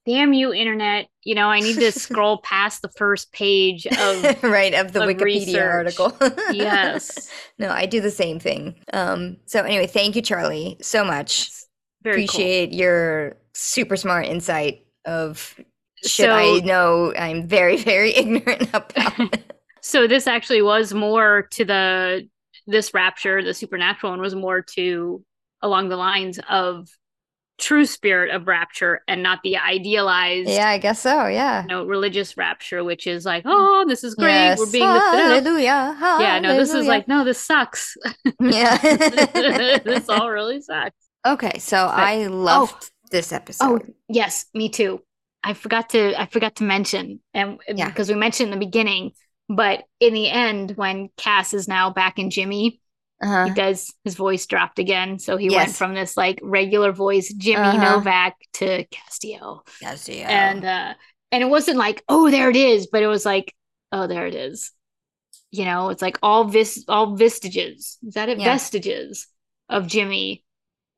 [0.07, 1.09] damn you, internet.
[1.25, 5.09] You know, I need to scroll past the first page of right of the of
[5.11, 6.01] Wikipedia research.
[6.01, 6.13] article.
[6.53, 7.29] yes.
[7.59, 8.83] no, I do the same thing.
[8.95, 11.51] Um, so anyway, thank you, Charlie, so much.
[12.03, 12.25] Very cool.
[12.25, 15.55] Appreciate your super smart insight of
[16.05, 19.39] shit So- I know I'm very, very ignorant about.
[19.81, 22.29] So this actually was more to the
[22.67, 25.25] this rapture, the supernatural one was more to
[25.63, 26.89] along the lines of
[27.59, 31.27] true spirit of rapture and not the idealized yeah, I guess so.
[31.27, 31.63] Yeah.
[31.63, 34.57] you know, religious rapture, which is like, oh, this is great.
[34.59, 34.73] We're Yes.
[34.73, 35.15] being lifted up.
[35.15, 35.97] Hallelujah.
[36.21, 37.97] Yeah, no, this is like, no, this sucks.
[38.41, 38.77] yeah.
[39.79, 40.97] this all really sucks.
[41.27, 43.65] okay, so I oh, loved this episode.
[43.65, 45.03] Oh, yes, me too.
[45.43, 47.89] I forgot to I forgot to mention and Yeah.
[47.89, 49.13] because we mentioned in the beginning,
[49.49, 52.81] but in the end, when Cass is now back in Jimmy,
[53.23, 53.47] Uh-huh.
[53.47, 55.19] he does his voice dropped again.
[55.19, 57.97] So he went from this like regular voice Jimmy Uh-huh.
[57.97, 58.85] Novak to.
[59.81, 60.29] Yes, yeah.
[60.51, 60.95] And uh
[61.31, 63.55] and it wasn't like, oh there it is, but it was like,
[63.93, 64.73] oh there it is.
[65.51, 67.99] You know, it's like all vis all vestiges.
[68.07, 68.39] Is that it?
[68.39, 68.45] Yeah.
[68.45, 69.27] Vestiges
[69.69, 70.45] of Jimmy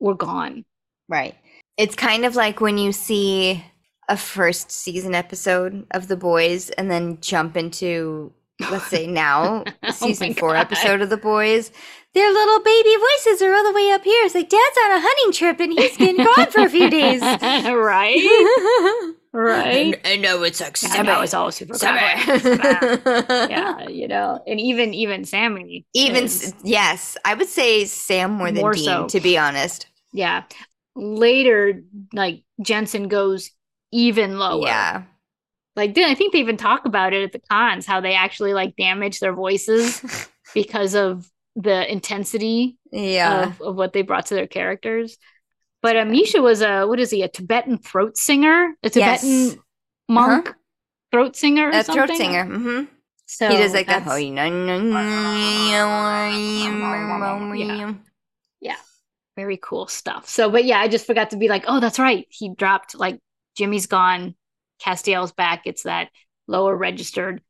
[0.01, 0.65] were gone.
[1.09, 1.37] Right.
[1.81, 3.65] It's kind of like when you see
[4.09, 8.33] a first season episode of The Boys and then jump into,
[8.71, 10.61] let's say now, Oh season four God.
[10.61, 11.71] episode of The Boys.
[12.13, 14.25] Their little baby voices are all the way up here.
[14.27, 17.21] It's like, Dad's on a hunting trip and he's been gone for a few days.
[17.43, 19.15] right?
[19.33, 19.95] Right?
[20.05, 23.89] I know it's like I know it's all super yeah, yeah.
[23.89, 28.57] you know, and even even Sammy, Even is- yes, I would say Sam more than
[28.63, 29.07] More Dean, so.
[29.07, 29.87] to be honest.
[30.13, 30.43] yeah.
[30.97, 33.51] Later, like Jensen goes
[33.93, 34.67] even lower.
[34.67, 35.03] Yeah,
[35.77, 38.77] like I think they even talk about it at the cons how they actually like
[38.77, 43.49] damage their voices because of the intensity yeah.
[43.49, 45.17] of, of what they brought to their characters.
[45.83, 49.57] But uh, Misha was a what is he a Tibetan throat singer, a Tibetan Yes.
[50.09, 50.55] monk
[51.13, 52.07] throat singer, or a something?
[52.07, 52.45] throat singer.
[52.45, 52.85] Mm-hmm.
[53.27, 54.05] So he does like that.
[57.57, 57.95] Yeah.
[59.41, 60.29] Very cool stuff.
[60.29, 62.27] So, but yeah, I just forgot to be like, oh, that's right.
[62.31, 63.21] He dropped like
[63.57, 64.35] Jimmy's gone,
[64.83, 65.63] Castiel's back.
[65.67, 66.11] It's that
[66.47, 67.43] lower registered,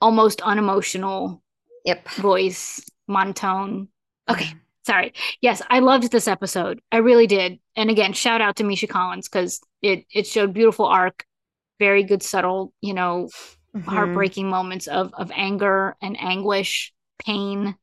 [0.00, 1.42] almost unemotional
[1.84, 2.08] Yep.
[2.10, 3.88] voice, monotone.
[4.28, 4.52] Okay,
[4.86, 5.12] sorry.
[5.40, 6.80] Yes, I loved this episode.
[6.92, 7.58] I really did.
[7.76, 11.24] And again, shout out to Misha Collins because it it showed beautiful arc,
[11.78, 13.30] very good, subtle, you know,
[13.74, 13.84] Mhm.
[13.84, 16.92] heartbreaking moments of of anger and anguish,
[17.24, 17.76] pain.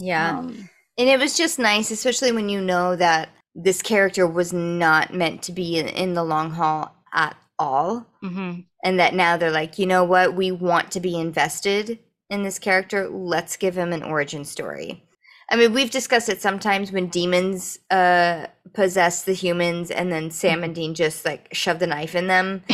[0.00, 0.38] Yeah.
[0.38, 0.68] Um,
[0.98, 5.42] And it was just nice, especially when you know that this character was not meant
[5.44, 8.06] to be in, in the long haul at all.
[8.22, 8.64] mhm.
[8.84, 10.34] And that now they're like, you know what?
[10.34, 11.98] We want to be invested
[12.30, 13.08] in this character.
[13.08, 15.02] Let's give him an origin story.
[15.50, 20.62] I mean, we've discussed it sometimes when demons uh, possess the humans and then Sam
[20.62, 22.62] and Dean just like shove the knife in them.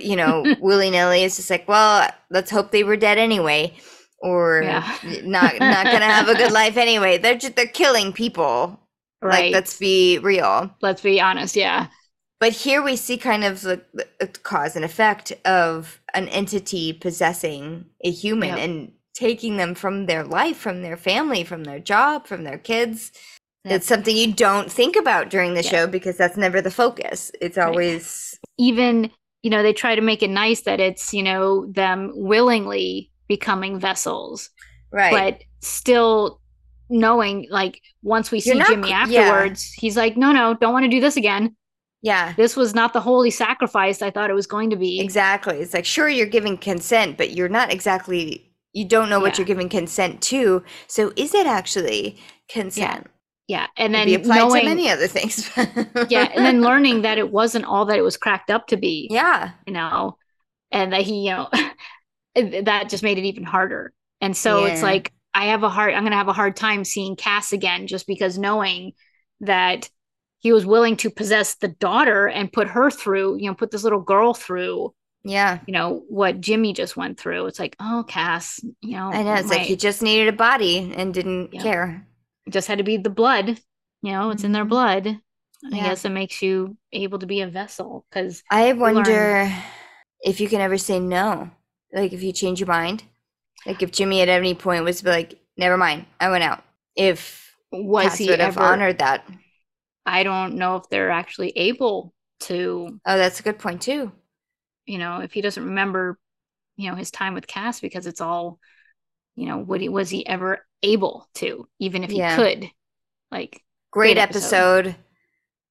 [0.00, 1.24] You know, willy nilly.
[1.24, 3.74] It's just like, well, let's hope they were dead anyway.
[4.20, 4.96] Or Yeah.
[5.22, 7.18] not not gonna have a good life anyway.
[7.18, 8.80] They're just they're killing people.
[9.22, 9.44] Right.
[9.46, 10.70] Like let's be real.
[10.80, 11.56] Let's be honest.
[11.56, 11.86] Yeah.
[12.40, 13.82] But here we see kind of the,
[14.20, 18.58] the cause and effect of an entity possessing a human Yep.
[18.58, 23.10] and taking them from their life, from their family, from their job, from their kids.
[23.64, 23.74] Yep.
[23.76, 25.70] It's something you don't think about during the Yeah.
[25.70, 27.32] show because that's never the focus.
[27.40, 27.66] It's Right.
[27.66, 29.10] always Even,
[29.42, 33.78] you know, they try to make it nice that it's, you know, them willingly becoming
[33.78, 34.50] vessels,
[34.92, 35.12] right.
[35.12, 36.40] but still
[36.90, 39.00] knowing like once we see not Jimmy c- yeah.
[39.20, 41.54] afterwards, he's like, no, no, don't want to do this again.
[42.02, 42.32] yeah.
[42.36, 45.00] This was not the holy sacrifice I thought it was going to be.
[45.00, 45.58] Exactly.
[45.58, 48.44] It's like sure you're giving consent, but you're not exactly
[48.74, 49.38] you don't know what Yeah.
[49.38, 50.62] you're giving consent to.
[50.86, 52.18] So is it actually
[52.48, 53.06] consent?
[53.48, 53.66] Yeah.
[53.78, 55.50] And Could then be applied knowing, to many other things.
[56.08, 56.28] yeah.
[56.34, 59.08] And then learning that it wasn't all that it was cracked up to be.
[59.10, 59.52] yeah.
[59.66, 60.18] you know,
[60.70, 61.48] and that he, you know,
[62.34, 63.92] that just made it even harder.
[64.20, 67.16] And so it's like I have a hard, I'm gonna have a hard time seeing
[67.16, 68.92] Cass again, just because knowing
[69.40, 69.88] that
[70.40, 73.82] he was willing to possess the daughter and put her through, you know, put this
[73.84, 74.94] little girl through,
[75.24, 75.58] Yeah.
[75.66, 77.46] you know, what Jimmy just went through.
[77.46, 79.34] It's like, oh, Cass, you know, I know.
[79.34, 81.62] It's like he just needed a body and didn't Yeah.
[81.62, 82.06] care.
[82.46, 83.60] it just had to be the blood,
[84.02, 84.68] you know, it's in their Mhm.
[84.70, 85.20] blood.
[85.72, 88.80] I guess it makes you able to be a vessel because I learn.
[88.80, 89.52] wonder
[90.22, 91.50] if you can ever say no.
[91.92, 93.04] Like if you change your mind.
[93.66, 96.64] Like if Jimmy at any point was like, never mind, I went out.
[96.96, 98.58] If was Cass he would have ever?
[98.58, 99.24] honored that.
[100.06, 104.12] I don't know if they're actually able to Oh, that's a good point too.
[104.86, 106.18] you know, if he doesn't remember,
[106.76, 108.58] you know, his time with Cass because it's all,
[109.36, 112.36] you know, what he was he ever able to, even if he Yeah.
[112.36, 112.70] could.
[113.30, 114.86] Like Great Great episode.
[114.88, 114.96] episode.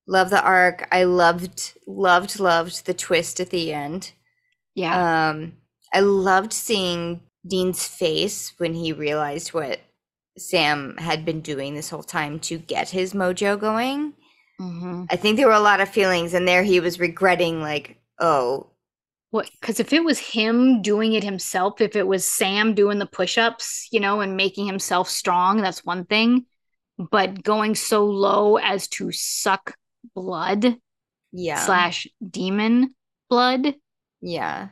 [0.08, 0.88] Love the arc.
[0.92, 4.14] I loved, loved, loved the twist at the end.
[4.76, 5.04] yeah.
[5.32, 5.54] Um,
[5.94, 9.80] I loved seeing Dean's face when he realized what
[10.38, 14.14] Sam had been doing this whole time to get his mojo going.
[14.60, 18.00] hmm I think there were a lot of feelings, and there he was regretting, like,
[18.20, 18.72] oh,
[19.32, 19.50] What?
[19.60, 23.88] Because if it was him doing it himself, if it was Sam doing the push-ups,
[23.92, 26.46] you know, and making himself strong, that's one thing.
[26.98, 29.76] But going so low as to suck
[30.16, 30.78] blood
[31.32, 32.96] yeah, slash demon
[33.30, 33.76] blood,
[34.22, 34.70] yeah,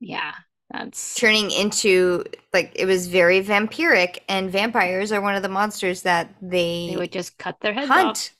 [0.00, 0.32] yeah,
[0.70, 6.02] that's turning into like it was very vampiric, and vampires are one of the monsters
[6.02, 7.96] that they, they would just cut their heads off.
[7.96, 8.32] hunt.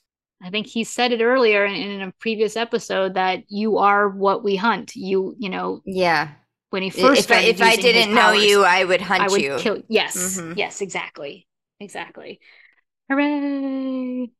[0.42, 4.42] I think he said it earlier in, in a previous episode that you are what
[4.42, 4.96] we hunt.
[4.96, 6.30] You, you know, Yeah,
[6.70, 9.28] when he first if I, if I didn't know powers, you, I would hunt I
[9.28, 9.56] would you.
[9.58, 9.82] kill.
[9.88, 10.56] Yes, Mhm.
[10.56, 11.46] yes, exactly,
[11.78, 12.40] exactly.
[13.10, 14.30] Hooray!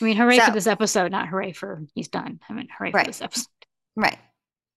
[0.00, 2.38] I mean, hooray So- for this episode, not hooray for he's done.
[2.48, 3.04] I mean, hooray Right.
[3.06, 3.48] for this episode
[3.96, 4.18] Right.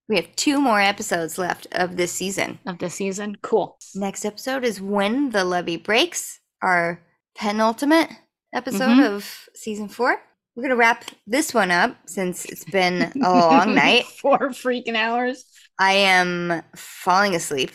[0.10, 2.60] We have two more episodes left of this season.
[2.66, 3.38] of this season.
[3.44, 3.78] Cool.
[3.96, 7.02] Next episode is When the Levee Breaks, our
[7.36, 8.10] penultimate
[8.54, 9.06] episode Mhm.
[9.16, 10.20] of season four.
[10.56, 14.06] We're going to wrap this one up since it's been a long night.
[14.06, 15.46] Four freaking hours.
[15.78, 17.72] I am falling asleep.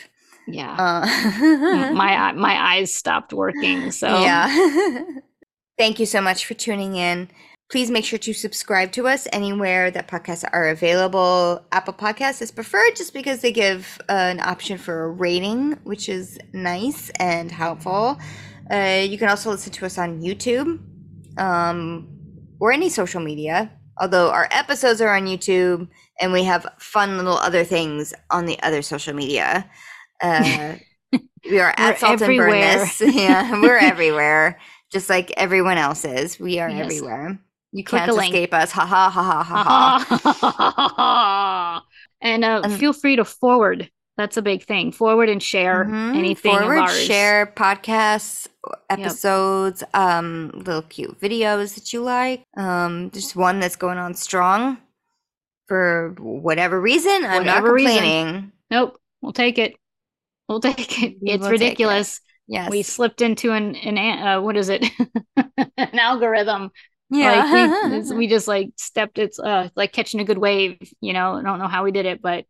[0.49, 0.73] Yeah.
[0.77, 1.07] Uh,
[1.95, 3.91] my my eyes stopped working.
[3.93, 4.51] So Yeah.
[5.79, 7.31] Thank you so much for tuning in.
[7.71, 11.65] Please make sure to subscribe to us anywhere that podcasts are available.
[11.73, 16.09] Apple Podcasts is preferred just because they give uh, an option for a rating, which
[16.09, 18.19] is nice and helpful.
[18.71, 20.79] Uh, you can also listen to us on YouTube
[21.39, 22.07] um,
[22.61, 25.89] or any social media, although our episodes are on YouTube
[26.21, 29.69] and we have fun little other things on the other social media.
[30.21, 30.77] Uh,
[31.13, 32.79] we are We're at Salt and Burn everywhere.
[32.79, 33.01] This.
[33.15, 34.61] Yeah, we're everywhere,
[34.93, 36.39] just like everyone else is.
[36.39, 36.85] We are Yes.
[36.85, 37.39] everywhere.
[37.75, 38.71] You Click can't escape us.
[38.73, 41.85] Ha ha ha ha ha ha.
[42.23, 43.91] and uh, Um, feel free to forward.
[44.17, 44.93] That's a big thing.
[44.93, 46.17] Forward and share Mhm.
[46.17, 47.05] anything Forward, of ours.
[47.05, 48.47] share podcasts,
[48.89, 52.45] episodes, um, little cute videos that you like.
[52.57, 54.79] Um, just one that's going on strong
[55.67, 57.25] for whatever reason.
[57.25, 57.93] I'm not Whatever reason.
[57.97, 58.53] complaining.
[58.71, 59.75] Nope, we'll take it.
[60.49, 61.17] We'll take it.
[61.21, 61.51] We it's take it.
[61.51, 62.21] ridiculous.
[62.47, 62.71] Yes.
[62.71, 64.85] We slipped into an an uh, what is it?
[65.77, 66.71] an algorithm.
[67.15, 67.45] Yeah.
[67.83, 69.19] Like we, we just like stepped.
[69.19, 70.79] It's uh like catching a good wave.
[71.01, 72.47] You know, I don't know how we did it, but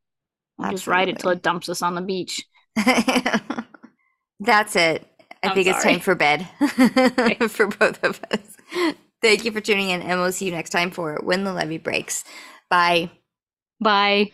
[0.59, 2.45] we'll just ride it till it dumps us on the beach.
[4.41, 5.07] That's it.
[5.43, 6.49] I I'm think it's time for bed
[7.51, 8.57] for both of us.
[9.23, 11.79] Thank you for tuning in, and we'll see you next time for When the Levee
[11.79, 12.25] Breaks.
[12.71, 13.11] Bye.
[13.81, 14.33] Bye.